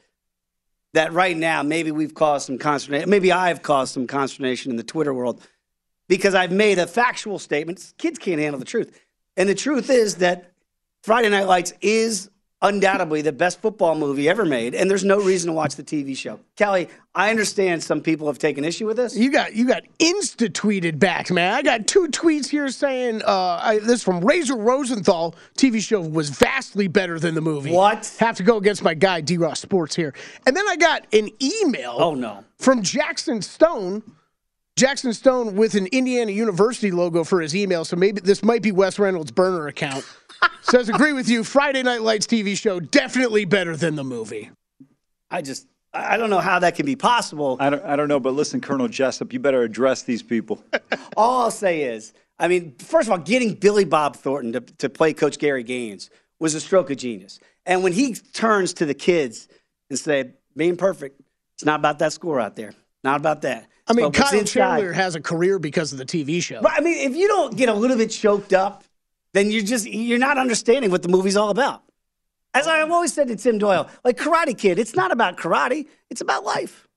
that 0.93 1.11
right 1.13 1.35
now 1.35 1.63
maybe 1.63 1.91
we've 1.91 2.13
caused 2.13 2.45
some 2.45 2.57
consternation. 2.57 3.09
Maybe 3.09 3.31
I've 3.31 3.61
caused 3.61 3.93
some 3.93 4.07
consternation 4.07 4.71
in 4.71 4.77
the 4.77 4.83
Twitter 4.83 5.13
world 5.13 5.45
because 6.07 6.35
I've 6.35 6.51
made 6.51 6.79
a 6.79 6.87
factual 6.87 7.39
statement. 7.39 7.93
Kids 7.97 8.19
can't 8.19 8.39
handle 8.39 8.59
the 8.59 8.65
truth. 8.65 8.99
And 9.35 9.49
the 9.49 9.55
truth 9.55 9.89
is 9.89 10.15
that 10.15 10.51
Friday 11.03 11.29
Night 11.29 11.47
Lights 11.47 11.73
is 11.81 12.29
undoubtedly 12.61 13.21
the 13.21 13.31
best 13.31 13.61
football 13.61 13.95
movie 13.95 14.27
ever 14.27 14.45
made, 14.45 14.73
and 14.73 14.89
there's 14.89 15.03
no 15.03 15.21
reason 15.21 15.47
to 15.47 15.53
watch 15.53 15.75
the 15.75 15.83
TV 15.83 16.15
show. 16.15 16.39
Kelly, 16.55 16.89
I 17.13 17.29
understand 17.29 17.83
some 17.83 18.01
people 18.01 18.27
have 18.27 18.39
taken 18.39 18.63
issue 18.65 18.87
with 18.87 18.97
this. 18.97 19.15
You 19.15 19.31
got 19.31 19.53
you 19.53 19.67
got 19.67 19.83
insta 19.99 20.49
tweeted 20.49 20.99
back, 20.99 21.29
man. 21.29 21.53
I 21.53 21.61
got 21.61 21.87
two 21.87 22.07
tweets 22.07 22.47
here 22.47 22.69
saying 22.69 23.21
uh, 23.23 23.59
I, 23.61 23.79
this 23.79 24.03
from 24.03 24.21
Razor 24.21 24.57
Rosenthal. 24.57 25.35
TV 25.57 25.81
show 25.81 26.01
was 26.01 26.29
vastly 26.29 26.87
better 26.87 27.19
than 27.19 27.35
the 27.35 27.41
movie. 27.41 27.71
What? 27.71 28.15
Have 28.19 28.37
to 28.37 28.43
go 28.43 28.57
against 28.57 28.83
my 28.83 28.93
guy 28.93 29.21
D 29.21 29.37
Ross 29.37 29.59
Sports 29.59 29.95
here. 29.95 30.13
And 30.45 30.55
then 30.55 30.67
I 30.67 30.75
got 30.75 31.05
an 31.13 31.29
email. 31.41 31.95
Oh 31.97 32.15
no. 32.15 32.43
From 32.57 32.81
Jackson 32.81 33.41
Stone. 33.41 34.03
Jackson 34.77 35.11
Stone 35.11 35.55
with 35.55 35.73
an 35.73 35.87
Indiana 35.87 36.31
University 36.31 36.91
logo 36.91 37.23
for 37.23 37.41
his 37.41 37.55
email, 37.55 37.83
so 37.83 37.95
maybe 37.95 38.21
this 38.21 38.43
might 38.43 38.61
be 38.61 38.71
Wes 38.71 38.99
Reynolds' 38.99 39.31
burner 39.31 39.65
account. 39.65 40.05
Says, 40.61 40.89
agree 40.89 41.13
with 41.13 41.29
you. 41.29 41.43
Friday 41.43 41.83
Night 41.83 42.01
Lights 42.01 42.27
TV 42.27 42.57
show 42.57 42.79
definitely 42.79 43.45
better 43.45 43.75
than 43.77 43.95
the 43.95 44.03
movie. 44.03 44.51
I 45.29 45.41
just 45.41 45.67
I 45.93 46.17
don't 46.17 46.29
know 46.29 46.39
how 46.39 46.59
that 46.59 46.75
can 46.75 46.85
be 46.85 46.95
possible. 46.95 47.57
I 47.59 47.69
don't, 47.69 47.83
I 47.83 47.95
don't 47.95 48.07
know, 48.07 48.19
but 48.19 48.33
listen, 48.33 48.61
Colonel 48.61 48.87
Jessup, 48.87 49.33
you 49.33 49.39
better 49.39 49.63
address 49.63 50.03
these 50.03 50.21
people. 50.21 50.63
All 51.17 51.41
I'll 51.43 51.51
say 51.51 51.83
is, 51.83 52.13
I 52.37 52.47
mean, 52.47 52.75
first 52.77 53.07
of 53.07 53.13
all, 53.13 53.17
getting 53.17 53.53
Billy 53.53 53.85
Bob 53.85 54.15
Thornton 54.15 54.53
to, 54.53 54.59
to 54.61 54.89
play 54.89 55.13
Coach 55.13 55.39
Gary 55.39 55.63
Gaines 55.63 56.09
was 56.39 56.53
a 56.53 56.61
stroke 56.61 56.91
of 56.91 56.97
genius. 56.97 57.39
And 57.65 57.83
when 57.83 57.93
he 57.93 58.13
turns 58.13 58.73
to 58.75 58.85
the 58.85 58.93
kids 58.93 59.47
and 59.89 59.97
say, 59.97 60.33
being 60.55 60.77
perfect, 60.77 61.19
it's 61.55 61.65
not 61.65 61.79
about 61.79 61.99
that 61.99 62.13
score 62.13 62.39
out 62.39 62.55
there. 62.55 62.73
Not 63.03 63.19
about 63.19 63.41
that. 63.41 63.67
I 63.87 63.93
mean, 63.93 64.05
But 64.05 64.17
what's 64.17 64.31
Kyle 64.31 64.39
inside- 64.39 64.53
Chandler 64.59 64.91
has 64.93 65.15
a 65.15 65.21
career 65.21 65.57
because 65.57 65.93
of 65.93 65.97
the 65.97 66.05
TV 66.05 66.43
show. 66.43 66.61
But 66.61 66.73
I 66.73 66.81
mean, 66.81 67.09
if 67.09 67.15
you 67.15 67.27
don't 67.27 67.55
get 67.55 67.69
a 67.69 67.73
little 67.73 67.97
bit 67.97 68.09
choked 68.11 68.53
up, 68.53 68.83
then 69.33 69.51
you're 69.51 69.63
just 69.63 69.87
you're 69.87 70.19
not 70.19 70.37
understanding 70.37 70.91
what 70.91 71.03
the 71.03 71.09
movie's 71.09 71.37
all 71.37 71.49
about. 71.49 71.83
As 72.53 72.67
I've 72.67 72.89
always 72.91 73.13
said 73.13 73.27
to 73.27 73.35
Tim 73.35 73.57
Doyle, 73.57 73.89
like 74.03 74.17
Karate 74.17 74.57
Kid, 74.57 74.79
it's 74.79 74.95
not 74.95 75.11
about 75.11 75.37
karate; 75.37 75.87
it's 76.09 76.21
about 76.21 76.43
life. 76.43 76.87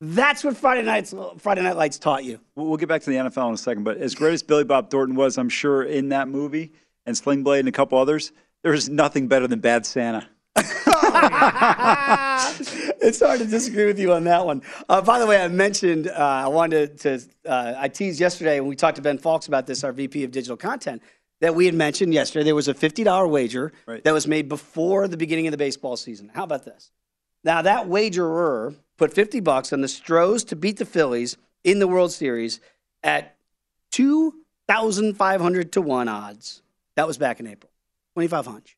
That's 0.00 0.42
what 0.42 0.56
Friday 0.56 0.82
nights 0.82 1.14
Friday 1.38 1.62
Night 1.62 1.76
Lights 1.76 1.98
taught 1.98 2.24
you. 2.24 2.40
We'll 2.54 2.66
we'll 2.66 2.78
get 2.78 2.88
back 2.88 3.02
to 3.02 3.10
the 3.10 3.16
NFL 3.16 3.48
in 3.48 3.54
a 3.54 3.58
second, 3.58 3.84
but 3.84 3.98
as 3.98 4.14
great 4.14 4.32
as 4.32 4.42
Billy 4.42 4.64
Bob 4.64 4.90
Thornton 4.90 5.14
was, 5.14 5.36
I'm 5.38 5.48
sure 5.48 5.82
in 5.82 6.08
that 6.08 6.28
movie 6.28 6.72
and 7.06 7.16
Sling 7.16 7.42
Blade 7.42 7.60
and 7.60 7.68
a 7.68 7.72
couple 7.72 7.98
others, 7.98 8.32
there's 8.62 8.88
nothing 8.88 9.28
better 9.28 9.46
than 9.46 9.60
Bad 9.60 9.84
Santa. 9.84 10.26
it's 13.00 13.20
hard 13.20 13.38
to 13.40 13.46
disagree 13.46 13.86
with 13.86 13.98
you 13.98 14.12
on 14.12 14.24
that 14.24 14.44
one. 14.44 14.62
Uh, 14.88 15.00
by 15.00 15.18
the 15.18 15.26
way, 15.26 15.40
I 15.40 15.48
mentioned 15.48 16.08
uh, 16.08 16.12
I 16.14 16.48
wanted 16.48 16.98
to. 17.00 17.20
Uh, 17.46 17.74
I 17.76 17.88
teased 17.88 18.20
yesterday 18.20 18.58
when 18.60 18.68
we 18.68 18.76
talked 18.76 18.96
to 18.96 19.02
Ben 19.02 19.18
Fox 19.18 19.48
about 19.48 19.66
this, 19.66 19.84
our 19.84 19.92
VP 19.92 20.24
of 20.24 20.30
digital 20.30 20.56
content, 20.56 21.02
that 21.40 21.54
we 21.54 21.66
had 21.66 21.74
mentioned 21.74 22.14
yesterday 22.14 22.44
there 22.44 22.54
was 22.54 22.68
a 22.68 22.74
fifty 22.74 23.04
dollar 23.04 23.26
wager 23.26 23.72
that 24.04 24.12
was 24.12 24.26
made 24.26 24.48
before 24.48 25.08
the 25.08 25.16
beginning 25.16 25.46
of 25.46 25.52
the 25.52 25.58
baseball 25.58 25.96
season. 25.96 26.30
How 26.34 26.44
about 26.44 26.64
this? 26.64 26.90
Now 27.44 27.62
that 27.62 27.88
wagerer 27.88 28.74
put 28.96 29.12
fifty 29.12 29.40
bucks 29.40 29.72
on 29.72 29.80
the 29.80 29.88
Stros 29.88 30.44
to 30.44 30.56
beat 30.56 30.76
the 30.76 30.84
Phillies 30.84 31.36
in 31.64 31.78
the 31.78 31.88
World 31.88 32.12
Series 32.12 32.60
at 33.02 33.36
two 33.90 34.34
thousand 34.68 35.14
five 35.14 35.40
hundred 35.40 35.72
to 35.72 35.80
one 35.80 36.08
odds. 36.08 36.62
That 36.96 37.06
was 37.06 37.18
back 37.18 37.40
in 37.40 37.46
April, 37.46 37.72
twenty 38.14 38.28
five 38.28 38.46
hunch. 38.46 38.76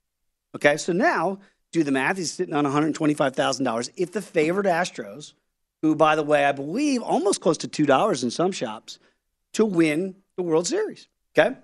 Okay, 0.55 0.77
so 0.77 0.93
now 0.93 1.39
do 1.73 1.83
the 1.83 1.91
math. 1.91 2.19
He's 2.19 2.33
sitting 2.33 2.55
on 2.55 2.65
$125,000. 2.65 3.91
If 3.97 4.13
the 4.13 4.23
favored 4.23 4.67
Astros, 4.67 5.33
who, 5.81 5.97
by 5.97 6.15
the 6.15 6.23
way, 6.23 6.45
I 6.45 6.53
believe 6.53 7.03
almost 7.03 7.41
close 7.41 7.59
to 7.59 7.69
$2 7.69 8.23
in 8.23 8.31
some 8.31 8.53
shops, 8.53 8.99
to 9.55 9.65
win 9.65 10.15
the 10.37 10.43
World 10.43 10.67
Series. 10.67 11.09
Okay? 11.37 11.57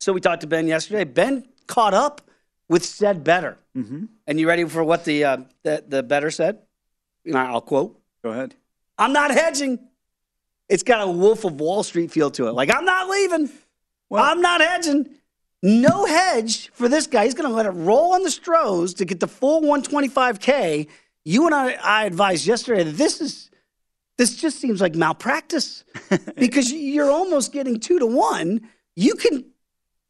So 0.00 0.12
we 0.12 0.20
talked 0.20 0.42
to 0.42 0.46
Ben 0.46 0.66
yesterday. 0.66 1.04
Ben 1.04 1.46
caught 1.66 1.94
up 1.94 2.22
with 2.68 2.84
said 2.84 3.24
better. 3.24 3.58
Mm-hmm. 3.76 4.06
And 4.26 4.40
you 4.40 4.48
ready 4.48 4.64
for 4.64 4.82
what 4.84 5.04
the, 5.04 5.24
uh, 5.24 5.36
the, 5.62 5.84
the 5.86 6.02
better 6.02 6.30
said? 6.30 6.58
Know, 7.24 7.38
I'll 7.38 7.60
quote. 7.60 8.00
Go 8.22 8.30
ahead. 8.30 8.54
I'm 8.98 9.12
not 9.12 9.30
hedging. 9.30 9.78
It's 10.68 10.82
got 10.82 11.06
a 11.06 11.10
Wolf 11.10 11.44
of 11.44 11.60
Wall 11.60 11.82
Street 11.82 12.10
feel 12.10 12.30
to 12.32 12.48
it. 12.48 12.52
Like 12.52 12.74
I'm 12.74 12.84
not 12.84 13.08
leaving. 13.08 13.50
Well, 14.08 14.22
I'm 14.22 14.40
not 14.40 14.60
hedging. 14.60 15.08
No 15.62 16.04
hedge 16.04 16.70
for 16.72 16.88
this 16.88 17.06
guy. 17.06 17.24
He's 17.24 17.34
going 17.34 17.48
to 17.48 17.54
let 17.54 17.66
it 17.66 17.70
roll 17.70 18.14
on 18.14 18.22
the 18.22 18.30
Stros 18.30 18.94
to 18.94 19.04
get 19.04 19.20
the 19.20 19.28
full 19.28 19.62
125k. 19.62 20.86
You 21.24 21.46
and 21.46 21.54
I, 21.54 21.72
I 21.72 22.04
advised 22.04 22.46
yesterday 22.46 22.84
that 22.84 22.96
this 22.96 23.20
is 23.20 23.50
this 24.16 24.36
just 24.36 24.60
seems 24.60 24.80
like 24.80 24.94
malpractice 24.94 25.84
because 26.36 26.72
you're 26.72 27.10
almost 27.10 27.52
getting 27.52 27.80
two 27.80 27.98
to 27.98 28.06
one. 28.06 28.68
You 28.94 29.14
can 29.14 29.44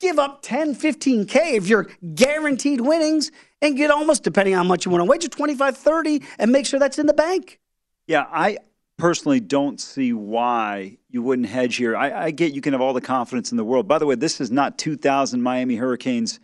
give 0.00 0.18
up 0.18 0.42
10, 0.42 0.74
15K 0.74 1.54
if 1.54 1.68
you're 1.68 1.88
guaranteed 2.14 2.80
winnings 2.80 3.30
and 3.62 3.76
get 3.76 3.90
almost, 3.90 4.22
depending 4.22 4.54
on 4.54 4.64
how 4.64 4.68
much 4.68 4.84
you 4.84 4.90
want 4.90 5.00
to 5.00 5.06
wager, 5.06 5.28
25, 5.28 5.76
30 5.76 6.22
and 6.38 6.52
make 6.52 6.66
sure 6.66 6.78
that's 6.78 6.98
in 6.98 7.06
the 7.06 7.14
bank. 7.14 7.60
Yeah, 8.06 8.26
I 8.30 8.58
personally 8.98 9.40
don't 9.40 9.80
see 9.80 10.12
why 10.12 10.98
you 11.08 11.22
wouldn't 11.22 11.48
hedge 11.48 11.76
here. 11.76 11.96
I, 11.96 12.26
I 12.26 12.30
get 12.30 12.52
you 12.52 12.60
can 12.60 12.72
have 12.72 12.82
all 12.82 12.92
the 12.92 13.00
confidence 13.00 13.50
in 13.50 13.56
the 13.56 13.64
world. 13.64 13.88
By 13.88 13.98
the 13.98 14.06
way, 14.06 14.14
this 14.14 14.40
is 14.40 14.50
not 14.50 14.78
2000 14.78 15.42
Miami 15.42 15.76
Hurricanes 15.76 16.40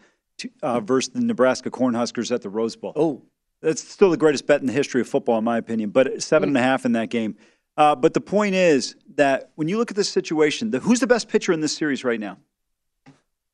uh, 0.63 0.81
versus 0.81 1.13
the 1.13 1.21
Nebraska 1.21 1.71
Cornhuskers 1.71 2.33
at 2.33 2.43
the 2.43 2.49
Rose 2.49 2.77
Bowl. 2.77 2.93
Oh. 2.97 3.23
That's 3.63 3.83
still 3.89 4.11
the 4.11 4.17
greatest 4.17 4.47
bet 4.47 4.61
in 4.61 4.67
the 4.67 4.73
history 4.73 5.01
of 5.01 5.09
football, 5.09 5.39
in 5.39 5.45
my 5.45 5.57
opinion, 5.57 5.91
but 5.91 6.21
seven 6.21 6.49
and 6.49 6.59
a 6.59 6.61
half 6.61 6.85
in 6.85 6.93
that 6.93 7.11
game. 7.11 7.37
Uh, 7.77 7.95
but 7.95 8.13
the 8.13 8.21
point 8.21 8.55
is 8.55 8.97
that 9.15 9.53
when 9.55 9.69
you 9.69 9.79
look 9.79 9.91
at 9.91 9.97
this 9.97 10.09
situation, 10.09 10.73
the, 10.73 10.81
who's 10.81 11.01
the 11.01 11.07
best 11.07 11.29
pitcher 11.29 11.53
in 11.53 11.61
this 11.61 11.75
series 11.75 12.05
right 12.05 12.21
now? 12.21 12.39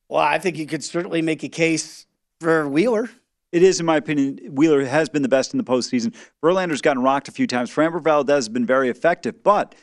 Well, 0.09 0.21
I 0.21 0.39
think 0.39 0.57
you 0.57 0.65
could 0.65 0.83
certainly 0.83 1.21
make 1.21 1.43
a 1.43 1.49
case 1.49 2.07
for 2.41 2.67
Wheeler. 2.67 3.09
It 3.51 3.63
is, 3.63 3.79
in 3.79 3.85
my 3.85 3.97
opinion, 3.97 4.39
Wheeler 4.51 4.83
has 4.85 5.09
been 5.09 5.21
the 5.21 5.29
best 5.29 5.53
in 5.53 5.57
the 5.57 5.63
postseason. 5.63 6.15
Verlander's 6.43 6.81
gotten 6.81 7.01
rocked 7.01 7.27
a 7.27 7.31
few 7.31 7.47
times. 7.47 7.69
Framber 7.69 8.01
Valdez 8.01 8.35
has 8.35 8.49
been 8.49 8.65
very 8.65 8.89
effective, 8.89 9.43
but 9.43 9.73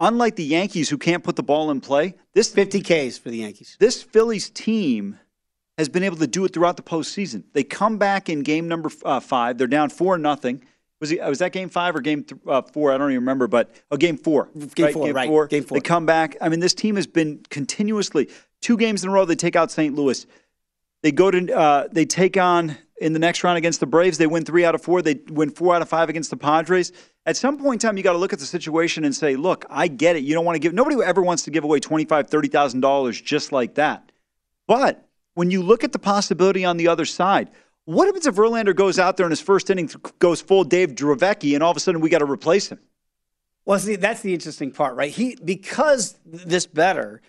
unlike 0.00 0.36
the 0.36 0.44
Yankees, 0.44 0.88
who 0.88 0.98
can't 0.98 1.24
put 1.24 1.36
the 1.36 1.42
ball 1.42 1.70
in 1.70 1.80
play, 1.80 2.14
this 2.34 2.52
50 2.52 2.80
Ks 2.80 3.18
for 3.18 3.30
the 3.30 3.38
Yankees. 3.38 3.76
This 3.78 4.02
Phillies 4.02 4.50
team 4.50 5.18
has 5.78 5.88
been 5.88 6.02
able 6.02 6.16
to 6.16 6.26
do 6.26 6.44
it 6.44 6.52
throughout 6.52 6.76
the 6.76 6.82
postseason. 6.82 7.44
They 7.52 7.62
come 7.62 7.98
back 7.98 8.28
in 8.28 8.42
game 8.42 8.68
number 8.68 8.90
uh, 9.04 9.20
five. 9.20 9.58
They're 9.58 9.66
down 9.66 9.90
four 9.90 10.16
nothing. 10.18 10.62
Was, 11.00 11.10
he, 11.10 11.20
was 11.20 11.40
that 11.40 11.52
game 11.52 11.68
five 11.68 11.94
or 11.94 12.00
game 12.00 12.24
th- 12.24 12.40
uh, 12.46 12.62
four? 12.62 12.92
I 12.92 12.98
don't 12.98 13.10
even 13.10 13.20
remember, 13.20 13.46
but 13.46 13.70
oh, 13.90 13.98
game 13.98 14.16
four. 14.16 14.48
Game 14.74 14.86
right? 14.86 14.94
four, 14.94 15.06
game 15.06 15.14
right? 15.14 15.28
Four. 15.28 15.46
Game 15.46 15.62
four. 15.62 15.76
They 15.76 15.82
come 15.82 16.06
back. 16.06 16.36
I 16.40 16.48
mean, 16.48 16.60
this 16.60 16.72
team 16.72 16.96
has 16.96 17.06
been 17.06 17.42
continuously 17.50 18.30
two 18.66 18.76
games 18.76 19.04
in 19.04 19.10
a 19.10 19.12
row. 19.12 19.24
They 19.24 19.36
take 19.36 19.54
out 19.54 19.70
St. 19.70 19.94
Louis. 19.94 20.26
They 21.02 21.12
go 21.12 21.30
to 21.30 21.56
uh, 21.56 21.88
they 21.92 22.04
take 22.04 22.36
on 22.36 22.76
in 23.00 23.12
the 23.12 23.20
next 23.20 23.44
round 23.44 23.58
against 23.58 23.78
the 23.78 23.86
Braves. 23.86 24.18
They 24.18 24.26
win 24.26 24.44
three 24.44 24.64
out 24.64 24.74
of 24.74 24.82
four. 24.82 25.02
They 25.02 25.20
win 25.28 25.50
four 25.50 25.76
out 25.76 25.82
of 25.82 25.88
five 25.88 26.08
against 26.08 26.30
the 26.30 26.36
Padres. 26.36 26.90
At 27.26 27.36
some 27.36 27.58
point 27.58 27.82
in 27.82 27.88
time, 27.88 27.96
you 27.96 28.02
got 28.02 28.14
to 28.14 28.18
look 28.18 28.32
at 28.32 28.40
the 28.40 28.44
situation 28.44 29.04
and 29.04 29.14
say, 29.14 29.36
"Look, 29.36 29.64
I 29.70 29.86
get 29.86 30.16
it. 30.16 30.24
You 30.24 30.34
don't 30.34 30.44
want 30.44 30.56
to 30.56 30.58
give. 30.58 30.74
Nobody 30.74 30.96
ever 31.00 31.22
wants 31.22 31.44
to 31.44 31.52
give 31.52 31.62
away 31.62 31.78
twenty 31.78 32.06
five, 32.06 32.26
thirty 32.28 32.48
thousand 32.48 32.80
dollars 32.80 33.20
just 33.20 33.52
like 33.52 33.74
that. 33.76 34.10
But 34.66 35.06
when 35.34 35.52
you 35.52 35.62
look 35.62 35.84
at 35.84 35.92
the 35.92 36.00
possibility 36.00 36.64
on 36.64 36.76
the 36.76 36.88
other 36.88 37.04
side, 37.04 37.50
what 37.84 38.06
happens 38.06 38.26
if 38.26 38.34
Verlander 38.34 38.74
goes 38.74 38.98
out 38.98 39.16
there 39.16 39.26
in 39.26 39.30
his 39.30 39.40
first 39.40 39.70
inning 39.70 39.88
goes 40.18 40.40
full 40.40 40.64
Dave 40.64 40.96
Dravecky, 40.96 41.54
and 41.54 41.62
all 41.62 41.70
of 41.70 41.76
a 41.76 41.80
sudden 41.80 42.00
we 42.00 42.10
got 42.10 42.18
to 42.18 42.30
replace 42.30 42.68
him? 42.68 42.80
Well, 43.64 43.78
see, 43.78 43.94
that's 43.94 44.22
the 44.22 44.34
interesting 44.34 44.72
part, 44.72 44.96
right? 44.96 45.12
He 45.12 45.36
because 45.36 46.18
this 46.24 46.66
better 46.66 47.22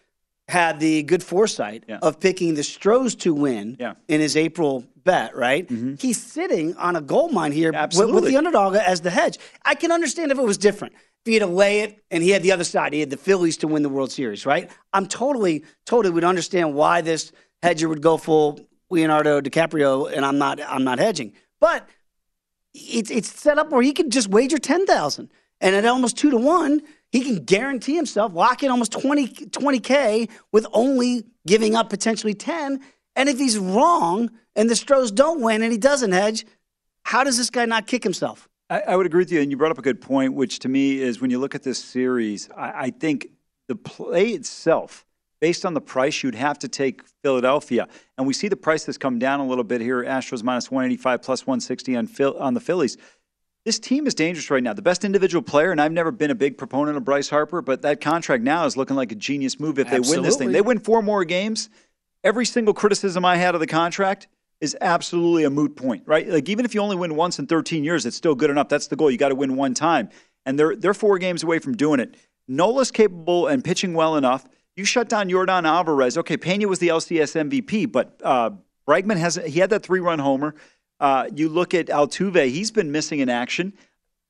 had 0.47 0.79
the 0.79 1.03
good 1.03 1.21
foresight 1.21 1.83
yeah. 1.87 1.99
of 2.01 2.19
picking 2.19 2.53
the 2.53 2.63
Stros 2.63 3.15
to 3.15 3.33
win 3.33 3.75
yeah. 3.79 3.95
in 4.07 4.21
his 4.21 4.37
April 4.37 4.85
bet, 5.03 5.35
right? 5.35 5.67
Mm-hmm. 5.67 5.95
He's 5.99 6.21
sitting 6.21 6.75
on 6.77 6.95
a 6.95 7.01
gold 7.01 7.33
mine 7.33 7.51
here 7.51 7.71
with, 7.71 8.11
with, 8.11 8.25
the 8.25 8.37
underdog 8.37 8.75
as 8.75 9.01
the 9.01 9.09
hedge. 9.09 9.37
I 9.65 9.75
can 9.75 9.91
understand 9.91 10.31
if 10.31 10.37
it 10.37 10.43
was 10.43 10.57
different. 10.57 10.93
If 10.93 11.31
he 11.31 11.33
had 11.33 11.41
to 11.41 11.47
lay 11.47 11.81
it 11.81 12.01
and 12.11 12.23
he 12.23 12.29
had 12.29 12.43
the 12.43 12.53
other 12.53 12.63
side, 12.63 12.93
he 12.93 13.01
had 13.01 13.09
the 13.09 13.17
Phillies 13.17 13.57
to 13.57 13.67
win 13.67 13.83
the 13.83 13.89
World 13.89 14.11
Series, 14.11 14.45
right? 14.45 14.71
I'm 14.93 15.07
totally, 15.07 15.65
totally 15.85 16.13
would 16.13 16.23
understand 16.23 16.73
why 16.73 17.01
this 17.01 17.33
hedger 17.61 17.89
would 17.89 18.01
go 18.01 18.17
full 18.17 18.59
Leonardo 18.89 19.41
DiCaprio, 19.41 20.11
and 20.11 20.25
I'm 20.25 20.37
not, 20.37 20.61
I'm 20.61 20.85
not 20.85 20.99
hedging. 20.99 21.33
But 21.59 21.87
it's 22.73 23.09
it's 23.09 23.27
set 23.27 23.57
up 23.57 23.71
where 23.71 23.81
he 23.81 23.93
could 23.93 24.11
just 24.11 24.27
wager 24.29 24.57
ten 24.57 24.85
thousand, 24.85 25.29
and 25.59 25.75
at 25.75 25.85
almost 25.85 26.17
two 26.17 26.29
to 26.31 26.37
one, 26.37 26.81
he 27.11 27.21
can 27.21 27.43
guarantee 27.43 27.95
himself 27.95 28.33
lock 28.33 28.63
in 28.63 28.71
almost 28.71 28.91
20 28.91 29.79
k 29.79 30.27
with 30.51 30.67
only 30.73 31.25
giving 31.45 31.75
up 31.75 31.89
potentially 31.89 32.33
ten. 32.33 32.81
And 33.15 33.29
if 33.29 33.37
he's 33.39 33.57
wrong 33.57 34.29
and 34.55 34.69
the 34.69 34.75
Stros 34.75 35.11
don't 35.11 35.41
win 35.41 35.61
and 35.61 35.71
he 35.71 35.77
doesn't 35.77 36.11
hedge, 36.11 36.45
how 37.03 37.23
does 37.23 37.37
this 37.37 37.49
guy 37.49 37.65
not 37.65 37.87
kick 37.87 38.03
himself? 38.03 38.47
I, 38.69 38.81
I, 38.81 38.95
would 38.95 39.05
agree 39.05 39.21
with 39.21 39.31
you, 39.31 39.39
and 39.39 39.49
you 39.49 39.55
brought 39.55 39.71
up 39.71 39.77
a 39.77 39.81
good 39.81 40.01
point, 40.01 40.33
which 40.33 40.59
to 40.59 40.69
me 40.69 40.99
is 40.99 41.21
when 41.21 41.31
you 41.31 41.39
look 41.39 41.55
at 41.55 41.63
this 41.63 41.81
series, 41.81 42.49
I, 42.55 42.73
I 42.75 42.89
think 42.89 43.29
the 43.69 43.75
play 43.75 44.29
itself 44.29 45.05
based 45.39 45.65
on 45.65 45.73
the 45.73 45.81
price, 45.81 46.23
you'd 46.23 46.35
have 46.35 46.59
to 46.59 46.67
take 46.67 47.01
Philadelphia. 47.23 47.87
And 48.17 48.25
we 48.25 48.33
see 48.33 48.47
the 48.47 48.57
price 48.57 48.85
has 48.85 48.97
come 48.97 49.19
down 49.19 49.39
a 49.39 49.45
little 49.45 49.63
bit 49.63 49.81
here. 49.81 50.03
Astros 50.03 50.43
minus 50.43 50.71
185 50.71 51.21
plus 51.21 51.45
160 51.45 51.95
on, 51.95 52.07
Phil, 52.07 52.35
on 52.39 52.53
the 52.53 52.59
Phillies. 52.59 52.97
This 53.67 53.79
team 53.79 54.07
is 54.07 54.15
dangerous 54.15 54.49
right 54.49 54.63
now. 54.63 54.71
The 54.71 54.81
best 54.81 55.03
individual 55.03 55.41
player, 55.41 55.73
and 55.73 55.81
I've 55.81 55.91
never 55.91 56.09
been 56.09 56.31
a 56.31 56.35
big 56.35 56.57
proponent 56.57 56.95
of 56.95 57.03
Bryce 57.03 57.27
Harper, 57.27 57.61
but 57.61 57.81
that 57.81 57.99
contract 57.99 58.41
now 58.41 58.65
is 58.65 58.77
looking 58.77 58.95
like 58.95 59.11
a 59.11 59.15
genius 59.15 59.59
move 59.59 59.77
if 59.77 59.89
they 59.89 59.97
Absolutely. 59.97 60.19
win 60.19 60.23
this 60.23 60.37
thing. 60.37 60.51
They 60.53 60.61
win 60.61 60.79
four 60.79 61.01
more 61.01 61.25
games. 61.25 61.69
Every 62.23 62.45
single 62.45 62.73
criticism 62.73 63.25
I 63.25 63.35
had 63.35 63.55
of 63.55 63.59
the 63.59 63.67
contract 63.67 64.29
is 64.61 64.77
absolutely 64.79 65.43
a 65.43 65.49
moot 65.49 65.75
point, 65.75 66.03
right? 66.05 66.25
Like 66.29 66.47
even 66.47 66.63
if 66.63 66.73
you 66.73 66.79
only 66.79 66.95
win 66.95 67.17
once 67.17 67.39
in 67.39 67.45
13 67.45 67.83
years, 67.83 68.05
it's 68.05 68.15
still 68.15 68.35
good 68.35 68.49
enough. 68.49 68.69
That's 68.69 68.87
the 68.87 68.95
goal. 68.95 69.11
You 69.11 69.17
got 69.17 69.29
to 69.29 69.35
win 69.35 69.57
one 69.57 69.73
time. 69.73 70.11
And 70.45 70.57
they're 70.57 70.77
they're 70.77 70.93
four 70.93 71.17
games 71.17 71.43
away 71.43 71.59
from 71.59 71.75
doing 71.75 71.99
it. 71.99 72.15
Nola's 72.47 72.89
capable 72.89 73.47
and 73.47 73.65
pitching 73.65 73.93
well 73.93 74.15
enough. 74.15 74.47
You 74.77 74.85
shut 74.85 75.09
down 75.09 75.27
Yordan 75.27 75.65
Alvarez. 75.65 76.17
Okay, 76.17 76.37
Pena 76.37 76.69
was 76.69 76.79
the 76.79 76.87
LCS 76.87 77.49
MVP, 77.49 77.91
but 77.91 78.17
uh, 78.23 78.51
Bregman 78.87 79.17
has 79.17 79.35
he 79.35 79.59
had 79.59 79.71
that 79.71 79.83
three 79.83 79.99
run 79.99 80.19
homer. 80.19 80.55
Uh, 80.99 81.29
you 81.35 81.49
look 81.49 81.73
at 81.73 81.87
Altuve; 81.87 82.49
he's 82.49 82.71
been 82.71 82.91
missing 82.91 83.19
in 83.19 83.29
action. 83.29 83.73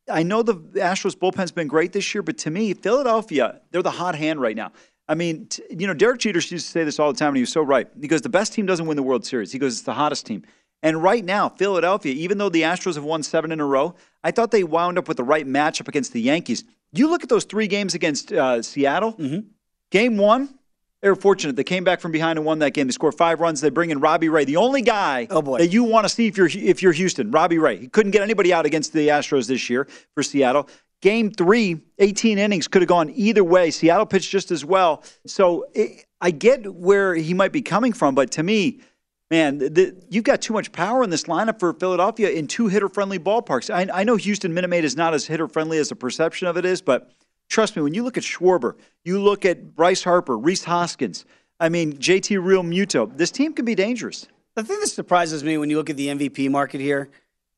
I 0.09 0.23
know 0.23 0.41
the 0.41 0.55
Astros 0.55 1.15
bullpen's 1.15 1.51
been 1.51 1.67
great 1.67 1.91
this 1.91 2.13
year, 2.13 2.21
but 2.21 2.37
to 2.39 2.49
me, 2.49 2.73
Philadelphia 2.73 3.61
they're 3.71 3.81
the 3.81 3.91
hot 3.91 4.15
hand 4.15 4.41
right 4.41 4.55
now. 4.55 4.71
I 5.09 5.15
mean, 5.15 5.47
t- 5.47 5.63
you 5.69 5.87
know, 5.87 5.93
Derek 5.93 6.19
Jeter 6.19 6.37
used 6.37 6.49
to 6.49 6.59
say 6.59 6.83
this 6.83 6.99
all 6.99 7.11
the 7.11 7.17
time, 7.17 7.29
and 7.29 7.37
he 7.37 7.41
was 7.41 7.51
so 7.51 7.61
right. 7.61 7.87
He 7.99 8.07
goes, 8.07 8.21
"The 8.21 8.29
best 8.29 8.53
team 8.53 8.65
doesn't 8.65 8.85
win 8.85 8.97
the 8.97 9.03
World 9.03 9.25
Series." 9.25 9.51
He 9.51 9.59
goes, 9.59 9.73
"It's 9.73 9.81
the 9.83 9.93
hottest 9.93 10.25
team." 10.25 10.43
And 10.83 11.01
right 11.01 11.25
now, 11.25 11.49
Philadelphia, 11.49 12.13
even 12.13 12.37
though 12.37 12.49
the 12.49 12.61
Astros 12.61 12.95
have 12.95 13.03
won 13.03 13.23
seven 13.23 13.51
in 13.51 13.59
a 13.59 13.65
row, 13.65 13.95
I 14.23 14.31
thought 14.31 14.51
they 14.51 14.63
wound 14.63 14.97
up 14.97 15.07
with 15.07 15.17
the 15.17 15.23
right 15.23 15.47
matchup 15.47 15.87
against 15.87 16.13
the 16.13 16.21
Yankees. 16.21 16.63
You 16.91 17.09
look 17.09 17.23
at 17.23 17.29
those 17.29 17.45
three 17.45 17.67
games 17.67 17.95
against 17.95 18.31
uh, 18.31 18.61
Seattle. 18.61 19.13
Mm-hmm. 19.13 19.47
Game 19.89 20.17
one, 20.17 20.57
they 21.01 21.09
were 21.09 21.15
fortunate. 21.15 21.55
They 21.55 21.63
came 21.63 21.83
back 21.83 22.01
from 22.01 22.11
behind 22.11 22.39
and 22.39 22.45
won 22.45 22.59
that 22.59 22.71
game. 22.71 22.87
They 22.87 22.91
scored 22.91 23.15
five 23.15 23.39
runs. 23.39 23.61
They 23.61 23.69
bring 23.69 23.91
in 23.91 23.99
Robbie 23.99 24.29
Ray, 24.29 24.45
the 24.45 24.57
only 24.57 24.81
guy 24.81 25.27
oh 25.29 25.41
boy. 25.41 25.59
that 25.59 25.67
you 25.67 25.83
want 25.83 26.05
to 26.05 26.09
see 26.09 26.27
if 26.27 26.37
you're 26.37 26.49
if 26.53 26.81
you're 26.81 26.91
Houston. 26.91 27.29
Robbie 27.31 27.59
Ray. 27.59 27.77
He 27.77 27.87
couldn't 27.87 28.11
get 28.11 28.21
anybody 28.21 28.51
out 28.51 28.65
against 28.65 28.93
the 28.93 29.09
Astros 29.09 29.47
this 29.47 29.69
year 29.69 29.87
for 30.15 30.23
Seattle. 30.23 30.67
Game 31.03 31.29
three, 31.29 31.79
18 31.99 32.39
innings 32.39 32.67
could 32.67 32.81
have 32.81 32.89
gone 32.89 33.11
either 33.11 33.43
way. 33.43 33.69
Seattle 33.69 34.07
pitched 34.07 34.31
just 34.31 34.49
as 34.49 34.65
well. 34.65 35.03
So 35.27 35.67
it, 35.75 36.05
I 36.19 36.31
get 36.31 36.73
where 36.73 37.13
he 37.13 37.35
might 37.35 37.51
be 37.51 37.61
coming 37.61 37.93
from, 37.93 38.15
but 38.15 38.31
to 38.31 38.41
me, 38.41 38.81
man, 39.29 39.59
the, 39.59 39.95
you've 40.09 40.23
got 40.23 40.41
too 40.41 40.53
much 40.53 40.71
power 40.71 41.03
in 41.03 41.11
this 41.11 41.25
lineup 41.25 41.59
for 41.59 41.73
Philadelphia 41.73 42.31
in 42.31 42.47
two 42.47 42.67
hitter 42.67 42.89
friendly 42.89 43.19
ballparks. 43.19 43.71
I, 43.71 43.99
I 43.99 44.03
know 44.03 44.15
Houston 44.15 44.55
Minute 44.55 44.69
Maid 44.69 44.85
is 44.85 44.97
not 44.97 45.13
as 45.13 45.27
hitter 45.27 45.47
friendly 45.47 45.77
as 45.77 45.89
the 45.89 45.95
perception 45.95 46.47
of 46.47 46.57
it 46.57 46.65
is, 46.65 46.81
but 46.81 47.11
trust 47.49 47.75
me, 47.75 47.81
when 47.81 47.93
you 47.93 48.03
look 48.03 48.17
at 48.17 48.23
Schwarber, 48.23 48.75
you 49.03 49.21
look 49.21 49.45
at 49.45 49.75
Bryce 49.75 50.03
Harper, 50.03 50.37
Rhys 50.37 50.63
Hoskins, 50.63 51.25
I 51.59 51.69
mean, 51.69 51.93
JT 51.93 52.37
Realmuto, 52.39 53.15
this 53.17 53.31
team 53.31 53.53
can 53.53 53.65
be 53.65 53.75
dangerous. 53.75 54.27
The 54.55 54.63
thing 54.63 54.79
that 54.79 54.87
surprises 54.87 55.43
me 55.43 55.57
when 55.57 55.69
you 55.69 55.77
look 55.77 55.89
at 55.89 55.97
the 55.97 56.07
MVP 56.07 56.49
market 56.51 56.81
here 56.81 57.09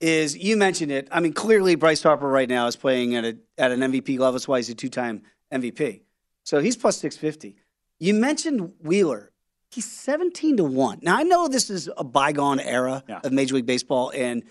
is 0.02 0.38
you 0.38 0.56
mentioned 0.56 0.92
it. 0.92 1.08
I 1.12 1.20
mean, 1.20 1.34
clearly 1.34 1.76
Bryce 1.76 2.04
Harper 2.04 2.28
right 2.28 2.48
now 2.48 2.68
is 2.68 2.76
playing 2.76 3.16
at 3.16 3.26
a 3.26 3.38
at 3.58 3.72
an 3.72 3.80
MVP 3.82 4.18
level. 4.20 4.34
That's 4.34 4.48
why 4.48 4.58
he's 4.60 4.70
a 4.70 4.76
two 4.76 4.90
time 4.90 5.24
MVP. 5.54 6.02
So 6.44 6.60
he's 6.60 6.78
plus 6.78 6.98
six 6.98 7.18
fifty. 7.18 7.56
You 8.00 8.14
mentioned 8.14 8.72
Wheeler. 8.82 9.32
He's 9.72 9.86
seventeen 9.90 10.56
to 10.58 10.64
one. 10.64 11.00
Now 11.02 11.18
I 11.18 11.24
know 11.24 11.48
this 11.50 11.70
is 11.70 11.90
a 11.98 12.04
bygone 12.04 12.60
era 12.62 13.04
Yeah. 13.10 13.20
of 13.24 13.32
Major 13.34 13.56
League 13.56 13.66
Baseball, 13.66 14.12
and 14.16 14.44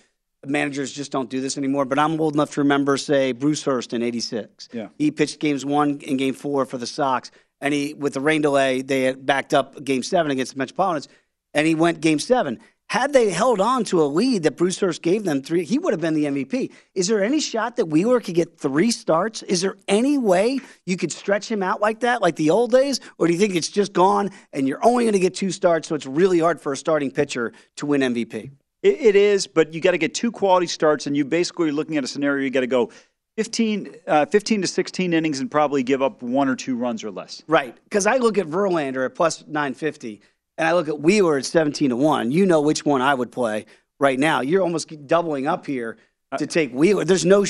managers 0.47 0.93
just 0.93 1.13
don't 1.13 1.31
do 1.31 1.41
this 1.41 1.59
anymore. 1.59 1.85
But 1.85 1.99
I'm 1.99 2.21
old 2.21 2.35
enough 2.35 2.53
to 2.53 2.61
remember, 2.61 2.97
say, 2.97 3.33
Bruce 3.33 3.63
Hurst 3.65 3.93
in 3.93 4.03
'86. 4.03 4.69
Yeah. 4.73 4.89
He 4.99 5.11
pitched 5.11 5.41
games 5.41 5.65
one 5.65 6.01
and 6.07 6.19
game 6.19 6.35
four 6.35 6.65
for 6.67 6.79
the 6.79 6.87
Sox, 6.87 7.31
and 7.61 7.75
he 7.75 7.95
with 7.95 8.15
the 8.15 8.21
rain 8.21 8.43
delay 8.43 8.83
they 8.83 9.05
had 9.05 9.25
backed 9.27 9.55
up 9.55 9.83
game 9.85 10.03
seven 10.03 10.31
against 10.31 10.53
the 10.53 10.59
Metropolitans, 10.59 11.09
and 11.55 11.67
he 11.67 11.75
went 11.75 12.01
game 12.01 12.19
seven. 12.19 12.59
Had 12.91 13.13
they 13.13 13.29
held 13.31 13.61
on 13.61 13.85
to 13.85 14.03
a 14.03 14.07
lead 14.07 14.45
that 14.45 14.57
Bruce 14.57 14.81
Hurst 14.81 15.03
gave 15.03 15.25
them 15.25 15.43
three, 15.43 15.63
he 15.63 15.79
would 15.79 15.93
have 15.93 16.01
been 16.01 16.15
the 16.15 16.25
MVP. 16.25 16.73
Is 16.95 17.07
there 17.07 17.23
any 17.23 17.39
shot 17.39 17.77
that 17.77 17.85
Wheeler 17.85 18.19
could 18.19 18.35
get 18.35 18.59
three 18.59 18.91
starts? 18.91 19.43
Is 19.43 19.61
there 19.61 19.77
any 19.89 20.17
way 20.17 20.61
you 20.87 20.97
could 20.97 21.13
stretch 21.13 21.51
him 21.51 21.63
out 21.63 21.83
like 21.83 22.01
that, 22.01 22.23
like 22.23 22.37
the 22.37 22.49
old 22.49 22.73
days? 22.73 23.01
Or 23.19 23.27
do 23.27 23.35
you 23.35 23.39
think 23.39 23.57
it's 23.57 23.69
just 23.69 23.93
gone 23.93 24.31
and 24.55 24.67
you're 24.67 24.83
only 24.83 25.05
going 25.05 25.13
to 25.13 25.19
get 25.19 25.35
two 25.35 25.51
starts, 25.51 25.87
so 25.87 25.95
it's 25.95 26.07
really 26.07 26.39
hard 26.39 26.63
for 26.63 26.73
a 26.73 26.79
starting 26.79 27.11
pitcher 27.11 27.53
to 27.77 27.85
win 27.85 28.01
MVP? 28.01 28.53
It, 28.83 29.01
it 29.01 29.17
is, 29.17 29.47
but 29.47 29.75
you 29.75 29.81
got 29.81 29.93
to 29.93 29.99
get 29.99 30.15
two 30.15 30.31
quality 30.31 30.67
starts, 30.67 31.07
and 31.07 31.17
you 31.17 31.25
basically 31.25 31.71
are 31.71 31.73
looking 31.73 31.97
at 31.97 32.05
a 32.05 32.09
scenario. 32.09 32.45
You 32.45 32.51
got 32.51 32.61
to 32.61 32.67
go. 32.67 32.91
15, 33.37 33.95
uh, 34.09 34.27
15 34.27 34.63
to 34.63 34.67
16 34.67 35.13
innings 35.13 35.39
and 35.39 35.49
probably 35.49 35.85
give 35.85 36.03
up 36.03 36.23
one 36.23 36.49
or 36.49 36.57
two 36.57 36.77
runs 36.77 37.05
or 37.05 37.11
less. 37.13 37.41
Right. 37.47 37.77
Because 37.85 38.05
I 38.05 38.17
look 38.17 38.37
at 38.37 38.49
Verlander 38.49 39.05
at 39.05 39.15
plus 39.15 39.45
950 39.47 40.21
and 40.57 40.67
I 40.67 40.73
look 40.73 40.89
at 40.89 40.99
Wheeler 40.99 41.39
at 41.39 41.45
17 41.45 41.91
to 41.91 41.97
1. 41.97 42.33
You 42.33 42.47
know 42.47 42.61
which 42.61 42.85
one 42.85 43.01
I 43.01 43.15
would 43.15 43.31
play 43.31 43.67
right 44.01 44.19
now. 44.19 44.41
You're 44.41 44.63
almost 44.63 45.07
doubling 45.07 45.47
up 45.47 45.67
here 45.67 45.99
to 46.37 46.49
take 46.49 46.73
Wheeler. 46.73 47.05
There's 47.05 47.25
no 47.25 47.45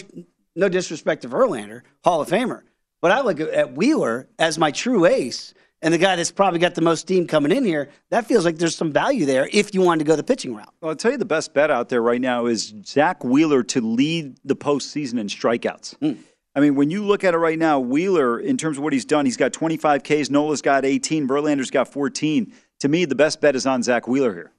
no 0.55 0.69
disrespect 0.69 1.23
to 1.23 1.29
Verlander, 1.29 1.83
Hall 2.05 2.21
of 2.21 2.29
Famer. 2.29 2.63
But 3.01 3.13
I 3.13 3.21
look 3.21 3.41
at 3.41 3.75
Wheeler 3.75 4.29
as 4.39 4.59
my 4.59 4.73
true 4.73 5.07
ace 5.07 5.55
and 5.83 5.95
the 5.95 5.99
guy 5.99 6.17
that's 6.17 6.31
probably 6.31 6.59
got 6.59 6.75
the 6.75 6.81
most 6.81 7.01
steam 7.01 7.27
coming 7.27 7.53
in 7.53 7.65
here, 7.65 7.91
that 8.11 8.27
feels 8.27 8.45
like 8.45 8.59
there's 8.59 8.77
some 8.77 8.93
value 8.93 9.27
there 9.27 9.49
if 9.53 9.75
you 9.75 9.81
wanted 9.81 10.01
to 10.01 10.05
go 10.05 10.17
the 10.17 10.25
pitching 10.25 10.55
route. 10.55 10.73
Well, 10.81 10.91
I'll 10.91 10.97
tell 10.97 11.13
you 11.13 11.19
the 11.19 11.25
best 11.25 11.55
bet 11.55 11.71
out 11.71 11.89
there 11.89 12.03
right 12.03 12.21
now 12.21 12.47
is 12.47 12.75
Zack 12.85 13.23
Wheeler 13.23 13.63
to 13.65 13.81
lead 13.81 14.39
the 14.45 14.57
postseason 14.57 15.19
in 15.19 15.29
strikeouts. 15.29 15.99
Mm. 15.99 16.19
I 16.55 16.61
mean, 16.61 16.75
when 16.75 16.91
you 16.91 17.05
look 17.05 17.23
at 17.23 17.35
it 17.35 17.39
right 17.39 17.59
now, 17.59 17.79
Wheeler, 17.79 18.41
in 18.41 18.57
terms 18.57 18.79
of 18.79 18.83
what 18.83 18.93
he's 18.93 19.05
done, 19.05 19.25
he's 19.25 19.37
got 19.37 19.53
25 19.53 20.03
Ks, 20.03 20.31
Nola's 20.31 20.63
got 20.63 20.85
18, 20.85 21.29
Verlander's 21.29 21.71
got 21.71 21.93
14. 21.93 22.53
To 22.81 22.89
me, 22.89 23.05
the 23.05 23.15
best 23.15 23.41
bet 23.41 23.55
is 23.55 23.67
on 23.67 23.83
Zack 23.83 24.09
Wheeler 24.09 24.35
here. 24.35 24.53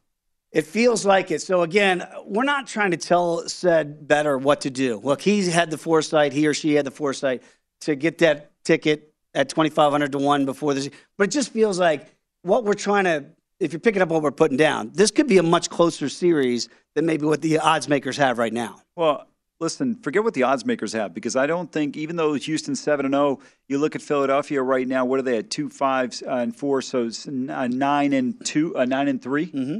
It 0.52 0.66
feels 0.66 1.06
like 1.06 1.30
it. 1.30 1.42
So 1.42 1.62
again, 1.62 2.08
we're 2.26 2.44
not 2.44 2.68
trying 2.68 2.92
to 2.92 2.98
tell 2.98 3.48
said 3.48 4.08
better 4.08 4.38
what 4.38 4.62
to 4.62 4.70
do. 4.70 5.00
Look, 5.04 5.22
he 5.22 5.48
had 5.50 5.70
the 5.70 5.78
foresight, 5.78 6.34
he 6.34 6.48
or 6.48 6.54
she 6.54 6.74
had 6.74 6.86
the 6.86 6.92
foresight 6.92 7.44
to 7.82 7.96
get 7.96 8.20
that 8.20 8.52
ticket 8.64 9.09
at 9.34 9.50
2,500 9.50 10.12
to 10.12 10.18
1 10.18 10.46
before 10.46 10.74
this. 10.74 10.90
But 11.18 11.26
it 11.26 11.32
just 11.32 11.52
feels 11.52 11.80
like 11.80 12.08
what 12.42 12.64
we're 12.64 12.74
trying 12.74 13.06
to, 13.06 13.26
if 13.60 13.74
you're 13.74 13.80
picking 13.80 14.02
up 14.02 14.10
what 14.10 14.22
we're 14.22 14.32
putting 14.32 14.58
down, 14.58 14.92
this 14.94 15.12
could 15.12 15.28
be 15.28 15.38
a 15.38 15.44
much 15.44 15.70
closer 15.70 16.10
series 16.10 16.70
than 16.96 17.06
maybe 17.06 17.26
what 17.26 17.42
the 17.42 17.60
odds 17.60 17.88
makers 17.88 18.18
have 18.18 18.38
right 18.38 18.54
now. 18.54 18.82
Well, 18.96 19.28
listen, 19.60 19.96
forget 19.96 20.24
what 20.24 20.34
the 20.34 20.44
odds 20.44 20.66
makers 20.66 20.94
have 20.94 21.14
because 21.14 21.36
I 21.36 21.46
don't 21.46 21.72
think, 21.72 21.98
even 21.98 22.16
though 22.16 22.34
Houston's 22.34 22.80
7 22.80 23.06
and 23.06 23.14
0, 23.14 23.40
you 23.68 23.78
look 23.78 23.96
at 23.96 24.02
Philadelphia 24.02 24.62
right 24.62 24.88
now, 24.88 25.06
what 25.06 25.20
are 25.20 25.24
they 25.24 25.38
at? 25.38 25.50
2 25.50 25.70
5 25.70 26.24
uh, 26.26 26.32
and 26.32 26.56
4, 26.56 26.82
so 26.82 27.06
it's, 27.06 27.28
uh, 27.28 27.68
9 27.68 28.14
and 28.14 28.46
2, 28.46 28.78
uh, 28.78 28.86
9 28.86 29.08
and 29.08 29.22
3. 29.22 29.46
Mm-hmm. 29.48 29.80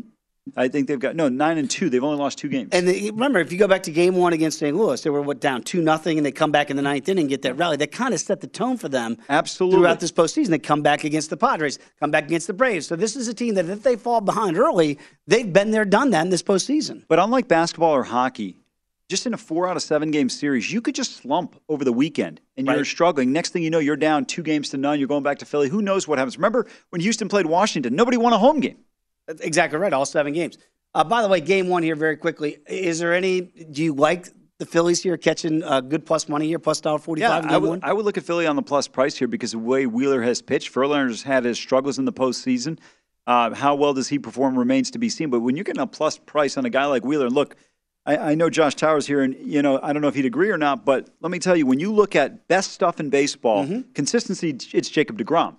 I 0.56 0.68
think 0.68 0.88
they've 0.88 1.00
got 1.00 1.16
no 1.16 1.30
nine 1.30 1.58
and 1.58 1.70
two. 1.70 1.90
They've 1.90 2.04
only 2.04 2.18
lost 2.18 2.38
two 2.38 2.50
games. 2.50 2.70
And 2.72 2.88
they, 2.88 3.12
remember, 3.12 3.40
if 3.40 3.52
you 3.52 3.58
go 3.58 3.68
back 3.68 3.84
to 3.84 3.92
game 3.92 4.16
one 4.16 4.34
against 4.34 4.60
St. 4.60 4.76
Louis, 4.76 5.02
they 5.02 5.10
were 5.10 5.22
what 5.22 5.40
down 5.40 5.64
two 5.64 5.82
nothing, 5.82 6.18
and 6.18 6.26
they 6.26 6.32
come 6.32 6.52
back 6.52 6.70
in 6.70 6.76
the 6.76 6.82
ninth 6.82 7.08
inning 7.08 7.24
and 7.24 7.30
get 7.30 7.42
that 7.44 7.56
rally. 7.58 7.78
That 7.78 7.92
kind 7.92 8.14
of 8.14 8.20
set 8.20 8.42
the 8.42 8.48
tone 8.48 8.78
for 8.78 8.90
them. 8.90 9.18
Absolutely. 9.30 9.80
Throughout 9.80 10.00
this 10.00 10.12
postseason, 10.12 10.50
they 10.50 10.60
come 10.60 10.82
back 10.82 11.04
against 11.04 11.30
the 11.30 11.38
Padres, 11.38 11.80
come 12.00 12.12
back 12.12 12.26
against 12.26 12.48
the 12.48 12.54
Braves. 12.54 12.88
So 12.88 12.96
this 12.96 13.16
is 13.16 13.28
a 13.28 13.34
team 13.34 13.56
that 13.56 13.70
if 13.70 13.84
they 13.84 13.96
fall 13.96 14.22
behind 14.22 14.58
early, 14.58 14.98
they've 15.28 15.52
been 15.52 15.72
there, 15.72 15.86
done 15.86 16.10
that 16.12 16.24
in 16.24 16.30
this 16.30 16.44
postseason. 16.44 17.04
But 17.08 17.20
unlike 17.20 17.48
basketball 17.48 17.92
or 17.92 18.04
hockey, 18.04 18.60
just 19.10 19.26
in 19.26 19.34
a 19.34 19.38
four 19.38 19.68
out 19.68 19.76
of 19.76 19.82
seven 19.82 20.12
game 20.12 20.30
series, 20.30 20.72
you 20.72 20.82
could 20.82 20.96
just 20.96 21.18
slump 21.18 21.60
over 21.68 21.84
the 21.84 21.92
weekend 21.92 22.42
and 22.56 22.68
you're 22.68 22.78
right. 22.78 22.86
struggling. 22.86 23.34
Next 23.34 23.52
thing 23.52 23.64
you 23.64 23.72
know, 23.72 23.80
you're 23.80 23.96
down 23.96 24.26
two 24.26 24.44
games 24.44 24.70
to 24.70 24.78
none. 24.78 25.00
You're 25.00 25.08
going 25.08 25.24
back 25.24 25.40
to 25.40 25.46
Philly. 25.46 25.68
Who 25.68 25.82
knows 25.82 26.08
what 26.08 26.20
happens? 26.20 26.38
Remember 26.38 26.68
when 26.92 27.02
Houston 27.02 27.28
played 27.28 27.48
Washington? 27.48 27.96
Nobody 27.96 28.18
won 28.18 28.34
a 28.34 28.38
home 28.38 28.60
game. 28.60 28.78
That's 29.30 29.42
exactly 29.42 29.78
right. 29.78 29.94
All 29.94 30.06
seven 30.06 30.34
games. 30.34 30.58
Uh, 30.96 31.04
by 31.04 31.22
the 31.22 31.28
way, 31.28 31.40
game 31.40 31.68
one 31.70 31.84
here, 31.84 31.96
very 31.96 32.18
quickly. 32.18 32.58
Is 32.68 32.98
there 32.98 33.14
any? 33.14 33.42
Do 33.42 33.84
you 33.84 33.94
like 33.94 34.28
the 34.58 34.66
Phillies 34.66 35.04
here 35.04 35.18
catching 35.18 35.62
uh, 35.64 35.82
good 35.82 36.04
plus 36.04 36.28
money 36.28 36.48
here, 36.48 36.58
plus 36.58 36.82
dollar 36.82 36.98
forty 36.98 37.22
five? 37.22 37.46
Yeah, 37.46 37.52
I 37.52 37.58
would, 37.58 37.84
I 37.84 37.94
would 37.94 38.06
look 38.06 38.18
at 38.18 38.24
Philly 38.24 38.48
on 38.48 38.56
the 38.56 38.64
plus 38.64 38.88
price 38.88 39.16
here 39.16 39.28
because 39.28 39.52
the 39.52 39.60
way 39.60 39.86
Wheeler 39.86 40.24
has 40.24 40.42
pitched, 40.42 40.74
Verlander's 40.74 41.22
had 41.22 41.46
his 41.46 41.60
struggles 41.60 42.00
in 42.00 42.06
the 42.06 42.12
postseason. 42.12 42.80
Uh, 43.28 43.54
how 43.54 43.76
well 43.76 43.94
does 43.94 44.08
he 44.08 44.18
perform 44.18 44.58
remains 44.58 44.90
to 44.90 44.98
be 44.98 45.10
seen. 45.10 45.30
But 45.30 45.42
when 45.42 45.56
you're 45.56 45.64
getting 45.64 45.84
a 45.84 45.86
plus 45.86 46.18
price 46.18 46.58
on 46.58 46.66
a 46.66 46.72
guy 46.72 46.86
like 46.86 47.06
Wheeler, 47.06 47.30
look, 47.30 47.56
I, 48.08 48.18
I, 48.18 48.36
know 48.36 48.50
Josh 48.50 48.74
Towers 48.74 49.06
here, 49.06 49.22
and 49.22 49.36
you 49.40 49.62
know 49.62 49.80
I 49.84 49.94
don't 49.94 50.02
know 50.02 50.08
if 50.08 50.16
he'd 50.16 50.26
agree 50.26 50.50
or 50.50 50.58
not, 50.58 50.86
but 50.86 51.08
let 51.22 51.30
me 51.30 51.38
tell 51.38 51.56
you, 51.56 51.68
when 51.68 51.80
you 51.80 51.94
look 51.94 52.16
at 52.16 52.48
best 52.48 52.72
stuff 52.72 53.00
in 53.00 53.12
baseball, 53.12 53.66
mm-hmm. 53.66 53.92
consistency, 53.94 54.58
it's 54.74 54.90
Jacob 54.90 55.20
Degrom. 55.20 55.58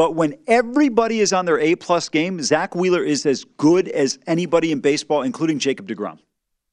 But 0.00 0.14
when 0.14 0.38
everybody 0.46 1.20
is 1.20 1.30
on 1.34 1.44
their 1.44 1.58
A 1.60 1.74
plus 1.74 2.08
game, 2.08 2.40
Zack 2.40 2.74
Wheeler 2.74 3.04
is 3.04 3.26
as 3.26 3.44
good 3.58 3.86
as 3.86 4.18
anybody 4.26 4.72
in 4.72 4.80
baseball, 4.80 5.20
including 5.20 5.58
Jacob 5.58 5.86
DeGrom. 5.86 6.18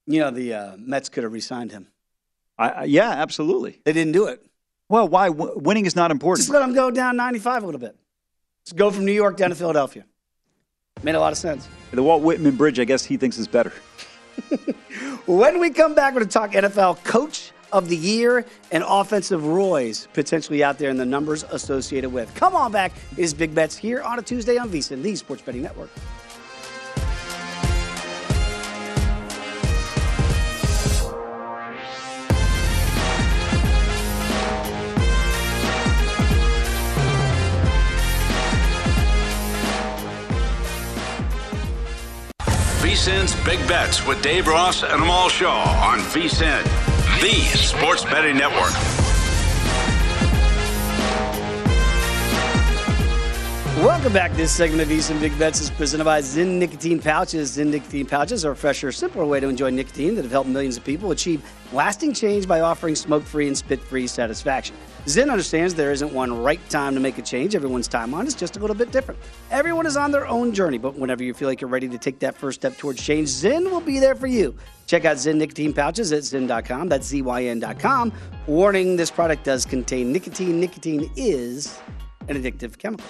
You 0.06 0.22
know, 0.22 0.32
the 0.32 0.54
uh, 0.54 0.78
Mets 0.78 1.10
could 1.10 1.24
have 1.26 1.34
re-signed 1.34 1.74
him. 1.74 1.90
I, 2.58 2.86
yeah, 2.86 3.10
absolutely. 3.10 3.82
They 3.84 3.92
didn't 3.92 4.14
do 4.14 4.28
it. 4.28 4.46
Well, 4.88 5.10
why? 5.10 5.28
W- 5.28 5.52
winning 5.58 5.86
is 5.86 5.94
not 5.94 6.10
important. 6.10 6.46
Just 6.46 6.54
let 6.54 6.62
them 6.62 6.74
go 6.74 6.90
down 6.90 7.18
95 7.18 7.64
a 7.64 7.66
little 7.66 7.82
bit. 7.82 7.98
Just 8.64 8.78
go 8.78 8.90
from 8.92 9.04
New 9.04 9.12
York 9.12 9.36
down 9.36 9.50
to 9.50 9.58
Philadelphia. 9.58 10.06
Made 11.04 11.16
a 11.16 11.20
lot 11.20 11.34
of 11.34 11.38
sense. 11.38 11.68
The 11.92 12.02
Walt 12.02 12.24
Whitman 12.24 12.56
Bridge, 12.56 12.80
I 12.80 12.86
guess 12.86 13.04
he 13.04 13.18
thinks 13.18 13.38
is 13.38 13.50
better. 13.50 13.74
when 15.26 15.60
we 15.60 15.70
come 15.72 15.96
back, 15.96 16.14
we're 16.14 16.22
going 16.22 16.30
to 16.30 16.34
talk 16.34 16.52
NFL 16.52 17.04
coach 17.04 17.52
of 17.72 17.90
the 17.90 17.98
year 17.98 18.46
and 18.72 18.84
offensive 18.88 19.46
Roy's 19.46 20.08
potentially 20.14 20.64
out 20.64 20.78
there 20.78 20.90
and 20.90 21.00
the 21.00 21.06
numbers 21.06 21.44
associated 21.52 22.12
with. 22.12 22.34
Come 22.36 22.56
on 22.56 22.72
back. 22.72 22.94
Is 23.18 23.34
Big 23.34 23.54
Bets 23.54 23.76
here 23.76 24.02
on 24.02 24.20
a 24.20 24.22
Tuesday 24.22 24.58
on 24.58 24.70
VSIN, 24.70 25.02
the 25.02 25.16
Sports 25.16 25.42
Betting 25.42 25.62
Network. 25.62 25.90
VSIN's 42.82 43.36
Big 43.46 43.60
Bets 43.68 44.06
with 44.06 44.22
Dave 44.22 44.48
Ross 44.48 44.84
and 44.84 45.02
Amal 45.02 45.30
Shaw 45.30 45.64
on 45.82 46.00
VSIN 46.00 46.97
the 47.22 47.42
Sports 47.58 48.04
Betting 48.04 48.38
Network. 48.38 48.72
Welcome 53.84 54.14
back. 54.14 54.34
This 54.34 54.52
segment 54.52 54.84
of 54.84 54.88
VSIN 54.88 55.20
Big 55.20 55.38
Bets 55.40 55.60
is 55.62 55.72
presented 55.72 56.04
by 56.04 56.22
Zyn 56.22 56.60
Nicotine 56.60 57.00
Pouches. 57.00 57.58
Zyn 57.58 57.68
Nicotine 57.68 58.06
Pouches 58.06 58.46
are 58.46 58.52
a 58.52 58.56
fresher, 58.56 58.92
simpler 58.92 59.26
way 59.26 59.40
to 59.40 59.48
enjoy 59.48 59.72
nicotine 59.72 60.14
that 60.16 60.24
have 60.24 60.32
helped 60.32 60.50
millions 60.50 60.78
of 60.78 60.84
people 60.84 61.10
achieve 61.10 61.44
lasting 61.74 62.14
change 62.14 62.48
by 62.48 62.60
offering 62.60 62.96
smoke-free 62.96 63.48
and 63.48 63.58
spit-free 63.58 64.06
satisfaction. 64.06 64.76
Zyn 65.08 65.32
understands 65.32 65.74
there 65.74 65.94
isn't 65.94 66.12
one 66.12 66.44
right 66.44 66.60
time 66.70 66.94
to 66.94 67.00
make 67.00 67.18
a 67.18 67.22
change. 67.22 67.56
Everyone's 67.56 67.88
timeline 67.88 68.28
is 68.28 68.36
just 68.36 68.58
a 68.58 68.60
little 68.60 68.76
bit 68.76 68.92
different. 68.92 69.18
Everyone 69.52 69.86
is 69.86 69.96
on 69.96 70.12
their 70.12 70.28
own 70.28 70.54
journey, 70.54 70.78
but 70.78 70.96
whenever 70.96 71.24
you 71.24 71.34
feel 71.34 71.48
like 71.48 71.62
you're 71.62 71.70
ready 71.70 71.88
to 71.88 71.98
take 71.98 72.20
that 72.20 72.36
first 72.36 72.60
step 72.60 72.78
towards 72.78 73.02
change, 73.02 73.30
Zyn 73.30 73.72
will 73.72 73.80
be 73.80 74.00
there 74.00 74.16
for 74.16 74.28
you. 74.28 74.54
Check 74.86 75.06
out 75.06 75.16
Zyn 75.16 75.38
nicotine 75.38 75.72
pouches 75.72 76.12
at 76.12 76.24
zyn.com. 76.24 76.90
That's 76.90 77.08
Z-Y-N.com. 77.08 78.12
Warning, 78.48 78.98
this 78.98 79.10
product 79.10 79.46
does 79.46 79.66
contain 79.66 80.12
nicotine. 80.12 80.60
Nicotine 80.60 81.10
is 81.16 81.80
an 82.28 82.36
addictive 82.36 82.78
chemical. 82.78 83.08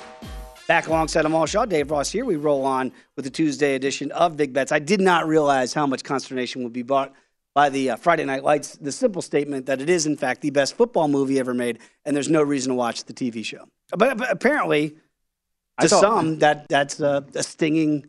Back 0.68 0.86
alongside 0.86 1.26
Amal 1.26 1.48
Shaw, 1.48 1.66
Dave 1.66 1.90
Ross 1.90 2.12
here. 2.12 2.26
We 2.26 2.36
roll 2.36 2.64
on 2.64 2.92
with 3.16 3.26
the 3.26 3.32
Tuesday 3.32 3.74
edition 3.74 4.12
of 4.12 4.38
Big 4.38 4.54
Bets. 4.54 4.72
I 4.72 4.78
did 4.78 5.02
not 5.02 5.28
realize 5.28 5.74
how 5.74 5.88
much 5.88 6.04
consternation 6.04 6.64
would 6.64 6.74
be 6.74 6.84
brought 6.84 7.12
by 7.58 7.70
the 7.70 7.90
uh, 7.90 7.96
Friday 7.96 8.24
Night 8.24 8.44
Lights, 8.44 8.78
the 8.78 8.92
simple 8.92 9.20
statement 9.20 9.66
that 9.66 9.82
it 9.82 9.90
is, 9.90 10.06
in 10.06 10.16
fact, 10.16 10.42
the 10.42 10.52
best 10.52 10.76
football 10.76 11.08
movie 11.08 11.40
ever 11.40 11.56
made, 11.56 11.80
and 12.06 12.16
there's 12.16 12.30
no 12.30 12.44
reason 12.44 12.70
to 12.70 12.76
watch 12.76 13.06
the 13.06 13.14
TV 13.14 13.44
show. 13.44 13.68
But, 13.90 14.16
but 14.20 14.30
apparently, 14.30 14.96
to 15.82 15.90
thought, 15.90 16.02
some, 16.02 16.38
that 16.38 16.68
that's 16.70 17.00
a 17.00 17.26
stinging 17.42 18.06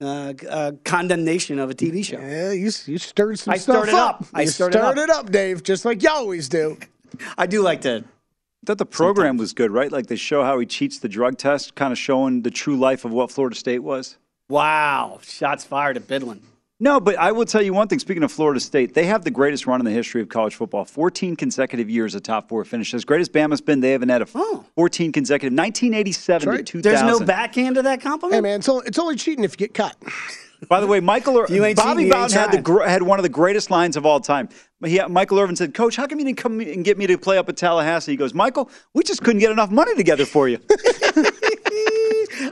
uh, 0.00 0.34
uh, 0.50 0.72
condemnation 0.84 1.60
of 1.60 1.70
a 1.70 1.74
TV 1.74 2.04
show. 2.04 2.18
Yeah, 2.18 2.50
you, 2.50 2.72
you 2.86 2.98
stirred 2.98 3.38
some 3.38 3.54
I 3.54 3.58
stuff 3.58 3.84
stirred 3.84 3.88
it 3.90 3.94
up. 3.94 4.24
I 4.34 4.40
you 4.42 4.48
stirred, 4.48 4.72
stirred 4.72 4.98
it, 4.98 4.98
up. 4.98 5.10
it 5.10 5.10
up, 5.10 5.30
Dave, 5.30 5.62
just 5.62 5.84
like 5.84 6.02
you 6.02 6.10
always 6.10 6.48
do. 6.48 6.76
I 7.38 7.46
do 7.46 7.62
like 7.62 7.82
to. 7.82 7.98
I 7.98 8.66
thought 8.66 8.78
the 8.78 8.84
program 8.84 9.26
Sometimes. 9.26 9.40
was 9.40 9.52
good, 9.52 9.70
right? 9.70 9.92
Like 9.92 10.08
they 10.08 10.16
show 10.16 10.42
how 10.42 10.58
he 10.58 10.66
cheats 10.66 10.98
the 10.98 11.08
drug 11.08 11.38
test, 11.38 11.76
kind 11.76 11.92
of 11.92 11.98
showing 11.98 12.42
the 12.42 12.50
true 12.50 12.76
life 12.76 13.04
of 13.04 13.12
what 13.12 13.30
Florida 13.30 13.54
State 13.54 13.84
was. 13.84 14.18
Wow, 14.48 15.20
shots 15.22 15.62
fired 15.62 15.96
at 15.96 16.08
Bidlin. 16.08 16.40
No, 16.80 17.00
but 17.00 17.16
I 17.18 17.32
will 17.32 17.44
tell 17.44 17.60
you 17.60 17.72
one 17.72 17.88
thing. 17.88 17.98
Speaking 17.98 18.22
of 18.22 18.30
Florida 18.30 18.60
State, 18.60 18.94
they 18.94 19.06
have 19.06 19.24
the 19.24 19.32
greatest 19.32 19.66
run 19.66 19.80
in 19.80 19.84
the 19.84 19.90
history 19.90 20.22
of 20.22 20.28
college 20.28 20.54
football. 20.54 20.84
14 20.84 21.34
consecutive 21.34 21.90
years 21.90 22.14
of 22.14 22.22
top 22.22 22.48
four 22.48 22.64
finishes. 22.64 22.94
As 22.94 23.04
great 23.04 23.20
as 23.20 23.28
Bama's 23.28 23.60
been, 23.60 23.80
they 23.80 23.90
haven't 23.90 24.10
had 24.10 24.22
a 24.22 24.28
oh. 24.36 24.64
14 24.76 25.10
consecutive. 25.10 25.52
1987 25.52 26.48
right. 26.48 26.58
to 26.58 26.62
2000. 26.62 26.82
There's 26.82 27.18
no 27.20 27.24
backhand 27.26 27.74
to 27.76 27.82
that 27.82 28.00
compliment? 28.00 28.36
Hey, 28.36 28.40
man, 28.40 28.60
it's 28.60 28.68
only, 28.68 28.86
it's 28.86 28.98
only 28.98 29.16
cheating 29.16 29.42
if 29.42 29.52
you 29.52 29.66
get 29.66 29.74
cut. 29.74 29.96
By 30.68 30.80
the 30.80 30.88
way, 30.88 30.98
Michael 30.98 31.34
Bobby 31.34 32.10
Bowden 32.10 32.36
had 32.36 32.50
the 32.50 32.84
had 32.84 33.02
one 33.04 33.20
of 33.20 33.22
the 33.22 33.28
greatest 33.28 33.70
lines 33.70 33.96
of 33.96 34.04
all 34.04 34.18
time. 34.18 34.48
He, 34.84 35.00
Michael 35.06 35.38
Irvin 35.38 35.54
said, 35.54 35.72
"Coach, 35.72 35.94
how 35.94 36.08
come 36.08 36.18
you 36.18 36.24
didn't 36.24 36.38
come 36.38 36.58
and 36.58 36.84
get 36.84 36.98
me 36.98 37.06
to 37.06 37.16
play 37.16 37.38
up 37.38 37.48
at 37.48 37.56
Tallahassee?" 37.56 38.10
He 38.10 38.16
goes, 38.16 38.34
"Michael, 38.34 38.68
we 38.92 39.04
just 39.04 39.22
couldn't 39.22 39.38
get 39.38 39.52
enough 39.52 39.70
money 39.70 39.94
together 39.94 40.26
for 40.26 40.48
you." 40.48 40.58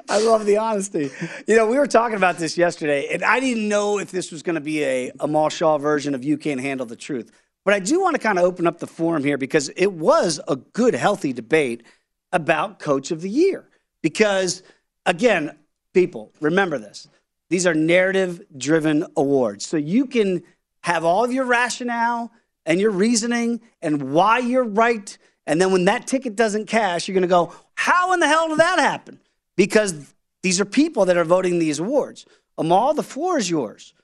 I 0.08 0.20
love 0.20 0.46
the 0.46 0.56
honesty. 0.58 1.10
You 1.46 1.56
know, 1.56 1.66
we 1.66 1.78
were 1.78 1.86
talking 1.86 2.16
about 2.16 2.38
this 2.38 2.56
yesterday, 2.56 3.08
and 3.12 3.24
I 3.24 3.40
didn't 3.40 3.68
know 3.68 3.98
if 3.98 4.10
this 4.10 4.30
was 4.30 4.42
going 4.42 4.54
to 4.54 4.60
be 4.60 4.84
a 4.84 5.12
Amal 5.20 5.48
Shaw 5.48 5.78
version 5.78 6.14
of 6.14 6.24
"You 6.24 6.38
Can't 6.38 6.60
Handle 6.60 6.86
the 6.86 6.96
Truth." 6.96 7.32
But 7.64 7.74
I 7.74 7.80
do 7.80 8.00
want 8.00 8.14
to 8.14 8.20
kind 8.20 8.38
of 8.38 8.44
open 8.44 8.66
up 8.66 8.78
the 8.78 8.86
forum 8.86 9.24
here 9.24 9.36
because 9.36 9.70
it 9.70 9.92
was 9.92 10.40
a 10.46 10.56
good, 10.56 10.94
healthy 10.94 11.32
debate 11.32 11.82
about 12.32 12.78
Coach 12.78 13.10
of 13.10 13.22
the 13.22 13.30
Year. 13.30 13.68
Because 14.02 14.62
again, 15.04 15.56
people 15.92 16.32
remember 16.40 16.78
this 16.78 17.08
these 17.48 17.66
are 17.66 17.74
narrative 17.74 18.42
driven 18.56 19.06
awards. 19.16 19.66
So 19.66 19.76
you 19.76 20.06
can 20.06 20.42
have 20.80 21.04
all 21.04 21.24
of 21.24 21.32
your 21.32 21.44
rationale 21.44 22.32
and 22.64 22.80
your 22.80 22.90
reasoning 22.90 23.60
and 23.82 24.12
why 24.12 24.38
you're 24.38 24.64
right. 24.64 25.16
And 25.46 25.60
then 25.60 25.72
when 25.72 25.84
that 25.84 26.06
ticket 26.06 26.36
doesn't 26.36 26.66
cash, 26.66 27.06
you're 27.06 27.14
going 27.14 27.22
to 27.22 27.28
go, 27.28 27.52
how 27.74 28.12
in 28.12 28.20
the 28.20 28.28
hell 28.28 28.48
did 28.48 28.58
that 28.58 28.78
happen? 28.78 29.20
Because 29.56 30.14
these 30.42 30.60
are 30.60 30.64
people 30.64 31.04
that 31.06 31.16
are 31.16 31.24
voting 31.24 31.58
these 31.58 31.78
awards. 31.78 32.26
Amal, 32.58 32.94
the 32.94 33.02
floor 33.02 33.38
is 33.38 33.50
yours. 33.50 33.94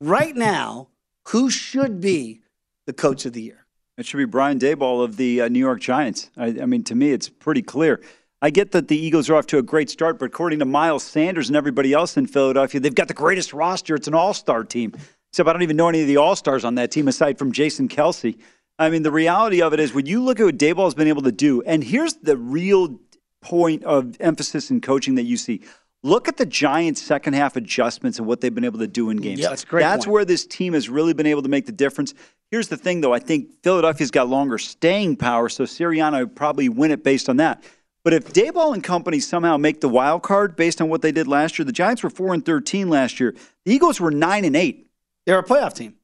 Right 0.00 0.36
now, 0.36 0.88
who 1.28 1.50
should 1.50 2.00
be 2.00 2.42
the 2.86 2.92
coach 2.92 3.26
of 3.26 3.32
the 3.32 3.42
year? 3.42 3.66
It 3.96 4.06
should 4.06 4.18
be 4.18 4.24
Brian 4.24 4.58
Daboll 4.58 5.02
of 5.02 5.16
the 5.16 5.42
uh, 5.42 5.48
New 5.48 5.58
York 5.58 5.80
Giants. 5.80 6.30
I, 6.36 6.46
I 6.46 6.66
mean, 6.66 6.84
to 6.84 6.94
me, 6.94 7.10
it's 7.10 7.28
pretty 7.28 7.62
clear. 7.62 8.00
I 8.40 8.50
get 8.50 8.70
that 8.70 8.86
the 8.86 8.96
Eagles 8.96 9.28
are 9.28 9.34
off 9.34 9.46
to 9.48 9.58
a 9.58 9.62
great 9.62 9.90
start, 9.90 10.20
but 10.20 10.26
according 10.26 10.60
to 10.60 10.64
Miles 10.64 11.02
Sanders 11.02 11.48
and 11.48 11.56
everybody 11.56 11.92
else 11.92 12.16
in 12.16 12.28
Philadelphia, 12.28 12.80
they've 12.80 12.94
got 12.94 13.08
the 13.08 13.14
greatest 13.14 13.52
roster. 13.52 13.96
It's 13.96 14.06
an 14.06 14.14
all 14.14 14.32
star 14.32 14.62
team. 14.62 14.94
Except 15.32 15.48
I 15.48 15.52
don't 15.52 15.62
even 15.62 15.76
know 15.76 15.88
any 15.88 16.02
of 16.02 16.06
the 16.06 16.18
all 16.18 16.36
stars 16.36 16.64
on 16.64 16.76
that 16.76 16.92
team 16.92 17.08
aside 17.08 17.38
from 17.38 17.50
Jason 17.50 17.88
Kelce. 17.88 18.38
I 18.78 18.90
mean, 18.90 19.02
the 19.02 19.10
reality 19.10 19.60
of 19.60 19.72
it 19.72 19.80
is 19.80 19.92
when 19.92 20.06
you 20.06 20.22
look 20.22 20.38
at 20.38 20.44
what 20.44 20.56
Daboll's 20.56 20.94
been 20.94 21.08
able 21.08 21.22
to 21.22 21.32
do, 21.32 21.62
and 21.62 21.82
here's 21.82 22.14
the 22.14 22.36
real 22.36 23.00
point 23.40 23.84
of 23.84 24.16
emphasis 24.20 24.70
in 24.70 24.80
coaching 24.80 25.14
that 25.16 25.24
you 25.24 25.36
see. 25.36 25.62
Look 26.02 26.28
at 26.28 26.36
the 26.36 26.46
Giants' 26.46 27.02
second 27.02 27.34
half 27.34 27.56
adjustments 27.56 28.18
and 28.18 28.26
what 28.26 28.40
they've 28.40 28.54
been 28.54 28.64
able 28.64 28.78
to 28.78 28.86
do 28.86 29.10
in 29.10 29.16
games. 29.16 29.40
Yeah, 29.40 29.48
that's 29.48 29.64
great. 29.64 29.82
That's 29.82 30.04
point. 30.04 30.12
where 30.12 30.24
this 30.24 30.46
team 30.46 30.74
has 30.74 30.88
really 30.88 31.12
been 31.12 31.26
able 31.26 31.42
to 31.42 31.48
make 31.48 31.66
the 31.66 31.72
difference. 31.72 32.14
Here's 32.50 32.68
the 32.68 32.76
thing, 32.76 33.00
though. 33.00 33.12
I 33.12 33.18
think 33.18 33.62
Philadelphia's 33.62 34.10
got 34.10 34.28
longer 34.28 34.58
staying 34.58 35.16
power, 35.16 35.48
so 35.48 35.64
Sirianni 35.64 36.20
would 36.20 36.36
probably 36.36 36.68
win 36.68 36.92
it 36.92 37.02
based 37.02 37.28
on 37.28 37.38
that. 37.38 37.64
But 38.04 38.12
if 38.14 38.32
Daboll 38.32 38.74
and 38.74 38.82
company 38.82 39.18
somehow 39.20 39.56
make 39.56 39.80
the 39.80 39.88
wild 39.88 40.22
card 40.22 40.56
based 40.56 40.80
on 40.80 40.88
what 40.88 41.02
they 41.02 41.12
did 41.12 41.26
last 41.26 41.58
year, 41.58 41.66
the 41.66 41.72
Giants 41.72 42.02
were 42.02 42.10
four 42.10 42.32
and 42.32 42.44
thirteen 42.44 42.88
last 42.88 43.18
year. 43.18 43.34
The 43.64 43.72
Eagles 43.72 44.00
were 44.00 44.12
nine 44.12 44.44
and 44.44 44.56
eight. 44.56 44.88
They're 45.26 45.38
a 45.38 45.44
playoff 45.44 45.74
team. 45.74 45.96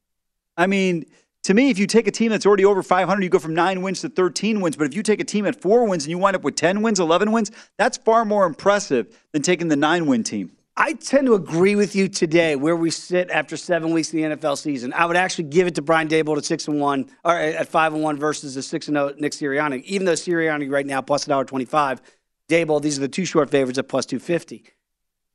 I 0.57 0.67
mean, 0.67 1.05
to 1.45 1.53
me, 1.53 1.69
if 1.69 1.77
you 1.77 1.85
take 1.85 2.07
a 2.07 2.11
team 2.11 2.31
that's 2.31 2.47
already 2.47 2.65
over 2.65 2.81
500, 2.81 3.23
you 3.23 3.29
go 3.29 3.37
from 3.37 3.53
nine 3.53 3.83
wins 3.83 4.01
to 4.01 4.09
13 4.09 4.61
wins. 4.61 4.75
But 4.75 4.87
if 4.87 4.95
you 4.95 5.03
take 5.03 5.19
a 5.19 5.23
team 5.23 5.45
at 5.45 5.61
four 5.61 5.87
wins 5.87 6.03
and 6.05 6.09
you 6.09 6.17
wind 6.17 6.35
up 6.35 6.41
with 6.41 6.55
10 6.55 6.81
wins, 6.81 6.99
11 6.99 7.31
wins, 7.31 7.51
that's 7.77 7.97
far 7.99 8.25
more 8.25 8.47
impressive 8.47 9.15
than 9.31 9.43
taking 9.43 9.67
the 9.67 9.75
nine 9.75 10.07
win 10.07 10.23
team. 10.23 10.53
I 10.75 10.93
tend 10.93 11.27
to 11.27 11.35
agree 11.35 11.75
with 11.75 11.95
you 11.95 12.07
today 12.07 12.55
where 12.55 12.75
we 12.75 12.89
sit 12.89 13.29
after 13.29 13.57
seven 13.57 13.91
weeks 13.91 14.07
of 14.07 14.13
the 14.13 14.23
NFL 14.23 14.57
season. 14.57 14.91
I 14.93 15.05
would 15.05 15.17
actually 15.17 15.43
give 15.43 15.67
it 15.67 15.75
to 15.75 15.83
Brian 15.83 16.07
Daboll 16.07 16.35
at 16.35 16.45
six 16.45 16.67
and 16.67 16.81
one 16.81 17.11
or 17.23 17.37
at 17.37 17.67
five 17.67 17.93
and 17.93 18.01
one 18.01 18.17
versus 18.17 18.57
a 18.57 18.63
six 18.63 18.87
and 18.87 18.97
zero 18.97 19.13
Nick 19.19 19.33
Sirianni. 19.33 19.83
Even 19.83 20.05
though 20.05 20.13
Sirianni 20.13 20.69
right 20.69 20.85
now 20.85 20.99
plus 20.99 21.27
a 21.27 21.29
dollar 21.29 21.45
twenty 21.45 21.65
five, 21.65 22.01
Daboll 22.49 22.81
these 22.81 22.97
are 22.97 23.01
the 23.01 23.07
two 23.07 23.23
short 23.23 23.51
favorites 23.51 23.77
at 23.77 23.87
plus 23.87 24.07
two 24.07 24.19
fifty. 24.19 24.63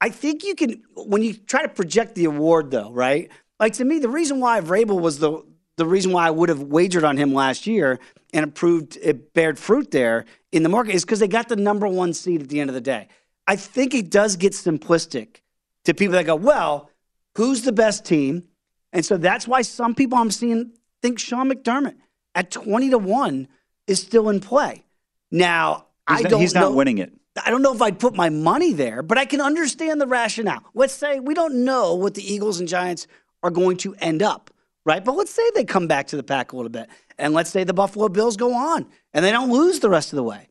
I 0.00 0.10
think 0.10 0.42
you 0.42 0.56
can 0.56 0.82
when 0.94 1.22
you 1.22 1.34
try 1.34 1.62
to 1.62 1.68
project 1.68 2.16
the 2.16 2.24
award 2.24 2.72
though, 2.72 2.90
right? 2.90 3.30
Like 3.60 3.74
to 3.74 3.84
me, 3.84 3.98
the 3.98 4.08
reason 4.08 4.40
why 4.40 4.60
Vrabel 4.60 5.00
was 5.00 5.20
the 5.20 5.42
the 5.76 5.87
reason 5.87 6.12
why 6.12 6.26
I 6.26 6.30
would 6.30 6.48
have 6.48 6.62
wagered 6.62 7.04
on 7.04 7.16
him 7.16 7.33
last 7.33 7.66
year 7.66 7.98
and 8.33 8.44
it 8.44 8.54
proved 8.54 8.98
it 9.02 9.33
bared 9.33 9.59
fruit 9.59 9.90
there 9.90 10.24
in 10.52 10.62
the 10.62 10.68
market 10.68 10.94
is 10.94 11.04
because 11.04 11.20
they 11.20 11.28
got 11.28 11.48
the 11.48 11.56
number 11.56 11.88
one 11.88 12.12
seed 12.12 12.42
at 12.42 12.48
the 12.48 12.61
end 12.61 12.70
of 12.70 12.74
the 12.74 12.80
day. 12.80 13.09
I 13.46 13.56
think 13.56 13.94
it 13.94 14.11
does 14.11 14.37
get 14.37 14.52
simplistic 14.52 15.40
to 15.85 15.94
people 15.94 16.12
that 16.12 16.26
go, 16.26 16.37
well, 16.37 16.90
who's 17.37 17.62
the 17.62 17.72
best 17.72 18.04
team? 18.04 18.44
And 18.92 19.04
so 19.04 19.16
that's 19.16 19.48
why 19.48 19.62
some 19.62 19.94
people 19.94 20.18
I'm 20.18 20.30
seeing 20.30 20.72
think 21.02 21.18
Sean 21.18 21.50
McDermott 21.50 21.96
at 22.35 22.50
20 22.50 22.90
to 22.90 22.98
1 22.98 23.48
is 23.87 24.00
still 24.00 24.28
in 24.28 24.40
play. 24.40 24.85
Now, 25.30 25.87
He's 26.09 26.26
I 26.26 26.28
don't 26.28 26.40
he's 26.40 26.54
not 26.54 26.74
winning 26.74 26.98
it. 26.98 27.12
I 27.44 27.50
don't 27.50 27.62
know 27.62 27.74
if 27.74 27.80
I'd 27.80 27.98
put 27.98 28.14
my 28.14 28.28
money 28.28 28.72
there, 28.72 29.02
but 29.02 29.16
I 29.16 29.24
can 29.24 29.40
understand 29.40 30.00
the 30.00 30.06
rationale. 30.06 30.62
Let's 30.74 30.92
say 30.92 31.20
we 31.20 31.35
don't 31.35 31.64
know 31.64 31.94
what 31.94 32.14
the 32.14 32.22
Eagles 32.22 32.59
and 32.59 32.68
Giants 32.68 33.06
are 33.42 33.50
going 33.50 33.76
to 33.78 33.94
end 33.96 34.22
up, 34.22 34.49
right? 34.84 35.04
But 35.04 35.12
let's 35.16 35.30
say 35.32 35.42
they 35.54 35.64
come 35.64 35.86
back 35.86 36.06
to 36.08 36.16
the 36.16 36.22
pack 36.22 36.52
a 36.52 36.56
little 36.56 36.70
bit. 36.70 36.88
And 37.18 37.34
let's 37.34 37.50
say 37.50 37.64
the 37.64 37.74
Buffalo 37.74 38.08
Bills 38.08 38.36
go 38.36 38.54
on 38.54 38.86
and 39.12 39.24
they 39.24 39.30
don't 39.32 39.50
lose 39.50 39.80
the 39.80 39.90
rest 39.90 40.12
of 40.12 40.16
the 40.16 40.22
way. 40.22 40.48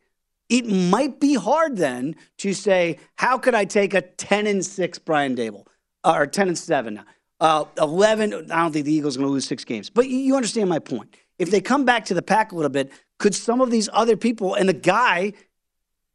It 0.49 0.65
might 0.65 1.19
be 1.19 1.35
hard 1.35 1.77
then 1.77 2.15
to 2.39 2.53
say, 2.53 2.97
how 3.15 3.37
could 3.37 3.53
I 3.55 3.65
take 3.65 3.93
a 3.93 4.01
10 4.01 4.47
and 4.47 4.65
6 4.65 4.99
Brian 4.99 5.35
Daboll 5.35 5.65
or 6.03 6.25
10 6.25 6.47
and 6.49 6.57
7 6.57 6.93
now? 6.95 7.05
Uh, 7.39 7.65
11, 7.79 8.51
I 8.51 8.61
don't 8.61 8.71
think 8.73 8.85
the 8.85 8.93
Eagles 8.93 9.15
are 9.15 9.19
going 9.19 9.29
to 9.29 9.33
lose 9.33 9.45
six 9.47 9.63
games. 9.63 9.89
But 9.89 10.07
you- 10.09 10.17
you 10.17 10.35
understand 10.35 10.69
my 10.69 10.79
point. 10.79 11.15
If 11.37 11.51
they 11.51 11.61
come 11.61 11.85
back 11.85 12.05
to 12.05 12.13
the 12.13 12.21
pack 12.21 12.51
a 12.51 12.55
little 12.55 12.69
bit, 12.69 12.91
could 13.17 13.33
some 13.33 13.61
of 13.61 13.71
these 13.71 13.87
other 13.93 14.17
people 14.17 14.55
and 14.55 14.67
the 14.67 14.73
guy 14.73 15.33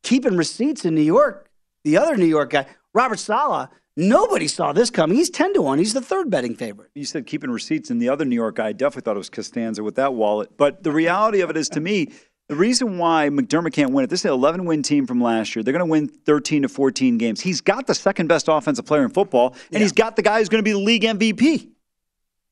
keeping 0.03 0.37
receipts 0.37 0.85
in 0.85 0.95
New 0.95 1.01
York, 1.03 1.49
the 1.85 1.97
other 1.97 2.17
New 2.17 2.27
York 2.27 2.51
guy, 2.51 2.67
Robert 2.93 3.19
Saleh, 3.19 3.69
nobody 3.97 4.49
saw 4.49 4.73
this 4.73 4.91
coming. 4.91 5.17
He's 5.17 5.31
10 5.31 5.55
to 5.55 5.63
1. 5.63 5.79
He's 5.79 5.95
the 5.95 6.01
third 6.01 6.31
betting 6.31 6.55
favorite. 6.55 6.91
You 6.95 7.05
said 7.05 7.27
keeping 7.27 7.51
receipts, 7.51 7.91
and 7.91 8.01
the 8.01 8.09
other 8.09 8.25
New 8.25 8.35
York 8.35 8.57
guy 8.57 8.73
definitely 8.73 9.03
thought 9.03 9.17
it 9.17 9.19
was 9.19 9.31
Costanza 9.31 9.83
with 9.83 9.97
that 9.97 10.15
wallet. 10.15 10.57
But 10.57 10.83
the 10.83 10.93
reality 10.93 11.41
of 11.41 11.51
it 11.51 11.57
is, 11.57 11.69
to 11.71 11.81
me, 11.81 12.13
the 12.49 12.57
reason 12.57 12.99
why 12.99 13.31
McDermott 13.31 13.73
can't 13.73 13.93
win 13.93 14.05
it, 14.05 14.11
this 14.11 14.21
is 14.21 14.27
an 14.27 14.33
11 14.33 14.65
win 14.67 14.83
team 14.83 15.07
from 15.07 15.21
last 15.21 15.57
year. 15.57 15.63
They're 15.63 15.73
going 15.73 15.87
to 15.87 15.91
win 15.91 16.09
13 16.09 16.63
to 16.63 16.69
14 16.69 17.17
games. 17.19 17.41
He's 17.41 17.61
got 17.61 17.87
the 17.87 17.95
second 17.95 18.27
best 18.27 18.49
offensive 18.49 18.85
player 18.85 19.03
in 19.03 19.11
football, 19.11 19.55
and 19.73 19.83
he's 19.83 19.93
got 19.93 20.17
the 20.17 20.23
guy 20.23 20.39
who's 20.39 20.49
going 20.49 20.63
to 20.63 20.65
be 20.65 20.73
the 20.73 20.79
league 20.79 21.03
MVP. 21.03 21.69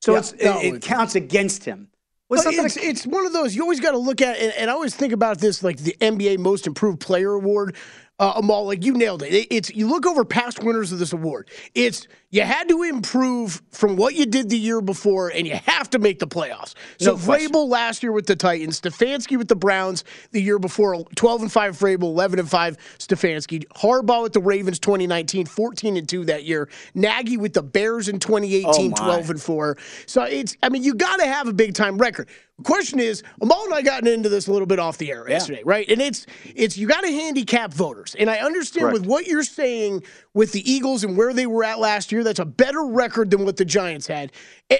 So 0.01 0.13
Yeah, 0.13 0.19
it's, 0.19 0.33
it, 0.33 0.75
it 0.75 0.81
counts 0.81 1.15
against 1.15 1.63
him. 1.63 1.89
Well, 2.29 2.37
What's 2.37 2.43
something 2.43 2.65
it's, 2.65 2.77
it's 2.77 3.05
one 3.05 3.25
of 3.25 3.33
those 3.33 3.55
you 3.55 3.61
always 3.61 3.79
got 3.79 3.91
to 3.91 3.97
look 3.97 4.21
at, 4.21 4.37
and, 4.37 4.51
and 4.53 4.69
I 4.71 4.73
always 4.73 4.95
think 4.95 5.13
about 5.13 5.37
this 5.37 5.61
like 5.61 5.77
the 5.77 5.95
NBA 6.01 6.39
Most 6.39 6.65
Improved 6.65 6.99
Player 6.99 7.33
Award. 7.33 7.75
Uh, 8.19 8.33
Amal, 8.35 8.65
like 8.65 8.85
you 8.85 8.93
nailed 8.93 9.23
it. 9.23 9.33
it. 9.33 9.47
It's 9.49 9.73
you 9.75 9.87
look 9.87 10.05
over 10.05 10.23
past 10.23 10.63
winners 10.63 10.91
of 10.91 10.99
this 10.99 11.13
award. 11.13 11.49
It's 11.73 12.07
you 12.33 12.41
had 12.41 12.67
to 12.67 12.81
improve 12.81 13.61
from 13.69 13.95
what 13.95 14.15
you 14.15 14.25
did 14.25 14.49
the 14.49 14.57
year 14.57 14.81
before, 14.81 15.29
and 15.29 15.45
you 15.45 15.53
have 15.53 15.87
to 15.91 15.99
make 15.99 16.17
the 16.17 16.25
playoffs. 16.25 16.73
So 16.99 17.11
No. 17.11 17.15
Vrabel 17.17 17.69
last 17.69 18.01
year 18.01 18.11
with 18.11 18.25
the 18.25 18.35
Titans, 18.35 18.81
Stefanski 18.81 19.37
with 19.37 19.47
the 19.47 19.55
Browns 19.55 20.03
the 20.31 20.41
year 20.41 20.57
before, 20.57 21.03
twelve 21.15 21.43
and 21.43 21.51
five 21.51 21.77
Vrabel, 21.77 22.03
eleven 22.03 22.39
and 22.39 22.49
five 22.49 22.75
Stefanski. 22.97 23.65
Harbaugh 23.75 24.23
with 24.23 24.33
the 24.33 24.41
Ravens, 24.41 24.79
2019, 24.79 25.45
14 25.45 25.95
and 25.95 26.09
two 26.09 26.25
that 26.25 26.43
year. 26.43 26.69
Nagy 26.95 27.37
with 27.37 27.53
the 27.53 27.61
Bears 27.61 28.09
in 28.09 28.17
2018, 28.17 28.93
Oh, 28.97 29.03
12 29.03 29.29
and 29.29 29.41
four. 29.41 29.77
So 30.07 30.23
it's, 30.23 30.57
I 30.63 30.69
mean, 30.69 30.81
you 30.83 30.95
got 30.95 31.17
to 31.17 31.27
have 31.27 31.47
a 31.47 31.53
big 31.53 31.75
time 31.75 31.99
record. 31.99 32.29
The 32.57 32.63
question 32.63 32.99
is, 32.99 33.21
Amal 33.41 33.65
and 33.65 33.73
I 33.73 33.81
gotten 33.81 34.07
into 34.07 34.29
this 34.29 34.47
a 34.47 34.51
little 34.51 34.67
bit 34.67 34.77
off 34.79 34.97
the 34.99 35.11
air 35.11 35.27
yesterday, 35.27 35.61
right? 35.65 35.87
And 35.89 35.99
it's, 36.01 36.25
it's 36.55 36.77
you 36.77 36.87
got 36.87 37.01
to 37.01 37.11
handicap 37.11 37.73
voters, 37.73 38.15
and 38.17 38.29
I 38.29 38.37
understand 38.37 38.83
Correct. 38.85 38.99
with 39.01 39.07
what 39.07 39.25
you're 39.27 39.43
saying 39.43 40.03
with 40.33 40.51
the 40.51 40.71
Eagles 40.71 41.03
and 41.03 41.17
where 41.17 41.33
they 41.33 41.45
were 41.45 41.63
at 41.63 41.79
last 41.79 42.11
year, 42.11 42.23
that's 42.23 42.39
a 42.39 42.45
better 42.45 42.83
record 42.85 43.31
than 43.31 43.45
what 43.45 43.57
the 43.57 43.65
Giants 43.65 44.07
had, 44.07 44.31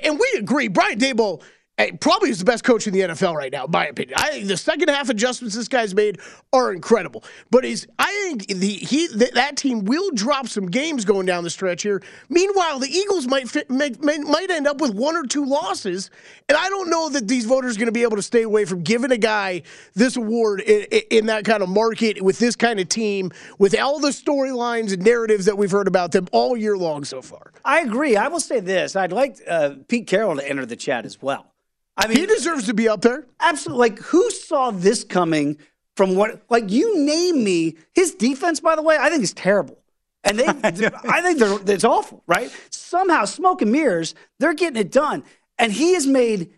and, 0.04 0.20
we 0.20 0.34
agree. 0.38 0.68
Brian 0.68 1.00
Daboll. 1.00 1.42
Eh, 1.78 1.92
Probably 2.00 2.30
is 2.30 2.40
the 2.40 2.46
best 2.46 2.64
coach 2.64 2.88
in 2.88 2.94
the 2.94 3.02
NFL 3.02 3.36
right 3.36 3.52
now, 3.52 3.66
in 3.66 3.72
my 3.72 3.88
opinion. 3.88 4.16
I 4.18 4.30
think 4.32 4.48
the 4.48 4.58
second 4.58 4.90
half 4.90 5.10
adjustments 5.10 5.56
this 5.56 5.68
guy's 5.68 5.96
made 5.96 6.20
are 6.52 6.74
incredible. 6.74 7.24
But 7.50 7.66
is 7.66 7.88
I 8.00 8.12
think 8.28 8.48
the 8.48 8.68
he 8.68 9.08
th- 9.08 9.32
that 9.32 9.58
team 9.58 9.86
will 9.86 10.12
drop 10.12 10.48
some 10.48 10.68
games 10.68 11.06
going 11.06 11.26
down 11.26 11.44
the 11.44 11.50
stretch 11.50 11.84
here. 11.84 12.02
Meanwhile, 12.30 12.80
the 12.80 12.90
Eagles 12.90 13.28
might 13.28 13.50
fit, 13.50 13.70
may, 13.70 13.92
might 14.00 14.50
end 14.50 14.68
up 14.68 14.82
with 14.82 14.94
one 14.94 15.16
or 15.16 15.24
two 15.24 15.46
losses, 15.46 16.10
and 16.50 16.58
I 16.58 16.70
don't 16.70 16.90
know 16.90 17.10
that 17.10 17.28
these 17.28 17.46
voters 17.46 17.76
are 17.76 17.80
going 17.80 17.88
to 17.88 17.92
be 17.92 18.04
able 18.04 18.18
to 18.18 18.24
stay 18.24 18.44
away 18.44 18.66
from 18.66 18.84
giving 18.84 19.12
a 19.12 19.18
guy 19.18 19.64
this 19.94 20.16
award 20.16 20.62
in, 20.62 20.84
in 21.10 21.26
that 21.28 21.46
kind 21.46 21.64
of 21.64 21.70
market 21.70 22.22
with 22.22 22.40
this 22.40 22.56
kind 22.56 22.80
of 22.80 22.90
team 22.90 23.32
with 23.58 23.78
all 23.80 24.00
the 24.00 24.10
storylines 24.10 24.94
and 24.94 25.04
narratives 25.04 25.46
that 25.46 25.58
we've 25.58 25.72
heard 25.72 25.88
about 25.88 26.12
them 26.12 26.28
all 26.32 26.56
year 26.56 26.78
long 26.78 27.04
so 27.04 27.22
far. 27.22 27.52
I 27.66 27.82
agree. 27.82 28.16
I 28.16 28.28
will 28.28 28.40
say 28.40 28.60
this. 28.60 28.96
I'd 28.96 29.12
like 29.12 29.38
uh, 29.48 29.76
Pete 29.88 30.08
Carroll 30.08 30.36
to 30.36 30.48
enter 30.48 30.66
the 30.66 30.76
chat 30.76 31.06
as 31.06 31.22
well. 31.22 31.53
I 31.98 32.08
mean, 32.08 32.18
He 32.18 32.26
deserves 32.26 32.66
to 32.66 32.74
be 32.74 32.88
up 32.88 33.02
there. 33.02 33.26
absolutely. 33.40 33.90
Like, 33.90 34.00
who 34.00 34.30
saw 34.32 34.72
this 34.72 35.04
coming 35.04 35.58
from 35.96 36.16
what? 36.16 36.42
Like, 36.50 36.70
you 36.72 37.06
name 37.06 37.44
me. 37.44 37.76
His 37.94 38.16
defense, 38.16 38.60
by 38.60 38.76
the 38.76 38.82
way, 38.82 38.98
I 39.00 39.10
think 39.10 39.24
is 39.24 39.34
terrible. 39.34 39.78
And 40.24 40.40
they, 40.40 40.46
I 40.48 41.22
think 41.22 41.40
they're, 41.40 41.58
it's 41.68 41.84
awful, 41.84 42.24
right? 42.28 42.50
Somehow, 42.70 43.26
smoke 43.26 43.62
and 43.62 43.72
mirrors, 43.72 44.16
they're 44.40 44.54
getting 44.54 44.80
it 44.80 44.92
done. 44.92 45.24
And 45.60 45.72
he 45.72 45.94
has 45.94 46.08
made 46.08 46.52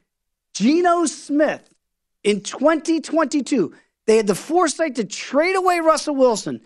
Geno 0.53 1.05
Smith 1.05 1.67
in 2.23 2.41
2022. 2.41 3.73
They 4.07 4.17
had 4.17 4.27
the 4.27 4.35
foresight 4.35 4.95
to 4.95 5.03
trade 5.03 5.55
away 5.55 5.79
Russell 5.79 6.15
Wilson, 6.15 6.61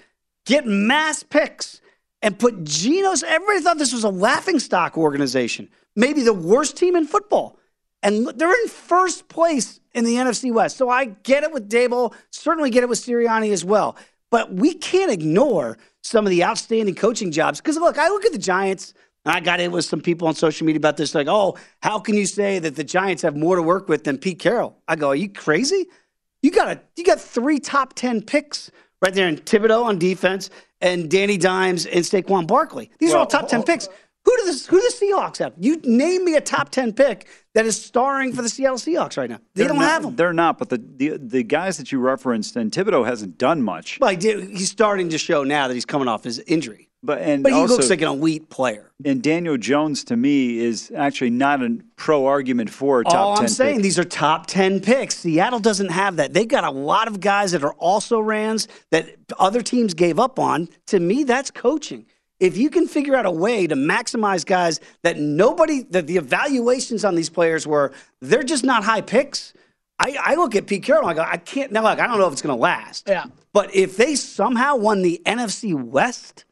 get 0.46 0.66
mass 0.68 1.24
picks, 1.24 1.82
and 2.22 2.38
put 2.38 2.64
Geno's. 2.66 3.24
Everybody 3.24 3.62
thought 3.62 3.78
this 3.78 3.94
was 3.94 4.04
a 4.04 4.10
laughing 4.10 4.60
stock 4.60 4.98
organization, 4.98 5.70
maybe 5.96 6.22
the 6.22 6.34
worst 6.34 6.76
team 6.78 6.96
in 6.96 7.08
football. 7.08 7.58
And 8.02 8.28
they're 8.28 8.62
in 8.62 8.68
first 8.70 9.28
place 9.28 9.80
in 9.94 10.06
the 10.06 10.16
NFC 10.16 10.54
West. 10.54 10.78
So 10.78 10.90
I 10.90 11.06
get 11.06 11.44
it 11.44 11.52
with 11.52 11.70
Daboll, 11.70 12.14
certainly 12.32 12.70
get 12.70 12.84
it 12.84 12.90
with 12.90 13.00
Sirianni 13.00 13.52
as 13.52 13.66
well. 13.66 13.98
But 14.32 14.54
we 14.54 14.74
can't 14.74 15.12
ignore 15.12 15.78
some 16.02 16.26
of 16.26 16.30
the 16.30 16.44
outstanding 16.44 16.96
coaching 16.96 17.32
jobs. 17.32 17.60
Because 17.60 17.78
look, 17.78 17.98
I 17.98 18.08
look 18.10 18.26
at 18.26 18.32
the 18.32 18.38
Giants, 18.38 18.94
and 19.26 19.36
I 19.36 19.40
got 19.40 19.60
in 19.60 19.72
with 19.72 19.86
some 19.86 20.02
people 20.02 20.28
on 20.28 20.36
social 20.36 20.66
media 20.66 20.78
about 20.78 20.98
this, 20.98 21.14
like, 21.14 21.28
oh, 21.28 21.58
how 21.82 22.00
can 22.00 22.16
you 22.16 22.26
say 22.26 22.60
that 22.60 22.76
the 22.76 22.84
Giants 22.84 23.22
have 23.24 23.36
more 23.36 23.56
to 23.56 23.62
work 23.62 23.90
with 23.90 24.04
than 24.04 24.18
Pete 24.18 24.40
Carroll? 24.40 24.78
I 24.88 24.96
go, 24.96 25.10
are 25.10 25.16
you 25.16 25.30
crazy? 25.30 25.88
You 26.42 26.52
got 26.52 26.70
a, 26.70 26.80
you 26.96 27.04
got 27.04 27.20
three 27.20 27.60
top 27.60 27.94
ten 27.96 28.22
picks 28.22 28.72
right 29.02 29.14
there 29.14 29.28
in 29.28 29.38
Thibodeaux 29.38 29.84
on 29.84 30.00
defense 30.00 30.50
and 30.80 31.10
Danny 31.10 31.38
Dimes 31.38 31.86
and 31.86 32.06
Saquon 32.06 32.48
Barkley. 32.48 32.92
These 33.00 33.14
are 33.14 33.18
all 33.18 33.26
top 33.26 33.50
ten 33.50 33.62
oh, 33.62 33.64
picks. 33.64 33.90
Who 34.26 34.38
do 34.38 34.46
the 34.52 34.66
who 34.70 34.80
do 34.80 34.90
the 34.90 35.06
Seahawks 35.06 35.38
have? 35.38 35.54
You 35.60 35.78
name 35.84 36.24
me 36.26 36.36
a 36.36 36.42
top 36.42 36.70
ten 36.70 36.94
pick 36.94 37.28
that 37.56 37.66
is 37.66 37.82
starring 37.84 38.34
for 38.34 38.42
the 38.42 38.50
Seattle 38.50 38.78
Seahawks 38.78 39.18
right 39.18 39.30
now. 39.30 39.38
They 39.56 39.64
They're 39.64 39.70
don't 39.70 39.78
not- 39.80 39.90
have 39.90 40.04
them. 40.04 40.16
They're 40.16 40.34
not, 40.34 40.58
but 40.60 40.70
the, 40.70 40.78
the 40.78 41.18
the 41.18 41.44
guys 41.44 41.78
that 41.78 41.92
you 41.92 42.00
referenced, 42.00 42.56
and 42.56 42.72
Thibodeaux 42.72 43.06
hasn't 43.06 43.38
done 43.38 43.62
much. 43.64 43.98
Well, 44.00 44.16
did, 44.16 44.50
he's 44.50 44.70
starting 44.70 45.10
to 45.10 45.18
show 45.18 45.44
now 45.44 45.68
that 45.68 45.74
he's 45.74 45.86
coming 45.86 46.08
off 46.08 46.24
his 46.24 46.40
injury. 46.40 46.88
But 47.02 47.22
and 47.22 47.44
But 47.44 47.54
he 47.54 47.58
also, 47.60 47.76
looks 47.78 47.90
like 47.90 48.02
an 48.02 48.10
elite 48.10 48.50
player. 48.50 48.92
And 49.06 49.24
Daniel 49.24 49.56
Jones 49.56 50.04
to 50.04 50.18
me 50.18 50.60
is 50.60 50.92
actually 50.94 51.30
not 51.30 51.64
a 51.64 51.78
pro 51.96 52.26
argument 52.26 52.70
for 52.70 53.00
a 53.00 53.04
top 53.06 53.16
All 53.16 53.36
10 53.38 53.44
I'm 53.46 53.50
saying, 53.50 53.76
pick. 53.78 53.84
these 53.84 53.98
are 53.98 54.04
top 54.04 54.48
10 54.48 54.82
picks. 54.82 55.16
Seattle 55.16 55.60
doesn't 55.60 55.92
have 55.92 56.18
that. 56.18 56.34
They've 56.34 56.46
got 56.46 56.66
a 56.66 56.72
lot 56.72 57.08
of 57.08 57.22
guys 57.22 57.54
that 57.54 57.64
are 57.64 57.72
also 57.76 58.20
Rans 58.20 58.68
that 58.92 59.16
other 59.40 59.62
teams 59.62 59.94
gave 59.94 60.20
up 60.20 60.40
on. 60.40 60.68
To 60.88 61.00
me, 61.00 61.24
that's 61.24 61.52
coaching. 61.52 62.06
If 62.40 62.58
you 62.58 62.70
can 62.70 62.88
figure 62.88 63.16
out 63.16 63.26
a 63.26 63.32
way 63.32 63.68
to 63.68 63.76
maximize 63.76 64.46
guys 64.46 64.80
that 65.04 65.18
nobody, 65.18 65.84
that 65.90 66.08
the 66.08 66.18
evaluations 66.18 67.04
on 67.04 67.16
these 67.16 67.30
players 67.30 67.68
were, 67.68 67.92
they're 68.22 68.44
just 68.44 68.64
not 68.64 68.84
high 68.84 69.02
picks. 69.02 69.54
I, 70.00 70.16
I 70.24 70.36
look 70.36 70.56
at 70.56 70.66
Pete 70.66 70.84
Carroll, 70.84 71.08
I 71.10 71.14
go, 71.14 71.22
I 71.22 71.36
can't, 71.36 71.74
now, 71.74 71.84
look, 71.84 72.00
I 72.00 72.08
don't 72.08 72.18
know 72.18 72.28
if 72.28 72.32
it's 72.34 72.42
going 72.42 72.56
to 72.56 72.62
last. 72.62 73.10
Yeah. 73.10 73.26
But 73.52 73.76
if 73.76 73.98
they 73.98 74.16
somehow 74.16 74.78
won 74.78 75.02
the 75.02 75.22
NFC 75.26 75.74
West, 75.74 76.46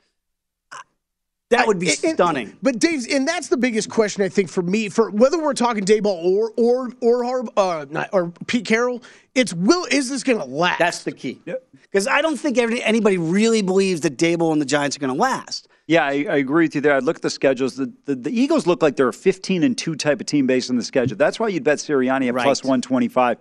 that 1.50 1.66
would 1.66 1.80
be 1.80 1.88
And- 1.90 2.04
and- 2.04 2.14
stunning. 2.16 2.58
But 2.62 2.80
Dave, 2.80 3.08
and 3.10 3.26
that's 3.26 3.48
the 3.48 3.56
biggest 3.56 3.90
question 3.90 4.22
I 4.22 4.28
think 4.28 4.50
for 4.50 4.62
me, 4.62 4.90
for 4.90 5.10
whether 5.12 5.42
we're 5.42 5.54
talking 5.54 5.86
Daboll 5.86 6.22
or 6.26 6.52
or 6.58 6.92
or 7.02 7.24
Harb, 7.24 7.50
uh, 7.56 7.86
not, 7.90 8.10
or 8.12 8.34
Pete 8.48 8.66
Carroll, 8.66 9.02
it's 9.34 9.54
will 9.54 9.86
is 9.90 10.10
this 10.10 10.24
going 10.24 10.40
to 10.40 10.44
last? 10.46 10.80
That's 10.80 11.04
the 11.06 11.14
key. 11.14 11.40
Because 11.84 12.06
I 12.06 12.22
don't 12.22 12.36
think 12.36 12.58
every, 12.58 12.84
anybody 12.84 13.18
really 13.18 13.62
believes 13.62 14.02
that 14.02 14.18
Daboll 14.18 14.52
and 14.52 14.60
the 14.62 14.66
Giants 14.66 14.98
are 14.98 15.00
going 15.00 15.14
to 15.14 15.18
last. 15.20 15.70
Yeah, 15.88 16.04
I, 16.04 16.26
I 16.30 16.36
agree 16.38 16.66
with 16.66 16.76
you 16.76 16.82
there. 16.82 16.94
I 16.94 17.00
look 17.00 17.16
at 17.16 17.22
the 17.22 17.30
schedules. 17.30 17.78
The, 17.78 17.92
the, 18.06 18.16
the 18.16 18.30
Eagles 18.42 18.68
look 18.68 18.82
like 18.82 18.98
they're 18.98 19.08
a 19.08 19.14
15 19.14 19.64
and 19.64 19.78
2 19.78 19.96
type 19.96 20.20
of 20.20 20.28
team 20.28 20.46
based 20.46 20.70
on 20.70 20.76
the 20.76 20.84
schedule. 20.84 21.16
That's 21.16 21.40
why 21.40 21.48
you'd 21.48 21.64
bet 21.64 21.78
Sirianni 21.78 22.28
at 22.28 22.34
Right. 22.34 22.44
plus 22.44 22.62
125. 22.64 23.38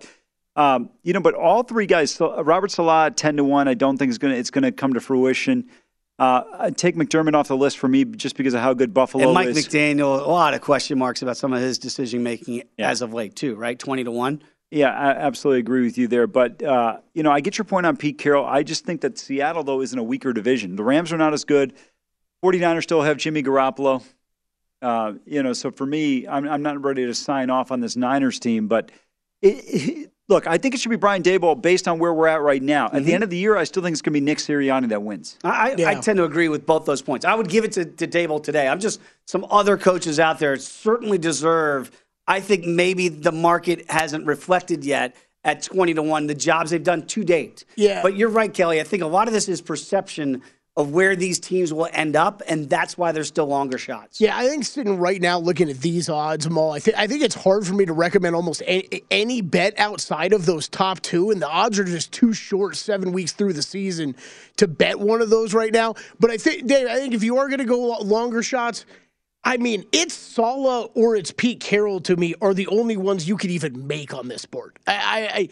Um, 0.55 0.89
you 1.03 1.13
know, 1.13 1.19
but 1.19 1.35
all 1.35 1.63
three 1.63 1.85
guys, 1.85 2.11
so, 2.15 2.37
uh, 2.37 2.41
Robert 2.41 2.71
Saleh 2.71 3.13
10 3.15 3.37
to 3.37 3.43
1, 3.43 3.67
I 3.67 3.73
don't 3.73 3.97
think 3.97 4.09
is 4.09 4.17
gonna, 4.17 4.35
it's 4.35 4.49
going 4.49 4.63
to 4.63 4.71
come 4.71 4.93
to 4.93 4.99
fruition. 5.01 5.67
Uh, 6.19 6.71
take 6.71 6.95
McDermott 6.95 7.35
off 7.35 7.47
the 7.47 7.55
list 7.57 7.77
for 7.77 7.87
me 7.87 8.03
just 8.03 8.35
because 8.37 8.55
of 8.55 8.61
how 8.61 8.73
good 8.73 8.91
Buffalo 8.91 9.25
and 9.25 9.33
Mike 9.35 9.49
is. 9.49 9.67
McDaniel, 9.67 10.19
a 10.19 10.27
lot 10.27 10.55
of 10.55 10.61
question 10.61 10.97
marks 10.97 11.21
about 11.21 11.37
some 11.37 11.53
of 11.53 11.61
his 11.61 11.77
decision 11.77 12.23
making 12.23 12.63
as 12.79 13.03
of 13.03 13.13
late, 13.13 13.35
too, 13.35 13.53
right? 13.55 13.77
20 13.77 14.05
to 14.05 14.11
1. 14.11 14.41
Yeah, 14.71 14.89
I 14.89 15.11
absolutely 15.11 15.59
agree 15.59 15.83
with 15.83 15.97
you 15.97 16.07
there. 16.07 16.25
But, 16.27 16.63
uh, 16.63 16.97
you 17.13 17.21
know, 17.23 17.31
I 17.31 17.39
get 17.41 17.57
your 17.59 17.65
point 17.65 17.85
on 17.85 17.95
Pete 17.97 18.17
Carroll. 18.17 18.45
I 18.45 18.63
just 18.63 18.83
think 18.83 19.01
that 19.01 19.19
Seattle, 19.19 19.63
though, 19.63 19.81
is 19.81 19.93
in 19.93 19.99
a 19.99 20.03
weaker 20.03 20.33
division. 20.33 20.75
The 20.75 20.83
Rams 20.83 21.13
are 21.13 21.17
not 21.17 21.33
as 21.33 21.43
good. 21.43 21.73
49ers 22.43 22.83
still 22.83 23.01
have 23.01 23.17
Jimmy 23.17 23.43
Garoppolo. 23.43 24.03
Uh, 24.81 25.13
you 25.25 25.41
know, 25.41 25.53
so 25.53 25.71
for 25.71 25.85
me, 25.85 26.27
I'm, 26.27 26.47
I'm 26.47 26.61
not 26.61 26.83
ready 26.83 27.05
to 27.05 27.13
sign 27.13 27.49
off 27.49 27.71
on 27.71 27.79
this 27.79 27.95
Niners 27.95 28.39
team. 28.39 28.67
But 28.67 28.91
it, 29.41 29.47
it- 29.47 30.11
look, 30.29 30.45
I 30.45 30.57
think 30.57 30.75
it 30.75 30.79
should 30.79 30.89
be 30.89 30.97
Brian 30.97 31.23
Daboll 31.23 31.59
based 31.59 31.87
on 31.87 31.97
where 31.99 32.13
we're 32.13 32.27
at 32.27 32.41
right 32.41 32.61
now. 32.61 32.89
At 32.93 33.03
the 33.05 33.13
end 33.13 33.23
of 33.23 33.29
the 33.31 33.37
year, 33.37 33.57
I 33.57 33.63
still 33.63 33.81
think 33.81 33.93
it's 33.93 34.01
going 34.01 34.13
to 34.13 34.19
be 34.19 34.23
Nick 34.23 34.37
Sirianni 34.37 34.89
that 34.89 35.01
wins. 35.01 35.37
I, 35.43 35.75
I, 35.79 35.91
I 35.91 35.95
tend 35.95 36.17
to 36.17 36.25
agree 36.25 36.49
with 36.49 36.65
both 36.65 36.85
those 36.85 37.01
points. 37.01 37.25
I 37.25 37.33
would 37.33 37.49
give 37.49 37.63
it 37.63 37.71
to, 37.73 37.85
to 37.85 38.07
Daboll 38.07 38.43
today. 38.43 38.67
I'm 38.67 38.79
just 38.79 39.01
some 39.25 39.45
other 39.49 39.77
coaches 39.77 40.19
out 40.19 40.37
there 40.39 40.55
certainly 40.57 41.17
deserve. 41.17 41.89
I 42.27 42.39
think 42.41 42.65
maybe 42.65 43.07
the 43.07 43.31
market 43.31 43.89
hasn't 43.89 44.25
reflected 44.27 44.83
yet 44.83 45.15
at 45.43 45.63
20 45.63 45.93
to 45.93 46.03
1 46.03 46.27
the 46.27 46.35
jobs 46.35 46.71
they've 46.71 46.83
done 46.83 47.07
to 47.07 47.23
date. 47.23 47.63
Yeah. 47.77 48.01
But 48.03 48.17
you're 48.17 48.27
right, 48.29 48.53
Kelly. 48.53 48.81
I 48.81 48.83
think 48.83 49.01
a 49.01 49.07
lot 49.07 49.27
of 49.27 49.33
this 49.33 49.47
is 49.47 49.61
perception 49.61 50.41
of 50.77 50.91
where 50.91 51.15
these 51.15 51.39
teams 51.39 51.73
will 51.73 51.89
end 51.91 52.15
up, 52.15 52.43
and 52.47 52.69
that's 52.69 52.99
why 52.99 53.11
there's 53.11 53.27
still 53.27 53.47
longer 53.47 53.79
shots. 53.79 54.21
Yeah, 54.21 54.37
I 54.37 54.47
think 54.47 54.63
sitting 54.63 54.99
right 54.99 55.19
now 55.19 55.39
looking 55.39 55.71
at 55.71 55.79
these 55.79 56.07
odds, 56.07 56.47
Maul, 56.47 56.71
I 56.71 56.79
think 56.79 56.95
I 56.97 57.07
think 57.07 57.23
it's 57.23 57.33
hard 57.33 57.65
for 57.65 57.73
me 57.73 57.85
to 57.85 57.93
recommend 57.93 58.35
almost 58.35 58.61
any, 59.09 59.41
bet 59.41 59.73
outside 59.79 60.33
of 60.33 60.45
those 60.45 60.69
top 60.69 61.01
two, 61.01 61.31
and 61.31 61.41
the 61.41 61.49
odds 61.49 61.79
are 61.79 61.83
just 61.83 62.11
too 62.11 62.31
short 62.31 62.75
seven 62.75 63.11
weeks 63.11 63.31
through 63.31 63.53
the 63.53 63.63
season 63.63 64.15
to 64.57 64.67
bet 64.67 64.99
one 64.99 65.19
of 65.21 65.31
those 65.31 65.51
right 65.55 65.73
now. 65.73 65.95
But 66.19 66.29
I 66.29 66.37
think, 66.37 66.67
Dave, 66.67 66.87
I 66.87 66.97
think 66.97 67.15
if 67.15 67.23
you 67.23 67.37
are 67.37 67.47
going 67.47 67.59
to 67.59 67.65
go 67.65 67.97
longer 67.97 68.43
shots, 68.43 68.85
I 69.43 69.57
mean, 69.57 69.83
it's 69.91 70.13
Saleh 70.13 70.91
or 70.93 71.15
it's 71.15 71.31
Pete 71.31 71.59
Carroll 71.59 72.01
to 72.01 72.15
me 72.15 72.35
are 72.39 72.53
the 72.53 72.67
only 72.67 72.97
ones 72.97 73.27
you 73.27 73.35
could 73.37 73.49
even 73.49 73.87
make 73.87 74.13
on 74.13 74.27
this 74.27 74.45
board. 74.45 74.77
I, 74.85 74.93
I, 74.93 75.29
I 75.33 75.49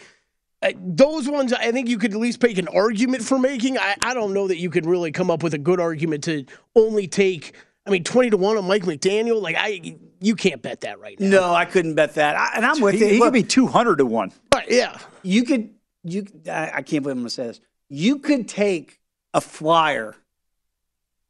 Uh, 0.66 0.72
those 0.78 1.30
ones, 1.30 1.54
I 1.54 1.72
think 1.72 1.88
you 1.88 1.98
could 1.98 2.14
at 2.14 2.20
least 2.20 2.42
make 2.42 2.58
an 2.58 2.68
argument 2.68 3.24
for 3.24 3.38
making. 3.38 3.78
I, 3.78 3.96
I 4.02 4.14
don't 4.14 4.34
know 4.34 4.48
that 4.48 4.58
you 4.58 4.70
could 4.70 4.86
really 4.86 5.12
come 5.12 5.30
up 5.30 5.44
with 5.44 5.54
a 5.54 5.58
good 5.60 5.80
argument 5.80 6.24
to 6.26 6.46
only 6.76 7.08
take. 7.08 7.54
I 7.86 7.92
mean, 7.92 8.04
twenty 8.04 8.32
to 8.32 8.38
one 8.38 8.58
on 8.58 8.66
Mike 8.66 8.84
McDaniel. 8.84 9.42
Like 9.42 9.56
I, 9.60 9.96
you 10.20 10.36
can't 10.36 10.62
bet 10.62 10.82
that 10.82 11.00
right 11.00 11.20
now. 11.20 11.30
No, 11.30 11.54
I 11.54 11.66
couldn't 11.66 11.94
bet 11.94 12.16
that. 12.16 12.36
I, 12.36 12.52
and 12.56 12.66
I'm 12.66 12.82
with 12.82 12.96
He, 12.96 13.02
you. 13.02 13.06
he 13.08 13.20
Look, 13.20 13.28
could 13.28 13.34
be 13.34 13.44
200 13.44 13.98
to 13.98 14.06
1. 14.06 14.32
But 14.50 14.72
yeah, 14.72 14.98
you 15.22 15.44
could 15.44 15.70
you 16.04 16.26
I, 16.50 16.72
I 16.76 16.82
can't 16.82 17.04
believe 17.04 17.18
I'm 17.18 17.20
gonna 17.20 17.30
say 17.30 17.48
this. 17.48 17.62
You 17.90 18.18
could 18.20 18.48
take 18.48 19.00
a 19.36 19.42
flyer 19.42 20.16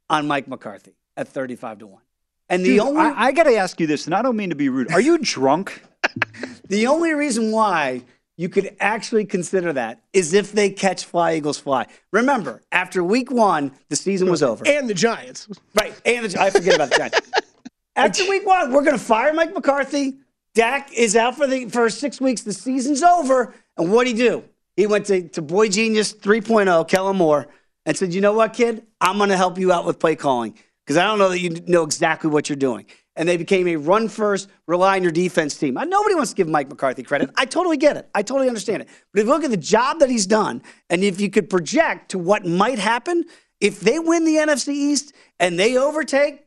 on 0.08 0.26
Mike 0.26 0.48
McCarthy 0.48 0.94
at 1.16 1.28
35 1.28 1.80
to 1.80 1.86
1. 1.88 2.00
And 2.48 2.64
the 2.64 2.70
Dude, 2.70 2.80
only 2.80 3.00
I, 3.00 3.26
I 3.26 3.32
got 3.32 3.42
to 3.44 3.56
ask 3.56 3.80
you 3.80 3.88
this, 3.88 4.06
and 4.06 4.14
I 4.14 4.22
don't 4.22 4.36
mean 4.36 4.50
to 4.50 4.56
be 4.56 4.68
rude. 4.68 4.92
Are 4.92 5.00
you 5.00 5.18
drunk? 5.18 5.82
the 6.68 6.86
only 6.86 7.12
reason 7.12 7.50
why 7.50 8.02
you 8.36 8.48
could 8.48 8.76
actually 8.80 9.24
consider 9.24 9.72
that 9.72 10.02
is 10.12 10.34
if 10.34 10.52
they 10.52 10.70
catch 10.70 11.04
Fly 11.04 11.36
Eagles 11.36 11.58
Fly. 11.58 11.86
Remember, 12.12 12.62
after 12.70 13.02
week 13.02 13.30
one, 13.30 13.72
the 13.88 13.96
season 13.96 14.30
was 14.30 14.42
over. 14.42 14.66
and 14.66 14.88
the 14.88 14.94
Giants. 14.94 15.48
Right. 15.74 15.98
And 16.04 16.24
the, 16.24 16.28
Giants. 16.28 16.56
I 16.56 16.58
forget 16.58 16.74
about 16.74 16.90
the 16.90 16.96
Giants. 16.98 17.20
After 17.96 18.28
week 18.28 18.46
one, 18.46 18.72
we're 18.72 18.84
going 18.84 18.98
to 18.98 19.02
fire 19.02 19.32
Mike 19.32 19.54
McCarthy. 19.54 20.18
Dak 20.54 20.92
is 20.92 21.16
out 21.16 21.34
for 21.34 21.46
the 21.46 21.70
for 21.70 21.88
six 21.88 22.20
weeks. 22.20 22.42
The 22.42 22.52
season's 22.52 23.02
over. 23.02 23.54
And 23.78 23.88
what 23.88 23.98
would 23.98 24.06
he 24.06 24.12
do? 24.12 24.44
He 24.76 24.86
went 24.86 25.06
to, 25.06 25.26
to 25.28 25.40
Boy 25.40 25.70
Genius 25.70 26.12
3.0, 26.12 26.86
Kellen 26.88 27.16
Moore, 27.16 27.46
and 27.86 27.96
said, 27.96 28.12
You 28.12 28.20
know 28.20 28.34
what, 28.34 28.52
kid? 28.52 28.86
I'm 29.00 29.16
going 29.16 29.30
to 29.30 29.36
help 29.36 29.58
you 29.58 29.72
out 29.72 29.86
with 29.86 29.98
play 29.98 30.14
calling 30.14 30.54
because 30.84 30.98
I 30.98 31.04
don't 31.04 31.18
know 31.18 31.30
that 31.30 31.40
you 31.40 31.50
know 31.66 31.84
exactly 31.84 32.28
what 32.28 32.50
you're 32.50 32.56
doing. 32.56 32.84
And 33.16 33.26
they 33.26 33.38
became 33.38 33.66
a 33.66 33.76
run 33.76 34.08
first, 34.08 34.48
rely 34.66 34.96
on 34.96 35.02
your 35.02 35.12
defense 35.12 35.56
team. 35.56 35.74
Nobody 35.74 36.14
wants 36.14 36.32
to 36.32 36.36
give 36.36 36.48
Mike 36.48 36.68
McCarthy 36.68 37.02
credit. 37.02 37.30
I 37.34 37.46
totally 37.46 37.78
get 37.78 37.96
it. 37.96 38.08
I 38.14 38.22
totally 38.22 38.48
understand 38.48 38.82
it. 38.82 38.88
But 39.12 39.20
if 39.20 39.26
you 39.26 39.32
look 39.32 39.44
at 39.44 39.50
the 39.50 39.56
job 39.56 40.00
that 40.00 40.10
he's 40.10 40.26
done, 40.26 40.62
and 40.90 41.02
if 41.02 41.18
you 41.18 41.30
could 41.30 41.48
project 41.48 42.10
to 42.10 42.18
what 42.18 42.44
might 42.44 42.78
happen, 42.78 43.24
if 43.58 43.80
they 43.80 43.98
win 43.98 44.24
the 44.26 44.36
NFC 44.36 44.68
East 44.68 45.14
and 45.40 45.58
they 45.58 45.78
overtake 45.78 46.46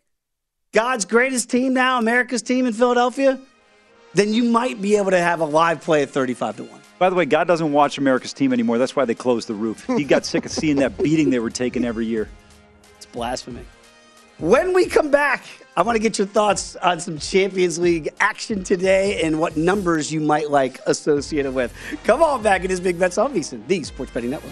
God's 0.71 1.05
greatest 1.05 1.49
team 1.49 1.73
now, 1.73 1.97
America's 1.97 2.43
team 2.43 2.67
in 2.67 2.73
Philadelphia, 2.73 3.39
then 4.13 4.31
you 4.31 4.43
might 4.43 4.79
be 4.79 4.95
able 4.95 5.09
to 5.09 5.19
have 5.19 5.39
a 5.39 5.45
live 5.45 5.81
play 5.81 6.03
at 6.03 6.11
35 6.11 6.57
to 6.57 6.63
1. 6.65 6.81
By 6.99 7.09
the 7.09 7.15
way, 7.15 7.25
God 7.25 7.47
doesn't 7.47 7.71
watch 7.71 7.97
America's 7.97 8.33
team 8.33 8.53
anymore. 8.53 8.77
That's 8.77 8.95
why 8.95 9.05
they 9.05 9.15
closed 9.15 9.47
the 9.47 9.55
roof. 9.55 9.87
He 9.87 10.03
got 10.03 10.25
sick 10.25 10.45
of 10.45 10.51
seeing 10.51 10.75
that 10.77 10.97
beating 10.97 11.31
they 11.31 11.39
were 11.39 11.49
taking 11.49 11.83
every 11.83 12.05
year. 12.05 12.29
It's 12.97 13.07
blasphemy. 13.07 13.65
When 14.37 14.73
we 14.73 14.85
come 14.85 15.09
back, 15.09 15.45
I 15.79 15.81
want 15.81 15.95
to 15.95 16.01
get 16.01 16.17
your 16.17 16.27
thoughts 16.27 16.75
on 16.75 16.99
some 16.99 17.17
Champions 17.19 17.79
League 17.79 18.09
action 18.19 18.65
today 18.65 19.21
and 19.21 19.39
what 19.39 19.55
numbers 19.55 20.11
you 20.11 20.19
might 20.19 20.51
like 20.51 20.77
associated 20.87 21.53
with. 21.53 21.73
Come 22.03 22.21
on 22.21 22.43
back. 22.43 22.65
in 22.65 22.65
It 22.65 22.71
is 22.71 22.81
Big 22.81 22.99
Bets 22.99 23.17
on 23.17 23.33
VSiN, 23.33 23.65
the 23.65 23.81
Sports 23.85 24.11
Betting 24.11 24.29
Network. 24.29 24.51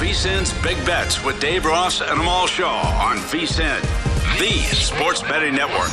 VSIN's 0.00 0.54
Big 0.62 0.78
Bets 0.86 1.22
with 1.22 1.38
Dave 1.40 1.66
Ross 1.66 2.00
and 2.00 2.18
Amal 2.18 2.46
Shaw 2.46 3.06
on 3.06 3.18
VSIN, 3.18 3.82
the 4.38 4.50
sports 4.74 5.20
betting 5.20 5.54
network. 5.54 5.90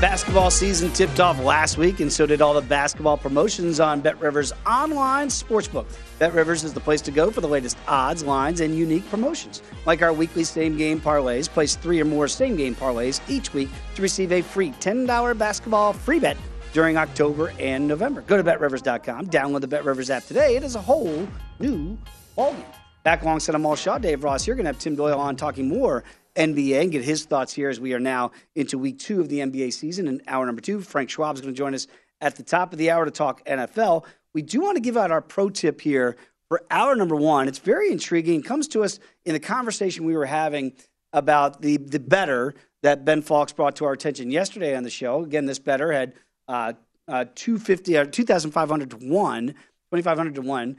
Basketball 0.00 0.52
season 0.52 0.92
tipped 0.92 1.18
off 1.18 1.42
last 1.42 1.76
week, 1.76 1.98
and 1.98 2.12
so 2.12 2.24
did 2.24 2.40
all 2.40 2.54
the 2.54 2.60
basketball 2.60 3.16
promotions 3.16 3.80
on 3.80 4.00
Bet 4.00 4.20
Rivers 4.20 4.52
online 4.64 5.26
sportsbook. 5.26 5.86
Bet 6.20 6.32
Rivers 6.32 6.62
is 6.62 6.72
the 6.72 6.78
place 6.78 7.00
to 7.00 7.10
go 7.10 7.32
for 7.32 7.40
the 7.40 7.48
latest 7.48 7.76
odds, 7.88 8.22
lines, 8.22 8.60
and 8.60 8.78
unique 8.78 9.08
promotions. 9.10 9.60
Like 9.86 10.02
our 10.02 10.12
weekly 10.12 10.44
same 10.44 10.76
game 10.76 11.00
parlays, 11.00 11.48
place 11.48 11.74
three 11.74 12.00
or 12.00 12.04
more 12.04 12.28
same 12.28 12.54
game 12.54 12.76
parlays 12.76 13.20
each 13.28 13.52
week 13.52 13.70
to 13.96 14.02
receive 14.02 14.30
a 14.30 14.40
free 14.40 14.70
$10 14.70 15.36
basketball 15.36 15.92
free 15.92 16.20
bet 16.20 16.36
during 16.72 16.96
October 16.96 17.52
and 17.58 17.86
November. 17.86 18.22
Go 18.22 18.36
to 18.36 18.42
betrivers.com, 18.42 19.26
download 19.28 19.60
the 19.60 19.68
Bet 19.68 19.84
Rivers 19.84 20.10
app 20.10 20.24
today. 20.24 20.56
It 20.56 20.62
is 20.62 20.74
a 20.74 20.80
whole 20.80 21.26
new 21.58 21.98
ballgame. 22.36 22.64
Back 23.04 23.22
alongside 23.22 23.54
Amal 23.54 23.76
Shaw, 23.76 23.98
Dave 23.98 24.22
Ross. 24.22 24.46
You're 24.46 24.56
going 24.56 24.64
to 24.64 24.68
have 24.68 24.78
Tim 24.78 24.94
Doyle 24.94 25.18
on 25.18 25.36
talking 25.36 25.68
more 25.68 26.04
NBA 26.36 26.80
and 26.80 26.92
get 26.92 27.04
his 27.04 27.24
thoughts 27.24 27.52
here 27.52 27.68
as 27.68 27.80
we 27.80 27.94
are 27.94 28.00
now 28.00 28.30
into 28.54 28.78
week 28.78 28.98
two 28.98 29.20
of 29.20 29.28
the 29.28 29.40
NBA 29.40 29.72
season. 29.72 30.06
In 30.06 30.22
hour 30.28 30.46
number 30.46 30.60
two, 30.60 30.80
Frank 30.80 31.10
Schwab 31.10 31.34
is 31.34 31.40
going 31.40 31.52
to 31.52 31.58
join 31.58 31.74
us 31.74 31.88
at 32.20 32.36
the 32.36 32.42
top 32.42 32.72
of 32.72 32.78
the 32.78 32.90
hour 32.90 33.04
to 33.04 33.10
talk 33.10 33.44
NFL. 33.44 34.04
We 34.32 34.42
do 34.42 34.60
want 34.60 34.76
to 34.76 34.80
give 34.80 34.96
out 34.96 35.10
our 35.10 35.20
pro 35.20 35.50
tip 35.50 35.80
here 35.80 36.16
for 36.48 36.62
hour 36.70 36.94
number 36.94 37.16
one. 37.16 37.48
It's 37.48 37.58
very 37.58 37.90
intriguing. 37.90 38.40
It 38.40 38.46
comes 38.46 38.68
to 38.68 38.84
us 38.84 38.98
in 39.24 39.32
the 39.32 39.40
conversation 39.40 40.04
we 40.04 40.16
were 40.16 40.26
having 40.26 40.72
about 41.12 41.60
the 41.60 41.76
the 41.76 41.98
better 41.98 42.54
that 42.82 43.04
Ben 43.04 43.20
Fox 43.20 43.52
brought 43.52 43.76
to 43.76 43.84
our 43.84 43.92
attention 43.92 44.30
yesterday 44.30 44.76
on 44.76 44.82
the 44.84 44.90
show. 44.90 45.22
Again, 45.22 45.46
this 45.46 45.58
better 45.58 45.92
had 45.92 46.14
uh, 46.52 46.72
uh, 47.08 47.24
250 47.34 47.96
or 47.96 48.04
2,500 48.04 48.90
to 48.90 48.96
1, 48.96 49.46
2,500 49.48 50.34
to 50.34 50.42
1 50.42 50.76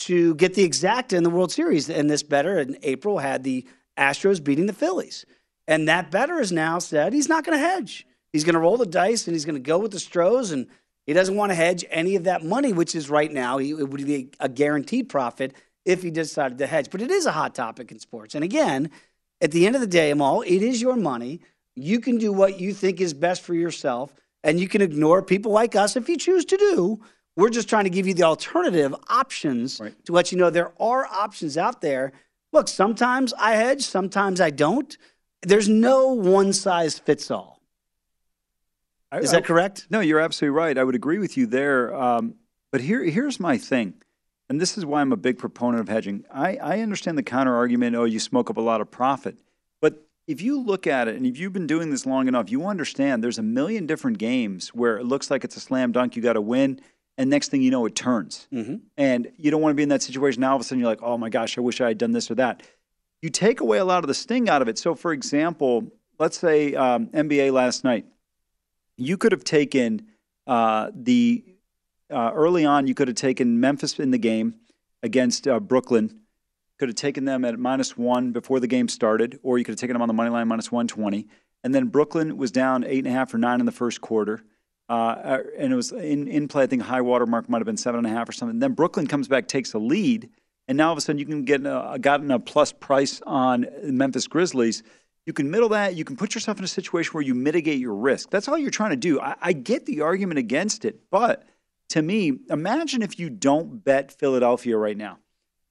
to 0.00 0.34
get 0.36 0.54
the 0.54 0.62
exact 0.62 1.12
in 1.12 1.24
the 1.24 1.30
World 1.30 1.52
Series. 1.52 1.90
And 1.90 2.08
this 2.08 2.22
better 2.22 2.58
in 2.58 2.78
April 2.82 3.18
had 3.18 3.42
the 3.42 3.66
Astros 3.98 4.42
beating 4.42 4.66
the 4.66 4.72
Phillies. 4.72 5.26
And 5.66 5.88
that 5.88 6.10
better 6.10 6.38
has 6.38 6.52
now 6.52 6.78
said 6.78 7.12
he's 7.12 7.28
not 7.28 7.44
going 7.44 7.58
to 7.58 7.64
hedge. 7.64 8.06
He's 8.32 8.44
going 8.44 8.54
to 8.54 8.60
roll 8.60 8.76
the 8.76 8.86
dice 8.86 9.26
and 9.26 9.34
he's 9.34 9.44
going 9.44 9.56
to 9.56 9.60
go 9.60 9.78
with 9.78 9.90
the 9.90 9.98
Stros. 9.98 10.52
And 10.52 10.68
he 11.04 11.12
doesn't 11.12 11.36
want 11.36 11.50
to 11.50 11.56
hedge 11.56 11.84
any 11.90 12.14
of 12.16 12.24
that 12.24 12.44
money, 12.44 12.72
which 12.72 12.94
is 12.94 13.10
right 13.10 13.30
now, 13.30 13.58
it 13.58 13.72
would 13.72 14.06
be 14.06 14.30
a 14.38 14.48
guaranteed 14.48 15.08
profit 15.08 15.54
if 15.84 16.02
he 16.02 16.10
decided 16.10 16.58
to 16.58 16.66
hedge. 16.66 16.90
But 16.90 17.02
it 17.02 17.10
is 17.10 17.26
a 17.26 17.32
hot 17.32 17.54
topic 17.54 17.90
in 17.90 17.98
sports. 17.98 18.34
And 18.34 18.44
again, 18.44 18.90
at 19.40 19.50
the 19.50 19.66
end 19.66 19.74
of 19.74 19.80
the 19.80 19.86
day, 19.86 20.10
Amal, 20.10 20.42
it 20.42 20.62
is 20.62 20.80
your 20.80 20.96
money. 20.96 21.40
You 21.74 22.00
can 22.00 22.18
do 22.18 22.32
what 22.32 22.60
you 22.60 22.72
think 22.72 23.00
is 23.00 23.14
best 23.14 23.42
for 23.42 23.54
yourself, 23.54 24.14
and 24.44 24.60
you 24.60 24.68
can 24.68 24.82
ignore 24.82 25.22
people 25.22 25.52
like 25.52 25.76
us 25.76 25.96
if 25.96 26.08
you 26.08 26.16
choose 26.16 26.44
to 26.46 26.56
do. 26.56 27.00
We're 27.36 27.50
just 27.50 27.68
trying 27.68 27.84
to 27.84 27.90
give 27.90 28.06
you 28.06 28.14
the 28.14 28.24
alternative 28.24 28.94
options 29.08 29.78
right. 29.80 29.94
to 30.06 30.12
let 30.12 30.32
you 30.32 30.38
know 30.38 30.50
there 30.50 30.72
are 30.80 31.06
options 31.06 31.56
out 31.56 31.80
there 31.80 32.12
look, 32.52 32.68
sometimes 32.68 33.34
I 33.34 33.52
hedge, 33.52 33.82
sometimes 33.82 34.40
I 34.40 34.50
don't. 34.50 34.96
There's 35.42 35.68
no 35.68 36.08
one 36.08 36.52
size 36.52 36.98
fits 36.98 37.30
all. 37.30 37.60
Is 39.12 39.30
that 39.30 39.46
correct? 39.46 39.86
no, 39.88 40.00
you're 40.00 40.20
absolutely 40.20 40.54
right. 40.54 40.76
I 40.76 40.84
would 40.84 40.94
agree 40.94 41.18
with 41.18 41.36
you 41.36 41.46
there. 41.46 41.94
Um, 41.94 42.34
but 42.70 42.82
here, 42.82 43.02
here's 43.04 43.40
my 43.40 43.56
thing, 43.56 43.94
and 44.50 44.60
this 44.60 44.76
is 44.76 44.84
why 44.84 45.00
I'm 45.00 45.12
a 45.12 45.16
big 45.16 45.38
proponent 45.38 45.80
of 45.80 45.88
hedging. 45.88 46.26
I, 46.30 46.56
I 46.56 46.80
understand 46.80 47.16
the 47.16 47.22
counter 47.22 47.56
argument 47.56 47.96
oh, 47.96 48.04
you 48.04 48.20
smoke 48.20 48.50
up 48.50 48.58
a 48.58 48.60
lot 48.60 48.82
of 48.82 48.90
profit. 48.90 49.38
But 49.80 50.06
if 50.28 50.40
you 50.40 50.60
look 50.60 50.86
at 50.86 51.08
it, 51.08 51.16
and 51.16 51.26
if 51.26 51.38
you've 51.38 51.52
been 51.52 51.66
doing 51.66 51.90
this 51.90 52.06
long 52.06 52.28
enough, 52.28 52.50
you 52.50 52.66
understand 52.66 53.24
there's 53.24 53.38
a 53.38 53.42
million 53.42 53.86
different 53.86 54.18
games 54.18 54.68
where 54.68 54.96
it 54.98 55.04
looks 55.04 55.30
like 55.30 55.42
it's 55.42 55.56
a 55.56 55.60
slam 55.60 55.90
dunk, 55.90 56.14
you 56.14 56.22
got 56.22 56.34
to 56.34 56.40
win 56.40 56.80
and 57.18 57.28
next 57.28 57.48
thing 57.50 57.60
you 57.60 57.70
know, 57.72 57.84
it 57.84 57.96
turns. 57.96 58.46
Mm-hmm. 58.52 58.76
And 58.96 59.30
you 59.36 59.50
don't 59.50 59.60
want 59.60 59.72
to 59.72 59.74
be 59.74 59.82
in 59.82 59.88
that 59.88 60.02
situation. 60.02 60.40
Now 60.40 60.50
all 60.50 60.56
of 60.56 60.62
a 60.62 60.64
sudden 60.64 60.78
you're 60.78 60.88
like, 60.88 61.02
oh 61.02 61.18
my 61.18 61.28
gosh, 61.28 61.58
I 61.58 61.60
wish 61.60 61.80
I 61.80 61.88
had 61.88 61.98
done 61.98 62.12
this 62.12 62.30
or 62.30 62.36
that. 62.36 62.62
You 63.20 63.28
take 63.28 63.60
away 63.60 63.78
a 63.78 63.84
lot 63.84 64.04
of 64.04 64.08
the 64.08 64.14
sting 64.14 64.48
out 64.48 64.62
of 64.62 64.68
it. 64.68 64.78
So, 64.78 64.94
for 64.94 65.12
example, 65.12 65.90
let's 66.20 66.38
say 66.38 66.74
um, 66.76 67.08
NBA 67.08 67.52
last 67.52 67.82
night, 67.82 68.06
you 68.96 69.16
could 69.16 69.32
have 69.32 69.42
taken 69.42 70.06
uh, 70.46 70.92
the 70.94 71.44
uh, 72.08 72.30
early 72.32 72.64
on. 72.64 72.86
You 72.86 72.94
could 72.94 73.08
have 73.08 73.16
taken 73.16 73.58
Memphis 73.58 73.98
in 73.98 74.12
the 74.12 74.18
game 74.18 74.54
against 75.02 75.48
uh, 75.48 75.58
Brooklyn. 75.58 76.20
Could 76.78 76.88
have 76.88 76.96
taken 76.96 77.24
them 77.24 77.44
at 77.44 77.58
minus 77.58 77.96
one 77.96 78.32
before 78.32 78.60
the 78.60 78.66
game 78.66 78.88
started, 78.88 79.38
or 79.42 79.58
you 79.58 79.64
could 79.64 79.72
have 79.72 79.80
taken 79.80 79.94
them 79.94 80.02
on 80.02 80.08
the 80.08 80.14
money 80.14 80.30
line 80.30 80.46
minus 80.48 80.70
one 80.70 80.86
twenty. 80.86 81.26
And 81.64 81.74
then 81.74 81.86
Brooklyn 81.86 82.36
was 82.36 82.52
down 82.52 82.84
eight 82.84 82.98
and 82.98 83.08
a 83.08 83.10
half 83.10 83.34
or 83.34 83.38
nine 83.38 83.60
in 83.60 83.66
the 83.66 83.72
first 83.72 84.00
quarter. 84.00 84.44
Uh, 84.88 85.40
and 85.58 85.72
it 85.72 85.76
was 85.76 85.92
in, 85.92 86.28
in 86.28 86.48
play. 86.48 86.62
I 86.62 86.66
think 86.66 86.82
high 86.82 87.00
water 87.00 87.26
mark 87.26 87.48
might 87.48 87.58
have 87.58 87.66
been 87.66 87.76
seven 87.76 87.98
and 87.98 88.06
a 88.06 88.10
half 88.10 88.28
or 88.28 88.32
something. 88.32 88.58
then 88.58 88.72
Brooklyn 88.72 89.06
comes 89.06 89.28
back, 89.28 89.48
takes 89.48 89.74
a 89.74 89.78
lead, 89.78 90.30
and 90.66 90.78
now 90.78 90.86
all 90.86 90.92
of 90.92 90.98
a 90.98 91.00
sudden 91.00 91.18
you 91.18 91.26
can 91.26 91.44
get 91.44 91.60
a, 91.66 91.98
gotten 92.00 92.30
a 92.30 92.38
plus 92.38 92.72
price 92.72 93.20
on 93.26 93.66
the 93.82 93.92
Memphis 93.92 94.26
Grizzlies. 94.26 94.82
You 95.26 95.34
can 95.34 95.50
middle 95.50 95.68
that. 95.70 95.94
You 95.94 96.04
can 96.04 96.16
put 96.16 96.34
yourself 96.34 96.58
in 96.58 96.64
a 96.64 96.68
situation 96.68 97.12
where 97.12 97.22
you 97.22 97.34
mitigate 97.34 97.80
your 97.80 97.94
risk. 97.94 98.30
That's 98.30 98.48
all 98.48 98.56
you're 98.56 98.70
trying 98.70 98.90
to 98.90 98.96
do. 98.96 99.20
I, 99.20 99.34
I 99.42 99.52
get 99.52 99.84
the 99.84 100.00
argument 100.00 100.38
against 100.38 100.86
it, 100.86 101.00
but 101.10 101.44
to 101.90 102.00
me, 102.00 102.38
imagine 102.48 103.02
if 103.02 103.18
you 103.18 103.28
don't 103.28 103.84
bet 103.84 104.12
Philadelphia 104.12 104.78
right 104.78 104.96
now, 104.96 105.18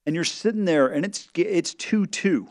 and 0.08 0.14
you're 0.14 0.24
sitting 0.24 0.64
there 0.64 0.86
and 0.86 1.04
it's 1.04 1.28
it's 1.34 1.74
two 1.74 2.06
two 2.06 2.48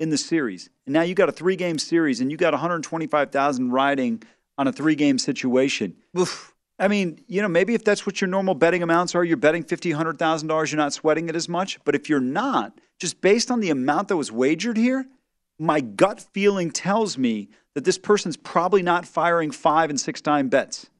in 0.00 0.10
the 0.10 0.18
series, 0.18 0.68
and 0.86 0.92
now 0.92 1.02
you 1.02 1.14
got 1.14 1.28
a 1.28 1.32
three 1.32 1.54
game 1.54 1.78
series, 1.78 2.20
and 2.20 2.32
you 2.32 2.36
got 2.36 2.52
125,000 2.52 3.70
riding 3.70 4.22
on 4.58 4.66
a 4.66 4.72
three 4.72 4.96
game 4.96 5.16
situation. 5.16 5.94
Oof. 6.18 6.52
I 6.80 6.88
mean, 6.88 7.20
you 7.28 7.40
know, 7.40 7.48
maybe 7.48 7.74
if 7.74 7.84
that's 7.84 8.06
what 8.06 8.20
your 8.20 8.26
normal 8.26 8.56
betting 8.56 8.82
amounts 8.82 9.14
are, 9.14 9.22
you're 9.22 9.36
betting 9.36 9.62
fifty, 9.62 9.92
hundred 9.92 10.18
thousand 10.18 10.48
dollars, 10.48 10.72
you're 10.72 10.78
not 10.78 10.92
sweating 10.92 11.28
it 11.28 11.36
as 11.36 11.48
much. 11.48 11.78
But 11.84 11.94
if 11.94 12.08
you're 12.08 12.18
not, 12.18 12.76
just 12.98 13.20
based 13.20 13.52
on 13.52 13.60
the 13.60 13.70
amount 13.70 14.08
that 14.08 14.16
was 14.16 14.32
wagered 14.32 14.76
here, 14.76 15.06
my 15.60 15.80
gut 15.80 16.20
feeling 16.32 16.72
tells 16.72 17.16
me 17.16 17.50
that 17.74 17.84
this 17.84 17.98
person's 17.98 18.36
probably 18.36 18.82
not 18.82 19.06
firing 19.06 19.52
five 19.52 19.90
and 19.90 20.00
six 20.00 20.20
time 20.20 20.48
bets. 20.48 20.90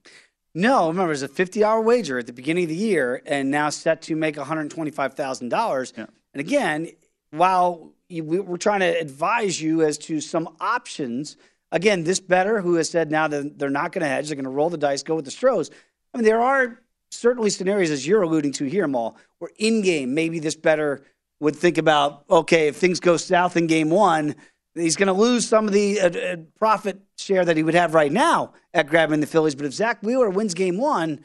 No, 0.57 0.89
remember, 0.89 1.13
it's 1.13 1.23
a 1.23 1.29
50 1.29 1.63
hour 1.63 1.81
wager 1.81 2.19
at 2.19 2.27
the 2.27 2.33
beginning 2.33 2.65
of 2.65 2.71
the 2.71 2.77
year 2.77 3.23
and 3.27 3.51
now 3.51 3.69
set 3.71 4.03
to 4.03 4.17
make 4.17 4.37
$125,000. 4.37 5.93
Yeah. 5.97 6.07
And 6.33 6.41
again, 6.41 6.89
while 7.31 7.93
we're 8.11 8.57
trying 8.57 8.81
to 8.81 8.99
advise 8.99 9.61
you 9.61 9.83
as 9.83 9.99
to 9.99 10.21
some 10.21 10.57
options 10.61 11.37
Again, 11.73 12.05
this 12.05 12.21
better, 12.21 12.61
who 12.61 12.75
has 12.75 12.89
said 12.89 13.11
now 13.11 13.27
that 13.29 13.59
they're 13.59 13.71
not 13.71 13.93
going 13.93 14.03
to 14.03 14.09
hedge, 14.09 14.29
they're 14.29 14.37
going 14.37 14.45
to 14.45 14.51
roll 14.51 14.71
the 14.71 14.79
dice, 14.79 15.03
go 15.03 15.17
with 15.17 15.25
the 15.25 15.31
Stros. 15.31 15.71
I 16.15 16.19
mean, 16.19 16.25
there 16.25 16.41
are 16.41 16.81
certainly 17.11 17.51
scenarios, 17.51 17.91
as 17.91 18.07
you're 18.07 18.23
alluding 18.23 18.53
to 18.53 18.65
here, 18.65 18.87
Maul, 18.87 19.17
where 19.39 19.51
in 19.59 19.83
game, 19.83 20.15
maybe 20.15 20.39
this 20.39 20.55
better 20.55 21.03
would 21.41 21.57
think 21.57 21.77
about, 21.77 22.25
okay, 22.31 22.69
if 22.69 22.77
things 22.77 23.01
go 23.01 23.17
south 23.17 23.57
in 23.57 23.67
game 23.67 23.91
one, 23.91 24.37
he's 24.77 24.97
going 24.97 25.07
to 25.09 25.12
lose 25.12 25.49
some 25.49 25.66
of 25.66 25.72
the 25.72 26.01
uh, 26.01 26.09
uh, 26.09 26.37
profit 26.59 27.01
share 27.18 27.45
that 27.45 27.57
he 27.57 27.62
would 27.62 27.74
have 27.74 27.95
right 27.95 28.12
now 28.12 28.53
at 28.74 28.89
grabbing 28.89 29.20
the 29.20 29.27
Phillies. 29.27 29.55
But 29.55 29.66
if 29.66 29.72
Zack 29.72 30.03
Wheeler 30.03 30.31
wins 30.31 30.55
game 30.55 30.79
one, 30.79 31.20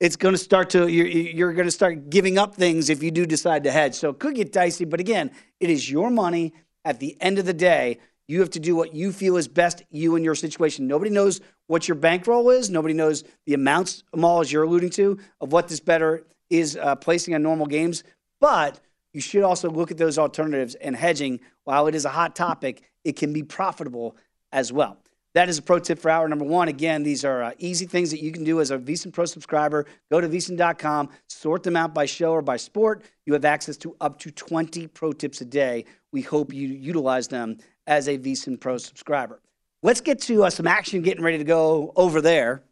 it's 0.00 0.16
going 0.16 0.34
to 0.34 0.38
start 0.38 0.70
to 0.70 0.88
you're, 0.88 1.06
you're 1.06 1.52
going 1.52 1.66
to 1.66 1.72
start 1.72 2.10
giving 2.10 2.38
up 2.38 2.54
things 2.54 2.90
if 2.90 3.02
you 3.02 3.10
do 3.10 3.26
decide 3.26 3.64
to 3.64 3.70
hedge. 3.70 3.94
So 3.94 4.10
it 4.10 4.18
could 4.18 4.34
get 4.34 4.52
dicey, 4.52 4.84
but 4.84 5.00
again, 5.00 5.30
it 5.60 5.70
is 5.70 5.90
your 5.90 6.10
money. 6.10 6.54
At 6.84 6.98
the 6.98 7.16
end 7.20 7.38
of 7.38 7.44
the 7.44 7.54
day, 7.54 7.98
you 8.26 8.40
have 8.40 8.50
to 8.50 8.60
do 8.60 8.74
what 8.74 8.94
you 8.94 9.12
feel 9.12 9.36
is 9.36 9.46
best 9.46 9.84
you 9.90 10.16
and 10.16 10.24
your 10.24 10.34
situation. 10.34 10.88
Nobody 10.88 11.10
knows 11.10 11.40
what 11.68 11.86
your 11.86 11.94
bankroll 11.94 12.50
is. 12.50 12.70
Nobody 12.70 12.94
knows 12.94 13.22
the 13.46 13.54
amounts, 13.54 14.02
Amal, 14.12 14.40
as 14.40 14.50
you're 14.50 14.64
alluding 14.64 14.90
to, 14.90 15.18
of 15.40 15.52
what 15.52 15.68
this 15.68 15.78
better 15.78 16.24
is 16.50 16.76
uh, 16.76 16.96
placing 16.96 17.34
on 17.34 17.42
normal 17.42 17.66
games. 17.66 18.02
But 18.40 18.80
you 19.12 19.20
should 19.20 19.42
also 19.42 19.70
look 19.70 19.90
at 19.90 19.98
those 19.98 20.18
alternatives 20.18 20.74
and 20.76 20.96
hedging. 20.96 21.40
While 21.64 21.86
it 21.86 21.94
is 21.94 22.04
a 22.04 22.10
hot 22.10 22.34
topic, 22.34 22.82
it 23.04 23.16
can 23.16 23.32
be 23.32 23.42
profitable 23.42 24.16
as 24.52 24.72
well. 24.72 24.98
That 25.34 25.48
is 25.48 25.56
a 25.56 25.62
pro 25.62 25.78
tip 25.78 25.98
for 25.98 26.10
hour 26.10 26.28
number 26.28 26.44
one. 26.44 26.68
Again, 26.68 27.02
these 27.02 27.24
are 27.24 27.42
uh, 27.42 27.52
easy 27.58 27.86
things 27.86 28.10
that 28.10 28.22
you 28.22 28.32
can 28.32 28.44
do 28.44 28.60
as 28.60 28.70
a 28.70 28.76
VSiN 28.76 29.12
Pro 29.12 29.24
subscriber. 29.24 29.86
Go 30.10 30.20
to 30.20 30.28
VSiN.com, 30.28 31.08
sort 31.26 31.62
them 31.62 31.74
out 31.74 31.94
by 31.94 32.04
show 32.04 32.32
or 32.32 32.42
by 32.42 32.58
sport. 32.58 33.02
You 33.24 33.32
have 33.32 33.46
access 33.46 33.78
to 33.78 33.96
up 34.00 34.18
to 34.20 34.30
20 34.30 34.88
pro 34.88 35.12
tips 35.12 35.40
a 35.40 35.46
day. 35.46 35.86
We 36.12 36.20
hope 36.20 36.52
you 36.52 36.68
utilize 36.68 37.28
them 37.28 37.58
as 37.86 38.08
a 38.08 38.18
VSiN 38.18 38.60
Pro 38.60 38.76
subscriber. 38.76 39.40
Let's 39.82 40.02
get 40.02 40.20
to 40.22 40.44
uh, 40.44 40.50
some 40.50 40.66
action 40.66 41.00
getting 41.00 41.24
ready 41.24 41.38
to 41.38 41.44
go 41.44 41.92
over 41.96 42.20
there, 42.20 42.62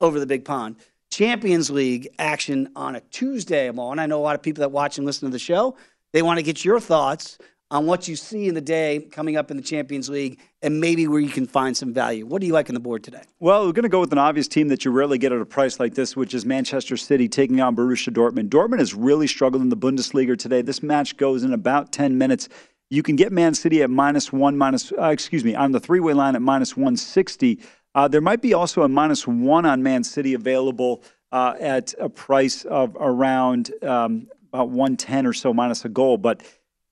over 0.00 0.20
the 0.20 0.26
big 0.26 0.44
pond. 0.44 0.76
Champions 1.10 1.70
League 1.70 2.08
action 2.18 2.70
on 2.76 2.94
a 2.94 3.00
Tuesday, 3.00 3.68
Amal. 3.68 3.92
And 3.92 4.00
I 4.00 4.06
know 4.06 4.18
a 4.18 4.22
lot 4.22 4.34
of 4.34 4.42
people 4.42 4.60
that 4.60 4.70
watch 4.70 4.98
and 4.98 5.06
listen 5.06 5.28
to 5.28 5.32
the 5.32 5.38
show, 5.38 5.76
they 6.12 6.22
want 6.22 6.38
to 6.38 6.42
get 6.42 6.64
your 6.64 6.78
thoughts 6.78 7.38
on 7.72 7.86
what 7.86 8.06
you 8.06 8.14
see 8.14 8.48
in 8.48 8.54
the 8.54 8.60
day 8.60 9.00
coming 9.10 9.34
up 9.34 9.50
in 9.50 9.56
the 9.56 9.62
Champions 9.62 10.10
League 10.10 10.38
and 10.60 10.78
maybe 10.78 11.08
where 11.08 11.20
you 11.20 11.30
can 11.30 11.46
find 11.46 11.74
some 11.74 11.94
value. 11.94 12.26
What 12.26 12.42
do 12.42 12.46
you 12.46 12.52
like 12.52 12.68
on 12.68 12.74
the 12.74 12.80
board 12.80 13.02
today? 13.02 13.22
Well, 13.40 13.64
we're 13.64 13.72
going 13.72 13.84
to 13.84 13.88
go 13.88 13.98
with 13.98 14.12
an 14.12 14.18
obvious 14.18 14.46
team 14.46 14.68
that 14.68 14.84
you 14.84 14.90
rarely 14.90 15.16
get 15.16 15.32
at 15.32 15.40
a 15.40 15.46
price 15.46 15.80
like 15.80 15.94
this, 15.94 16.14
which 16.14 16.34
is 16.34 16.44
Manchester 16.44 16.98
City 16.98 17.28
taking 17.28 17.62
on 17.62 17.74
Borussia 17.74 18.12
Dortmund. 18.12 18.50
Dortmund 18.50 18.78
has 18.80 18.94
really 18.94 19.26
struggled 19.26 19.62
in 19.62 19.70
the 19.70 19.76
Bundesliga 19.76 20.38
today. 20.38 20.60
This 20.60 20.82
match 20.82 21.16
goes 21.16 21.44
in 21.44 21.54
about 21.54 21.92
10 21.92 22.18
minutes. 22.18 22.50
You 22.90 23.02
can 23.02 23.16
get 23.16 23.32
Man 23.32 23.54
City 23.54 23.82
at 23.82 23.88
minus 23.88 24.30
one, 24.30 24.58
minus, 24.58 24.92
uh, 24.92 25.06
excuse 25.06 25.42
me, 25.42 25.54
on 25.54 25.72
the 25.72 25.80
three 25.80 26.00
way 26.00 26.12
line 26.12 26.36
at 26.36 26.42
minus 26.42 26.76
160. 26.76 27.58
Uh, 27.94 28.06
there 28.06 28.20
might 28.20 28.42
be 28.42 28.52
also 28.52 28.82
a 28.82 28.88
minus 28.88 29.26
one 29.26 29.64
on 29.64 29.82
Man 29.82 30.04
City 30.04 30.34
available 30.34 31.02
uh, 31.32 31.54
at 31.58 31.94
a 31.98 32.10
price 32.10 32.66
of 32.66 32.94
around 33.00 33.70
um, 33.82 34.28
about 34.52 34.68
110 34.68 35.26
or 35.26 35.32
so 35.32 35.54
minus 35.54 35.86
a 35.86 35.88
goal. 35.88 36.18
But 36.18 36.42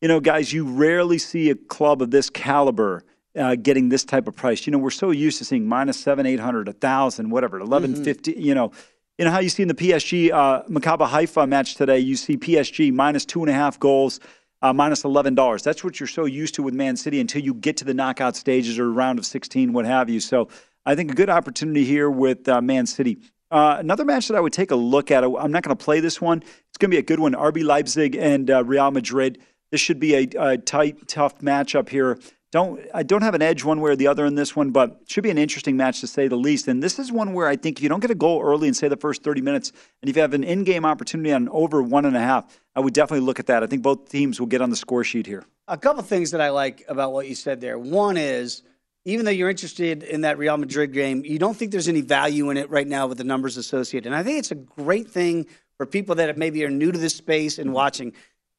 you 0.01 0.09
know, 0.09 0.21
guys, 0.21 0.53
you 0.53 0.65
rarely 0.65 1.19
see 1.19 1.51
a 1.51 1.55
club 1.55 2.03
of 2.03 2.11
this 2.11 2.31
caliber 2.31 3.05
uh, 3.37 3.55
getting 3.55 3.89
this 3.89 4.05
type 4.05 4.27
of 4.27 4.35
price. 4.35 4.67
You 4.67 4.73
know, 4.73 4.79
we're 4.79 4.91
so 4.91 5.11
used 5.11 5.39
to 5.39 5.45
seeing 5.45 5.67
minus 5.69 5.99
seven, 6.01 6.27
eight 6.27 6.41
hundred, 6.41 6.69
a 6.69 6.73
thousand, 6.73 7.31
whatever, 7.31 7.61
eleven 7.61 7.93
Mm-hmm. 7.95 8.05
fifty. 8.05 8.33
You 8.33 8.55
know, 8.55 8.73
you 9.19 9.25
know 9.25 9.31
how 9.31 9.41
you 9.41 9.49
see 9.49 9.63
in 9.63 9.69
the 9.69 9.75
PSG 9.75 10.33
uh, 10.33 10.63
Maccabi 10.65 11.07
Haifa 11.07 11.47
match 11.47 11.75
today. 11.75 11.99
You 11.99 12.17
see 12.17 12.37
PSG 12.37 12.93
minus 12.93 13.25
two 13.25 13.41
and 13.43 13.51
a 13.51 13.55
half 13.55 13.79
goals. 13.79 14.21
Uh, 14.63 14.75
minus 14.75 15.05
eleven 15.05 15.35
dollars. 15.35 15.63
That's 15.63 15.83
what 15.83 15.99
you're 16.01 16.07
so 16.07 16.27
used 16.27 16.55
to 16.57 16.63
with 16.63 16.75
Man 16.75 16.95
City 16.95 17.19
until 17.19 17.41
you 17.43 17.55
get 17.55 17.79
to 17.79 17.85
the 17.87 17.95
knockout 17.95 18.37
stages 18.37 18.79
or 18.79 18.93
round 18.93 19.19
of 19.19 19.25
16, 19.25 19.73
what 19.73 19.87
have 19.87 20.11
you. 20.11 20.21
So 20.21 20.49
I 20.85 20.95
think 20.95 21.11
a 21.11 21.15
good 21.15 21.31
opportunity 21.31 21.87
here 21.87 22.11
with 22.11 22.47
uh, 22.47 22.61
Man 22.61 22.85
City. 22.85 23.21
Uh, 23.51 23.77
another 23.79 24.05
match 24.05 24.29
that 24.29 24.37
I 24.37 24.41
would 24.41 24.53
take 24.53 24.71
a 24.71 24.77
look 24.77 25.11
at. 25.11 25.25
I'm 25.25 25.51
not 25.51 25.63
going 25.63 25.75
to 25.75 25.83
play 25.83 26.01
this 26.01 26.21
one. 26.21 26.43
It's 26.43 26.77
going 26.79 26.91
to 26.91 26.95
be 26.95 26.99
a 26.99 27.03
good 27.03 27.19
one. 27.21 27.33
RB 27.33 27.65
Leipzig 27.65 28.17
and 28.17 28.51
uh, 28.51 28.63
Real 28.65 28.91
Madrid. 28.91 29.39
This 29.71 29.81
should 29.81 30.01
be 30.01 30.15
a, 30.15 30.29
a 30.39 30.59
tight, 30.59 31.07
tough 31.09 31.39
matchup 31.39 31.89
here. 31.89 32.19
Don't 32.53 32.81
I 32.93 33.05
don't 33.05 33.23
have 33.23 33.35
an 33.35 33.43
edge 33.43 33.63
one 33.63 33.81
way 33.81 33.93
or 33.93 33.97
the 33.97 34.09
other 34.09 34.27
in 34.27 34.35
this 34.35 34.57
one, 34.57 34.71
but 34.73 34.99
it 35.03 35.11
should 35.11 35.23
be 35.23 35.31
an 35.31 35.39
interesting 35.39 35.77
match 35.77 36.01
to 36.01 36.09
say 36.09 36.27
the 36.27 36.37
least. 36.37 36.67
And 36.67 36.83
this 36.83 36.99
is 36.99 37.13
one 37.13 37.33
where 37.33 37.47
I 37.47 37.55
think 37.55 37.79
if 37.79 37.83
you 37.85 37.89
don't 37.89 38.01
get 38.01 38.11
a 38.11 38.17
goal 38.17 38.43
early 38.43 38.67
in 38.67 38.75
say 38.75 38.89
the 38.89 38.97
first 38.97 39.23
30 39.23 39.41
minutes, 39.41 39.71
and 40.03 40.11
if 40.11 40.17
you 40.17 40.23
have 40.23 40.35
an 40.35 40.43
in-game 40.43 40.85
opportunity 40.85 41.33
on 41.33 41.49
over 41.51 41.81
one 41.81 42.05
and 42.07 42.17
a 42.17 42.21
half, 42.21 42.61
I 42.75 42.81
would 42.81 42.93
definitely 42.93 43.25
look 43.25 43.39
at 43.39 43.47
that. 43.47 43.63
I 43.63 43.67
think 43.67 43.83
both 43.83 44.09
teams 44.09 44.41
will 44.41 44.49
get 44.49 44.63
on 44.63 44.71
the 44.71 44.77
score 44.77 45.05
sheet 45.05 45.27
here. 45.27 45.45
A 45.69 45.79
couple 45.79 46.03
things 46.03 46.33
that 46.33 46.41
I 46.41 46.51
like 46.51 46.85
about 46.89 47.13
what 47.13 47.29
you 47.29 47.37
said 47.37 47.61
there. 47.61 47.79
One 47.79 48.17
is, 48.17 48.65
even 49.05 49.25
though 49.25 49.31
you're 49.31 49.49
interested 49.49 50.03
in 50.03 50.23
that 50.23 50.37
Real 50.37 50.57
Madrid 50.57 50.93
game, 50.93 51.25
you 51.25 51.39
don't 51.39 51.57
think 51.57 51.71
there's 51.71 51.89
any 51.89 52.01
value 52.01 52.51
in 52.51 52.57
it 52.57 52.69
right 52.69 52.87
now 52.87 53.07
with 53.07 53.19
the 53.19 53.25
numbers 53.25 53.57
associated. 53.59 54.09
And 54.09 54.17
I 54.17 54.25
think 54.25 54.41
it's 54.41 54.51
a 54.51 54.57
great 54.57 55.09
thing 55.09 55.47
for 55.77 55.87
people 55.87 56.17
that 56.17 56.37
maybe 56.37 56.65
are 56.65 56.71
new 56.71 56.93
to 56.93 56.99
this 56.99 57.15
space 57.15 57.59
and 57.59 57.69
mm-hmm. 57.69 57.75
watching. 57.75 58.13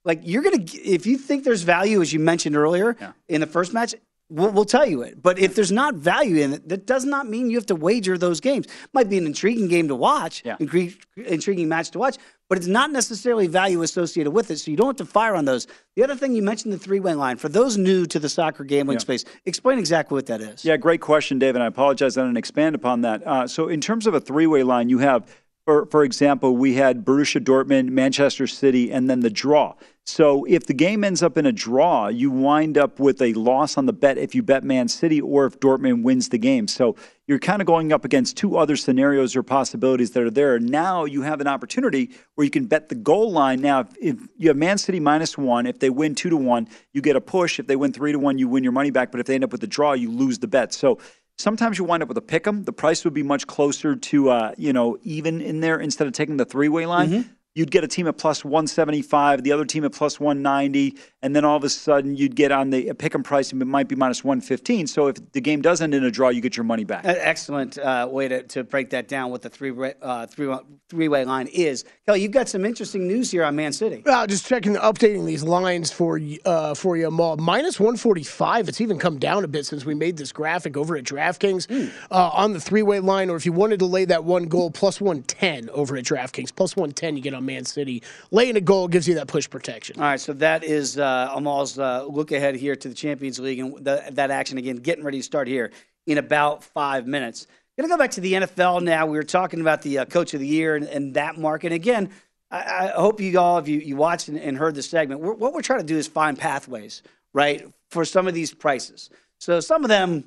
Like 0.04 0.22
you're 0.24 0.44
gonna, 0.44 0.64
if 0.74 1.06
you 1.06 1.18
think 1.18 1.44
there's 1.44 1.62
value, 1.64 2.02
as 2.02 2.12
you 2.12 2.20
mentioned 2.20 2.56
earlier 2.56 2.98
in 3.28 3.42
the 3.42 3.48
first 3.48 3.74
match, 3.74 3.94
we'll, 4.30 4.50
we'll 4.50 4.66
tell 4.66 4.88
you 4.88 5.04
it. 5.04 5.22
But 5.22 5.38
if 5.38 5.54
there's 5.56 5.72
not 5.72 5.96
value 5.96 6.38
in 6.38 6.54
it, 6.54 6.70
that 6.70 6.88
does 6.88 7.06
not 7.06 7.28
mean 7.30 7.50
you 7.52 7.58
have 7.58 7.68
to 7.68 7.76
wager 7.76 8.18
those 8.18 8.40
games. 8.40 8.68
Might 8.94 9.10
be 9.10 9.18
an 9.18 9.26
intriguing 9.28 9.68
game 9.68 9.88
to 9.90 9.96
watch, 9.96 10.44
ingre- 10.44 10.98
intriguing 11.18 11.70
match 11.70 11.92
to 11.92 12.00
watch, 12.00 12.18
but 12.50 12.58
it's 12.58 12.68
not 12.68 12.92
necessarily 12.92 13.46
value 13.48 13.84
associated 13.84 14.32
with 14.32 14.50
it. 14.50 14.58
So 14.58 14.72
you 14.72 14.78
don't 14.78 14.88
have 14.88 14.96
to 14.98 15.06
fire 15.06 15.36
on 15.36 15.46
those. 15.46 15.68
The 15.96 16.04
other 16.04 16.16
thing 16.16 16.34
you 16.34 16.42
mentioned 16.42 16.74
the 16.74 16.80
three-way 16.80 17.14
line. 17.14 17.38
For 17.38 17.48
those 17.50 17.78
new 17.78 18.06
to 18.08 18.18
the 18.20 18.28
soccer 18.30 18.64
gambling 18.64 18.96
Yeah. 18.96 19.02
space, 19.02 19.26
explain 19.46 19.78
exactly 19.78 20.16
what 20.16 20.26
that 20.26 20.42
is. 20.42 20.66
Yeah, 20.66 20.78
great 20.78 21.02
question, 21.02 21.38
Dave, 21.38 21.54
and 21.56 21.64
I 21.64 21.68
apologize 21.68 22.18
I 22.18 22.24
didn't 22.24 22.38
expand 22.38 22.74
upon 22.74 23.02
that. 23.02 23.26
Uh, 23.28 23.48
so, 23.48 23.68
in 23.68 23.80
terms 23.82 24.08
of 24.08 24.16
a 24.16 24.20
three-way 24.20 24.64
line, 24.64 24.90
you 24.90 24.98
have, 24.98 25.30
for 25.66 25.86
for 25.86 26.04
example, 26.04 26.58
we 26.58 26.74
had 26.74 27.06
Borussia 27.06 27.40
Dortmund, 27.42 27.90
Manchester 27.90 28.48
City, 28.48 28.92
and 28.92 29.10
then 29.10 29.20
the 29.20 29.30
draw. 29.30 29.76
So, 30.06 30.46
if 30.46 30.66
the 30.66 30.74
game 30.74 31.04
ends 31.04 31.22
up 31.22 31.38
in 31.38 31.46
a 31.46 31.52
draw, 31.52 32.08
you 32.08 32.32
wind 32.32 32.78
up 32.78 33.00
with 33.00 33.22
a 33.22 33.34
loss 33.34 33.78
on 33.78 33.86
the 33.86 33.94
bet 33.94 34.18
if 34.18 34.34
you 34.34 34.42
bet 34.42 34.64
Man 34.64 34.88
City 34.88 35.22
or 35.22 35.46
if 35.46 35.60
Dortmund 35.60 36.04
wins 36.04 36.30
the 36.30 36.40
game. 36.40 36.68
So, 36.68 36.96
you're 37.28 37.40
kind 37.40 37.62
of 37.62 37.66
going 37.66 37.94
up 37.94 38.04
against 38.04 38.36
two 38.36 38.58
other 38.58 38.76
scenarios 38.76 39.36
or 39.36 39.44
possibilities 39.44 40.12
that 40.12 40.24
are 40.24 40.32
there. 40.32 40.60
Now 40.60 41.06
you 41.06 41.22
have 41.22 41.40
an 41.40 41.48
opportunity 41.48 42.12
where 42.36 42.44
you 42.44 42.52
can 42.52 42.66
bet 42.66 42.90
the 42.90 42.96
goal 42.96 43.32
line. 43.32 43.62
Now, 43.62 43.88
if, 44.02 44.18
you 44.38 44.50
have 44.50 44.58
Man 44.58 44.78
City 44.78 45.00
minus 45.00 45.38
one, 45.38 45.66
if 45.66 45.80
they 45.80 45.90
win 45.90 46.16
two 46.16 46.30
to 46.30 46.36
one, 46.36 46.68
you 46.94 47.02
get 47.02 47.16
a 47.16 47.22
push. 47.22 47.60
If 47.60 47.68
they 47.68 47.76
win 47.76 47.94
three 47.94 48.12
to 48.12 48.20
one, 48.20 48.38
you 48.38 48.50
win 48.50 48.64
your 48.64 48.74
money 48.74 48.90
back. 48.92 49.12
But 49.12 49.22
if 49.22 49.28
they 49.28 49.36
end 49.36 49.44
up 49.44 49.52
with 49.52 49.64
a 49.64 49.68
draw, 49.68 49.94
you 49.94 50.12
lose 50.12 50.40
the 50.40 50.48
bet. 50.48 50.74
So 50.74 50.98
sometimes 51.38 51.78
you 51.78 51.86
wind 51.86 52.04
up 52.04 52.10
with 52.10 52.18
a 52.18 52.22
pick 52.22 52.48
'em. 52.48 52.64
The 52.64 52.74
price 52.74 53.06
would 53.06 53.14
be 53.14 53.24
much 53.24 53.48
closer 53.48 53.96
to 53.96 54.30
uh, 54.30 54.52
you 54.58 54.74
know 54.74 54.98
even 55.04 55.42
in 55.42 55.60
there 55.62 55.80
instead 55.80 56.08
of 56.08 56.14
taking 56.14 56.38
the 56.38 56.46
three 56.46 56.70
way 56.70 56.86
line. 56.86 57.12
You'd 57.54 57.70
get 57.70 57.84
a 57.84 57.88
team 57.88 58.08
at 58.08 58.18
plus 58.18 58.46
175, 58.46 59.44
the 59.44 59.52
other 59.52 59.66
team 59.66 59.84
at 59.84 59.92
plus 59.92 60.22
190, 60.22 60.98
and 61.22 61.36
then 61.36 61.44
all 61.44 61.58
of 61.58 61.66
a 61.66 61.70
sudden 61.70 62.16
you'd 62.16 62.36
get 62.36 62.50
on 62.50 62.70
the 62.70 62.94
pick 62.94 63.14
'em 63.14 63.24
price 63.24 63.52
and 63.52 63.62
it 63.62 63.66
might 63.66 63.90
be 63.90 63.96
minus 63.96 64.24
115. 64.24 64.88
So 64.88 65.08
if 65.08 65.18
the 65.34 65.42
game 65.42 65.62
does 65.62 65.82
end 65.82 65.94
in 65.94 66.06
a 66.06 66.12
draw, 66.12 66.30
you 66.30 66.40
get 66.40 66.56
your 66.56 66.64
money 66.64 66.86
back. 66.86 67.02
Excellent 67.04 67.78
uh, 67.78 68.08
way 68.10 68.30
to, 68.30 68.44
to 68.44 68.64
break 68.64 68.92
that 68.92 69.10
down. 69.10 69.32
What 69.32 69.42
the 69.42 69.50
three 69.50 69.74
uh, 70.02 70.28
three 70.28 70.56
three 70.90 71.08
way 71.10 71.26
line 71.26 71.48
is. 71.48 71.84
Kelly, 72.06 72.22
you've 72.22 72.32
got 72.32 72.48
some 72.48 72.66
interesting 72.66 73.06
news 73.06 73.32
here 73.32 73.44
on 73.44 73.56
Man 73.56 73.74
City. 73.74 74.02
Uh, 74.06 74.26
just 74.28 74.46
checking, 74.46 74.76
updating 74.76 75.26
these 75.26 75.44
lines 75.44 75.92
for 75.92 76.20
uh, 76.46 76.74
for 76.74 76.96
you, 76.96 77.12
Maul. 77.12 77.36
Minus 77.36 77.80
145. 77.82 78.70
It's 78.70 78.80
even 78.80 78.98
come 78.98 79.20
down 79.20 79.44
a 79.44 79.48
bit 79.50 79.66
since 79.66 79.84
we 79.86 79.94
made 79.94 80.16
this 80.16 80.32
graphic 80.32 80.78
over 80.78 80.96
at 80.96 81.04
DraftKings 81.04 81.92
uh, 82.12 82.30
on 82.30 82.54
the 82.54 82.62
three 82.62 82.82
way 82.82 83.02
line. 83.02 83.30
Or 83.30 83.36
if 83.36 83.46
you 83.46 83.52
wanted 83.52 83.80
to 83.80 83.86
lay 83.86 84.06
that 84.06 84.24
one 84.24 84.46
goal, 84.46 84.72
plus 84.72 85.02
110 85.02 85.70
over 85.72 85.98
at 85.98 86.06
DraftKings. 86.06 86.56
Plus 86.56 86.78
110 86.78 87.18
you 87.18 87.22
get 87.22 87.34
on 87.34 87.41
Man 87.42 87.66
City. 87.66 88.04
Laying 88.32 88.56
a 88.56 88.62
goal 88.62 88.88
gives 88.88 89.08
you 89.08 89.16
that 89.16 89.28
push 89.28 89.50
protection. 89.50 89.98
All 89.98 90.04
right, 90.04 90.20
so 90.20 90.34
that 90.34 90.64
is 90.64 90.98
uh, 90.98 91.32
Amal's 91.34 91.78
uh, 91.78 92.06
look 92.06 92.32
ahead 92.32 92.56
here 92.56 92.76
to 92.76 92.90
the 92.90 92.96
Champions 92.96 93.40
League 93.40 93.60
and 93.60 93.86
that 93.86 94.32
action 94.32 94.58
again, 94.58 94.78
getting 94.78 95.04
ready 95.04 95.20
to 95.20 95.24
start 95.24 95.48
here 95.48 95.72
in 96.08 96.18
about 96.18 96.64
five 96.64 97.08
minutes. 97.08 97.48
Going 97.78 97.90
to 97.90 97.96
go 97.96 97.98
back 97.98 98.12
to 98.12 98.22
the 98.22 98.34
NFL 98.34 98.84
now. 98.84 99.08
We 99.08 99.18
were 99.18 99.24
talking 99.24 99.60
about 99.60 99.82
the 99.82 100.00
uh, 100.00 100.06
Coach 100.06 100.36
of 100.36 100.40
the 100.40 100.46
Year 100.46 100.76
and, 100.76 100.86
and 100.86 101.16
that 101.16 101.40
market. 101.40 101.72
Again, 101.72 102.12
I, 102.52 102.58
I 102.60 102.88
hope 102.90 103.20
you 103.20 103.40
all, 103.40 103.58
if 103.58 103.68
you, 103.68 103.80
you 103.80 103.96
watched 103.96 104.28
and, 104.28 104.38
and 104.38 104.56
heard 104.56 104.76
the 104.76 104.84
segment, 104.84 105.20
we're, 105.20 105.34
what 105.34 105.54
we're 105.54 105.64
trying 105.64 105.80
to 105.80 105.86
do 105.86 105.98
is 105.98 106.08
find 106.08 106.38
pathways, 106.38 107.02
right, 107.34 107.68
for 107.90 108.06
some 108.06 108.28
of 108.28 108.36
these 108.36 108.54
prices. 108.54 109.10
So 109.40 109.60
some 109.62 109.84
of 109.84 109.90
them, 109.90 110.26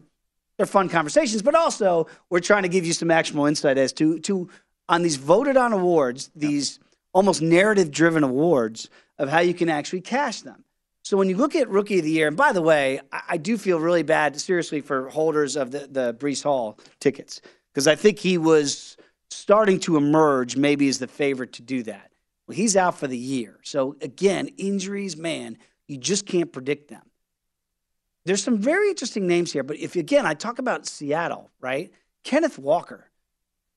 they're 0.56 0.66
fun 0.66 0.88
conversations, 0.88 1.42
but 1.42 1.54
also 1.54 2.08
we're 2.28 2.40
trying 2.40 2.64
to 2.64 2.68
give 2.68 2.84
you 2.84 2.92
some 2.92 3.12
actionable 3.12 3.46
insight 3.46 3.78
as 3.78 3.92
to, 3.94 4.18
to 4.20 4.48
on 4.88 5.02
these 5.02 5.14
voted 5.16 5.56
on 5.56 5.72
awards, 5.72 6.30
these 6.34 6.80
almost 7.14 7.40
narrative 7.40 7.90
driven 7.90 8.22
awards 8.22 8.90
of 9.18 9.30
how 9.30 9.40
you 9.40 9.54
can 9.54 9.70
actually 9.70 10.02
cash 10.02 10.42
them. 10.42 10.64
So 11.02 11.16
when 11.16 11.28
you 11.28 11.36
look 11.36 11.54
at 11.54 11.68
Rookie 11.68 11.98
of 11.98 12.04
the 12.04 12.10
Year, 12.10 12.28
and 12.28 12.36
by 12.36 12.52
the 12.52 12.62
way, 12.62 13.00
I, 13.12 13.22
I 13.30 13.36
do 13.36 13.56
feel 13.56 13.78
really 13.78 14.02
bad, 14.02 14.38
seriously, 14.40 14.80
for 14.80 15.08
holders 15.08 15.56
of 15.56 15.70
the, 15.70 15.86
the 15.90 16.14
Breece 16.14 16.42
Hall 16.42 16.78
tickets, 17.00 17.40
because 17.72 17.86
I 17.86 17.94
think 17.94 18.18
he 18.18 18.36
was 18.36 18.96
starting 19.30 19.80
to 19.80 19.96
emerge 19.96 20.56
maybe 20.56 20.88
as 20.88 20.98
the 20.98 21.06
favorite 21.06 21.52
to 21.54 21.62
do 21.62 21.82
that. 21.84 22.10
Well, 22.46 22.56
he's 22.56 22.76
out 22.76 22.98
for 22.98 23.06
the 23.06 23.18
year. 23.18 23.58
So 23.62 23.96
again, 24.00 24.48
injuries, 24.58 25.16
man, 25.16 25.56
you 25.88 25.96
just 25.96 26.26
can't 26.26 26.52
predict 26.52 26.88
them. 26.88 27.02
There's 28.24 28.42
some 28.42 28.58
very 28.58 28.88
interesting 28.88 29.26
names 29.26 29.52
here, 29.52 29.62
but 29.62 29.76
if 29.76 29.96
again, 29.96 30.24
I 30.24 30.34
talk 30.34 30.58
about 30.58 30.86
Seattle, 30.86 31.50
right? 31.60 31.92
Kenneth 32.22 32.58
Walker. 32.58 33.10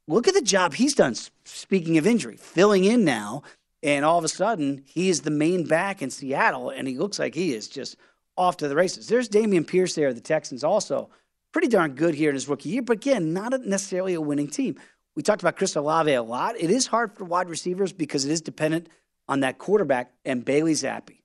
Look 0.08 0.28
at 0.28 0.34
the 0.34 0.42
job 0.42 0.74
he's 0.74 0.96
done. 0.96 1.16
Speaking 1.44 1.98
of 1.98 2.08
injury, 2.08 2.38
filling 2.38 2.86
in 2.86 3.04
now, 3.04 3.44
and 3.84 4.06
all 4.06 4.18
of 4.18 4.24
a 4.24 4.30
sudden 4.30 4.84
he 4.86 5.10
is 5.10 5.22
the 5.22 5.32
main 5.32 5.66
back 5.66 6.02
in 6.02 6.10
Seattle, 6.10 6.70
and 6.70 6.88
he 6.88 6.98
looks 6.98 7.20
like 7.20 7.36
he 7.36 7.54
is 7.54 7.68
just 7.68 7.98
off 8.38 8.58
to 8.58 8.68
the 8.68 8.76
races. 8.76 9.08
There's 9.08 9.30
Dameon 9.30 9.68
Pierce 9.68 9.96
there, 9.96 10.14
the 10.14 10.22
Texans 10.22 10.64
also 10.64 11.10
pretty 11.52 11.70
darn 11.70 11.96
good 11.96 12.14
here 12.14 12.30
in 12.30 12.36
his 12.36 12.48
rookie 12.48 12.70
year, 12.70 12.84
but 12.84 12.98
again, 12.98 13.34
not 13.34 13.52
a- 13.52 13.58
necessarily 13.58 14.14
a 14.14 14.22
winning 14.22 14.48
team. 14.48 14.76
We 15.16 15.24
talked 15.24 15.42
about 15.42 15.56
Chris 15.56 15.76
Olave 15.76 16.14
a 16.14 16.22
lot. 16.22 16.56
It 16.60 16.70
is 16.70 16.86
hard 16.86 17.14
for 17.14 17.24
wide 17.24 17.50
receivers 17.50 17.92
because 17.92 18.26
it 18.26 18.32
is 18.32 18.42
dependent 18.42 18.90
on 19.28 19.40
that 19.40 19.58
quarterback 19.58 20.14
and 20.24 20.46
Bailey 20.46 20.74
Zappe. 20.74 21.18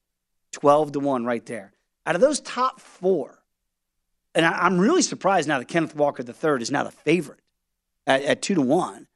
12 0.52 0.92
to 0.92 1.00
1 1.00 1.24
right 1.26 1.44
there. 1.44 1.72
Out 2.06 2.14
of 2.14 2.20
those 2.20 2.40
top 2.40 2.80
four, 2.80 3.42
and 4.34 4.46
I, 4.46 4.66
am 4.66 4.78
really 4.78 5.02
surprised 5.02 5.48
now 5.48 5.58
that 5.58 5.68
Kenneth 5.68 5.94
Walker 5.94 6.22
III 6.22 6.62
is 6.62 6.70
now 6.70 6.84
the 6.84 6.90
favorite 6.90 7.41
at, 8.06 8.22
at 8.22 8.42
2 8.42 8.54
to 8.56 8.62
1. 8.62 9.06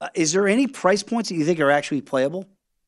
Uh, 0.00 0.08
is 0.14 0.32
there 0.32 0.46
any 0.46 0.66
price 0.66 1.02
points 1.02 1.28
that 1.30 1.36
you 1.36 1.44
think 1.44 1.60
are 1.60 1.70
actually 1.70 2.02
playable? 2.02 2.46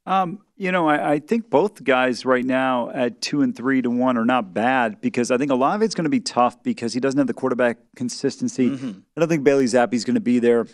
Um, 0.09 0.41
you 0.57 0.73
know, 0.73 0.89
I, 0.89 1.13
I, 1.13 1.19
think 1.19 1.51
both 1.51 1.85
guys 1.85 2.25
right 2.25 2.45
now 2.45 2.89
at 2.89 3.21
two 3.21 3.43
and 3.43 3.55
three 3.55 3.83
to 3.83 3.91
one 3.91 4.17
are 4.17 4.25
not 4.25 4.55
bad 4.55 5.03
because 5.03 5.31
I 5.31 5.37
think 5.37 5.51
a 5.51 5.55
lot 5.55 5.77
of 5.77 5.83
it's 5.83 5.95
going 5.95 6.05
to 6.05 6.11
be 6.11 6.21
tough 6.21 6.63
because 6.63 6.95
he 6.95 7.01
doesn't 7.01 7.19
have 7.19 7.27
the 7.27 7.35
quarterback 7.35 7.77
consistency. 7.95 8.71
Mm-hmm. 8.71 8.89
I 8.89 9.21
don't 9.21 9.29
think 9.29 9.45
Bailey 9.45 9.67
Zappe's 9.67 10.05
going 10.05 10.15
to 10.15 10.21
be 10.21 10.39
there. 10.39 10.67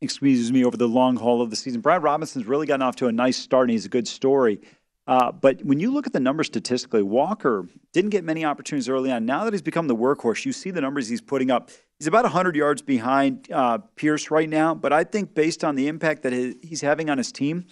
Excuse 0.00 0.50
me 0.50 0.64
over 0.64 0.76
the 0.76 0.88
long 0.88 1.14
haul 1.16 1.42
of 1.42 1.50
the 1.50 1.56
season. 1.56 1.80
Brad 1.80 2.02
Robinson's 2.02 2.46
really 2.46 2.66
gotten 2.66 2.82
off 2.82 2.96
to 2.96 3.06
a 3.06 3.12
nice 3.12 3.36
start 3.36 3.64
and 3.64 3.70
he's 3.70 3.86
a 3.86 3.88
good 3.88 4.08
story. 4.08 4.60
Uh, 5.06 5.30
but 5.30 5.64
when 5.64 5.78
you 5.78 5.92
look 5.92 6.08
at 6.08 6.12
the 6.12 6.20
numbers 6.20 6.48
statistically, 6.48 7.02
Walker 7.02 7.66
didn't 7.92 8.10
get 8.10 8.24
many 8.24 8.44
opportunities 8.44 8.88
early 8.88 9.12
on. 9.12 9.26
Now 9.26 9.44
that 9.44 9.52
he's 9.52 9.62
become 9.62 9.86
the 9.86 9.96
workhorse, 9.96 10.44
you 10.44 10.52
see 10.52 10.72
the 10.72 10.80
numbers 10.80 11.08
he's 11.08 11.20
putting 11.20 11.52
up. 11.52 11.70
He's 12.00 12.06
about 12.06 12.24
100 12.24 12.56
yards 12.56 12.80
behind 12.80 13.52
uh, 13.52 13.76
Pierce 13.94 14.30
right 14.30 14.48
now. 14.48 14.74
But 14.74 14.90
I 14.90 15.04
think 15.04 15.34
based 15.34 15.62
on 15.62 15.76
the 15.76 15.86
impact 15.86 16.22
that 16.22 16.32
he's 16.32 16.80
having 16.80 17.10
on 17.10 17.18
his 17.18 17.30
team, 17.30 17.66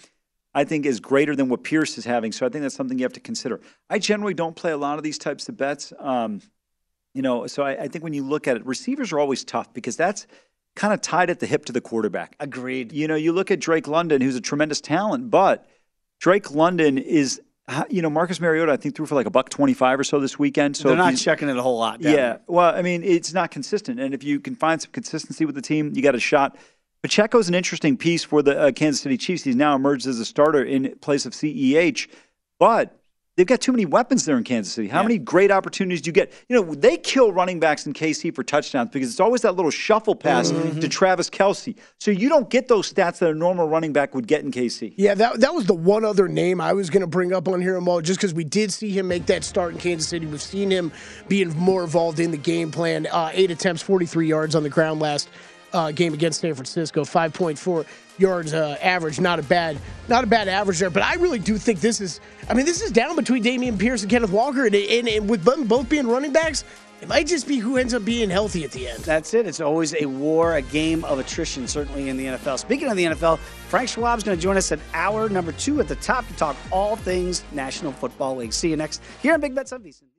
I 0.53 0.65
think 0.65 0.85
is 0.85 0.99
greater 0.99 1.35
than 1.35 1.49
what 1.49 1.63
Pierce 1.63 1.97
is 1.97 2.05
having. 2.05 2.31
So 2.31 2.45
I 2.45 2.49
think 2.49 2.61
that's 2.61 2.75
something 2.75 2.99
you 2.99 3.05
have 3.05 3.13
to 3.13 3.19
consider. 3.19 3.59
I 3.89 3.97
generally 3.97 4.35
don't 4.35 4.55
play 4.55 4.71
a 4.71 4.77
lot 4.77 4.99
of 4.99 5.03
these 5.03 5.17
types 5.17 5.49
of 5.49 5.57
bets. 5.57 5.93
Um, 5.97 6.41
you 7.15 7.23
know, 7.23 7.47
so 7.47 7.63
I, 7.63 7.71
I, 7.83 7.87
think 7.87 8.03
when 8.03 8.13
you 8.13 8.23
look 8.23 8.47
at 8.47 8.55
it, 8.55 8.65
receivers 8.67 9.11
are 9.11 9.19
always 9.19 9.43
tough 9.43 9.73
because 9.73 9.97
that's 9.97 10.27
kind 10.75 10.93
of 10.93 11.01
tied 11.01 11.31
at 11.31 11.39
the 11.39 11.47
hip 11.47 11.65
to 11.65 11.73
the 11.73 11.81
quarterback. 11.81 12.35
Agreed. 12.39 12.91
You 12.91 13.07
know, 13.07 13.15
you 13.15 13.33
look 13.33 13.49
at 13.49 13.59
Drake 13.59 13.87
London, 13.87 14.21
who's 14.21 14.35
a 14.35 14.41
tremendous 14.41 14.79
talent, 14.79 15.31
but 15.31 15.67
Drake 16.19 16.51
London 16.51 16.99
is. 16.99 17.41
You 17.89 18.01
know, 18.01 18.09
Marcus 18.09 18.39
Mariota, 18.39 18.71
I 18.71 18.77
think 18.77 18.95
threw 18.95 19.05
for 19.05 19.15
like 19.15 19.25
a 19.25 19.31
buck 19.31 19.49
twenty-five 19.49 19.99
or 19.99 20.03
so 20.03 20.19
this 20.19 20.37
weekend. 20.39 20.75
So 20.75 20.89
they're 20.89 20.97
not 20.97 21.15
checking 21.15 21.49
it 21.49 21.57
a 21.57 21.61
whole 21.61 21.77
lot. 21.77 22.01
Yeah, 22.01 22.37
well, 22.47 22.75
I 22.75 22.81
mean, 22.81 23.03
it's 23.03 23.33
not 23.33 23.51
consistent, 23.51 23.99
and 23.99 24.13
if 24.13 24.23
you 24.23 24.39
can 24.39 24.55
find 24.55 24.81
some 24.81 24.91
consistency 24.91 25.45
with 25.45 25.55
the 25.55 25.61
team, 25.61 25.91
you 25.93 26.01
got 26.01 26.15
a 26.15 26.19
shot. 26.19 26.57
Pacheco's 27.01 27.47
an 27.47 27.55
interesting 27.55 27.95
piece 27.95 28.23
for 28.23 28.41
the 28.41 28.59
uh, 28.59 28.71
Kansas 28.71 29.01
City 29.01 29.17
Chiefs. 29.17 29.43
He's 29.43 29.55
now 29.55 29.75
emerged 29.75 30.05
as 30.05 30.19
a 30.19 30.25
starter 30.25 30.63
in 30.63 30.93
place 30.99 31.25
of 31.25 31.33
CEH, 31.33 32.07
but 32.59 32.98
they've 33.39 33.47
got 33.47 33.61
too 33.61 33.71
many 33.71 33.85
weapons 33.85 34.25
there 34.25 34.37
in 34.37 34.43
Kansas 34.43 34.73
City. 34.73 34.89
How 34.89 34.97
yeah. 34.97 35.03
many 35.03 35.17
great 35.17 35.49
opportunities 35.49 36.01
do 36.01 36.09
you 36.09 36.11
get? 36.11 36.33
You 36.49 36.57
know, 36.57 36.75
they 36.75 36.97
kill 36.97 37.31
running 37.31 37.57
backs 37.57 37.87
in 37.87 37.93
KC 37.93 38.35
for 38.35 38.43
touchdowns 38.43 38.89
because 38.91 39.09
it's 39.09 39.21
always 39.21 39.43
that 39.43 39.55
little 39.55 39.71
shuffle 39.71 40.13
pass 40.13 40.51
mm-hmm. 40.51 40.81
to 40.81 40.89
Travis 40.89 41.29
Kelce. 41.29 41.77
So 41.99 42.11
you 42.11 42.27
don't 42.27 42.49
get 42.49 42.67
those 42.67 42.91
stats 42.91 43.19
that 43.19 43.29
a 43.29 43.33
normal 43.33 43.69
running 43.69 43.93
back 43.93 44.13
would 44.13 44.27
get 44.27 44.43
in 44.43 44.51
KC. 44.51 44.93
Yeah, 44.97 45.13
that, 45.13 45.39
that 45.39 45.53
was 45.53 45.67
the 45.67 45.73
one 45.73 46.03
other 46.03 46.27
name 46.27 46.59
I 46.59 46.73
was 46.73 46.89
going 46.89 46.99
to 46.99 47.07
bring 47.07 47.31
up 47.31 47.47
on 47.47 47.61
here, 47.61 47.77
Amal, 47.77 48.01
just 48.01 48.19
because 48.19 48.33
we 48.33 48.43
did 48.43 48.73
see 48.73 48.91
him 48.91 49.07
make 49.07 49.25
that 49.27 49.45
start 49.45 49.71
in 49.71 49.79
Kansas 49.79 50.09
City. 50.09 50.25
We've 50.25 50.41
seen 50.41 50.69
him 50.69 50.91
being 51.29 51.57
more 51.57 51.83
involved 51.83 52.19
in 52.19 52.31
the 52.31 52.37
game 52.37 52.71
plan. 52.71 53.07
Uh, 53.09 53.31
eight 53.31 53.51
attempts, 53.51 53.81
43 53.81 54.27
yards 54.27 54.53
on 54.53 54.63
the 54.63 54.69
ground 54.69 54.99
last 54.99 55.29
uh, 55.73 55.91
game 55.91 56.13
against 56.13 56.41
San 56.41 56.53
Francisco. 56.53 57.03
5.4 57.03 57.85
yards 58.17 58.53
uh, 58.53 58.77
average, 58.81 59.19
not 59.19 59.39
a 59.39 59.43
bad, 59.43 59.77
not 60.07 60.23
a 60.23 60.27
bad 60.27 60.47
average 60.47 60.79
there. 60.79 60.89
But 60.89 61.03
I 61.03 61.15
really 61.15 61.39
do 61.39 61.57
think 61.57 61.79
this 61.79 62.01
is. 62.01 62.19
I 62.49 62.53
mean, 62.53 62.65
this 62.65 62.81
is 62.81 62.91
down 62.91 63.15
between 63.15 63.43
Dameon 63.43 63.79
Pierce 63.79 64.01
and 64.01 64.09
Kenneth 64.09 64.31
Walker, 64.31 64.65
and, 64.65 64.75
and, 64.75 65.07
and 65.07 65.29
with 65.29 65.43
them 65.43 65.65
both 65.65 65.89
being 65.89 66.07
running 66.07 66.33
backs. 66.33 66.63
It 67.01 67.07
might 67.07 67.27
just 67.27 67.47
be 67.47 67.59
who 67.59 67.77
ends 67.77 67.93
up 67.93 68.03
being 68.03 68.29
healthy 68.29 68.65
at 68.65 68.71
the 68.71 68.89
end. 68.89 68.99
That's 69.03 69.33
it. 69.33 69.47
It's 69.47 69.61
always 69.61 69.95
a 69.95 70.05
war, 70.05 70.55
a 70.55 70.61
game 70.61 71.05
of 71.05 71.17
attrition, 71.17 71.65
certainly 71.65 72.09
in 72.09 72.17
the 72.17 72.25
NFL. 72.25 72.59
Speaking 72.59 72.89
of 72.89 72.97
the 72.97 73.05
NFL, 73.05 73.39
Frank 73.39 73.87
Schwab's 73.87 74.23
going 74.23 74.37
to 74.37 74.41
join 74.41 74.57
us 74.57 74.71
at 74.73 74.79
hour 74.93 75.29
number 75.29 75.53
two 75.53 75.79
at 75.79 75.87
the 75.87 75.95
top 75.95 76.27
to 76.27 76.33
talk 76.33 76.57
all 76.71 76.97
things 76.97 77.43
National 77.53 77.93
Football 77.93 78.35
League. 78.37 78.51
See 78.51 78.69
you 78.69 78.75
next 78.75 79.01
here 79.21 79.33
on 79.33 79.39
Big 79.39 79.55
Bet 79.55 79.67
VSIN. 79.67 80.18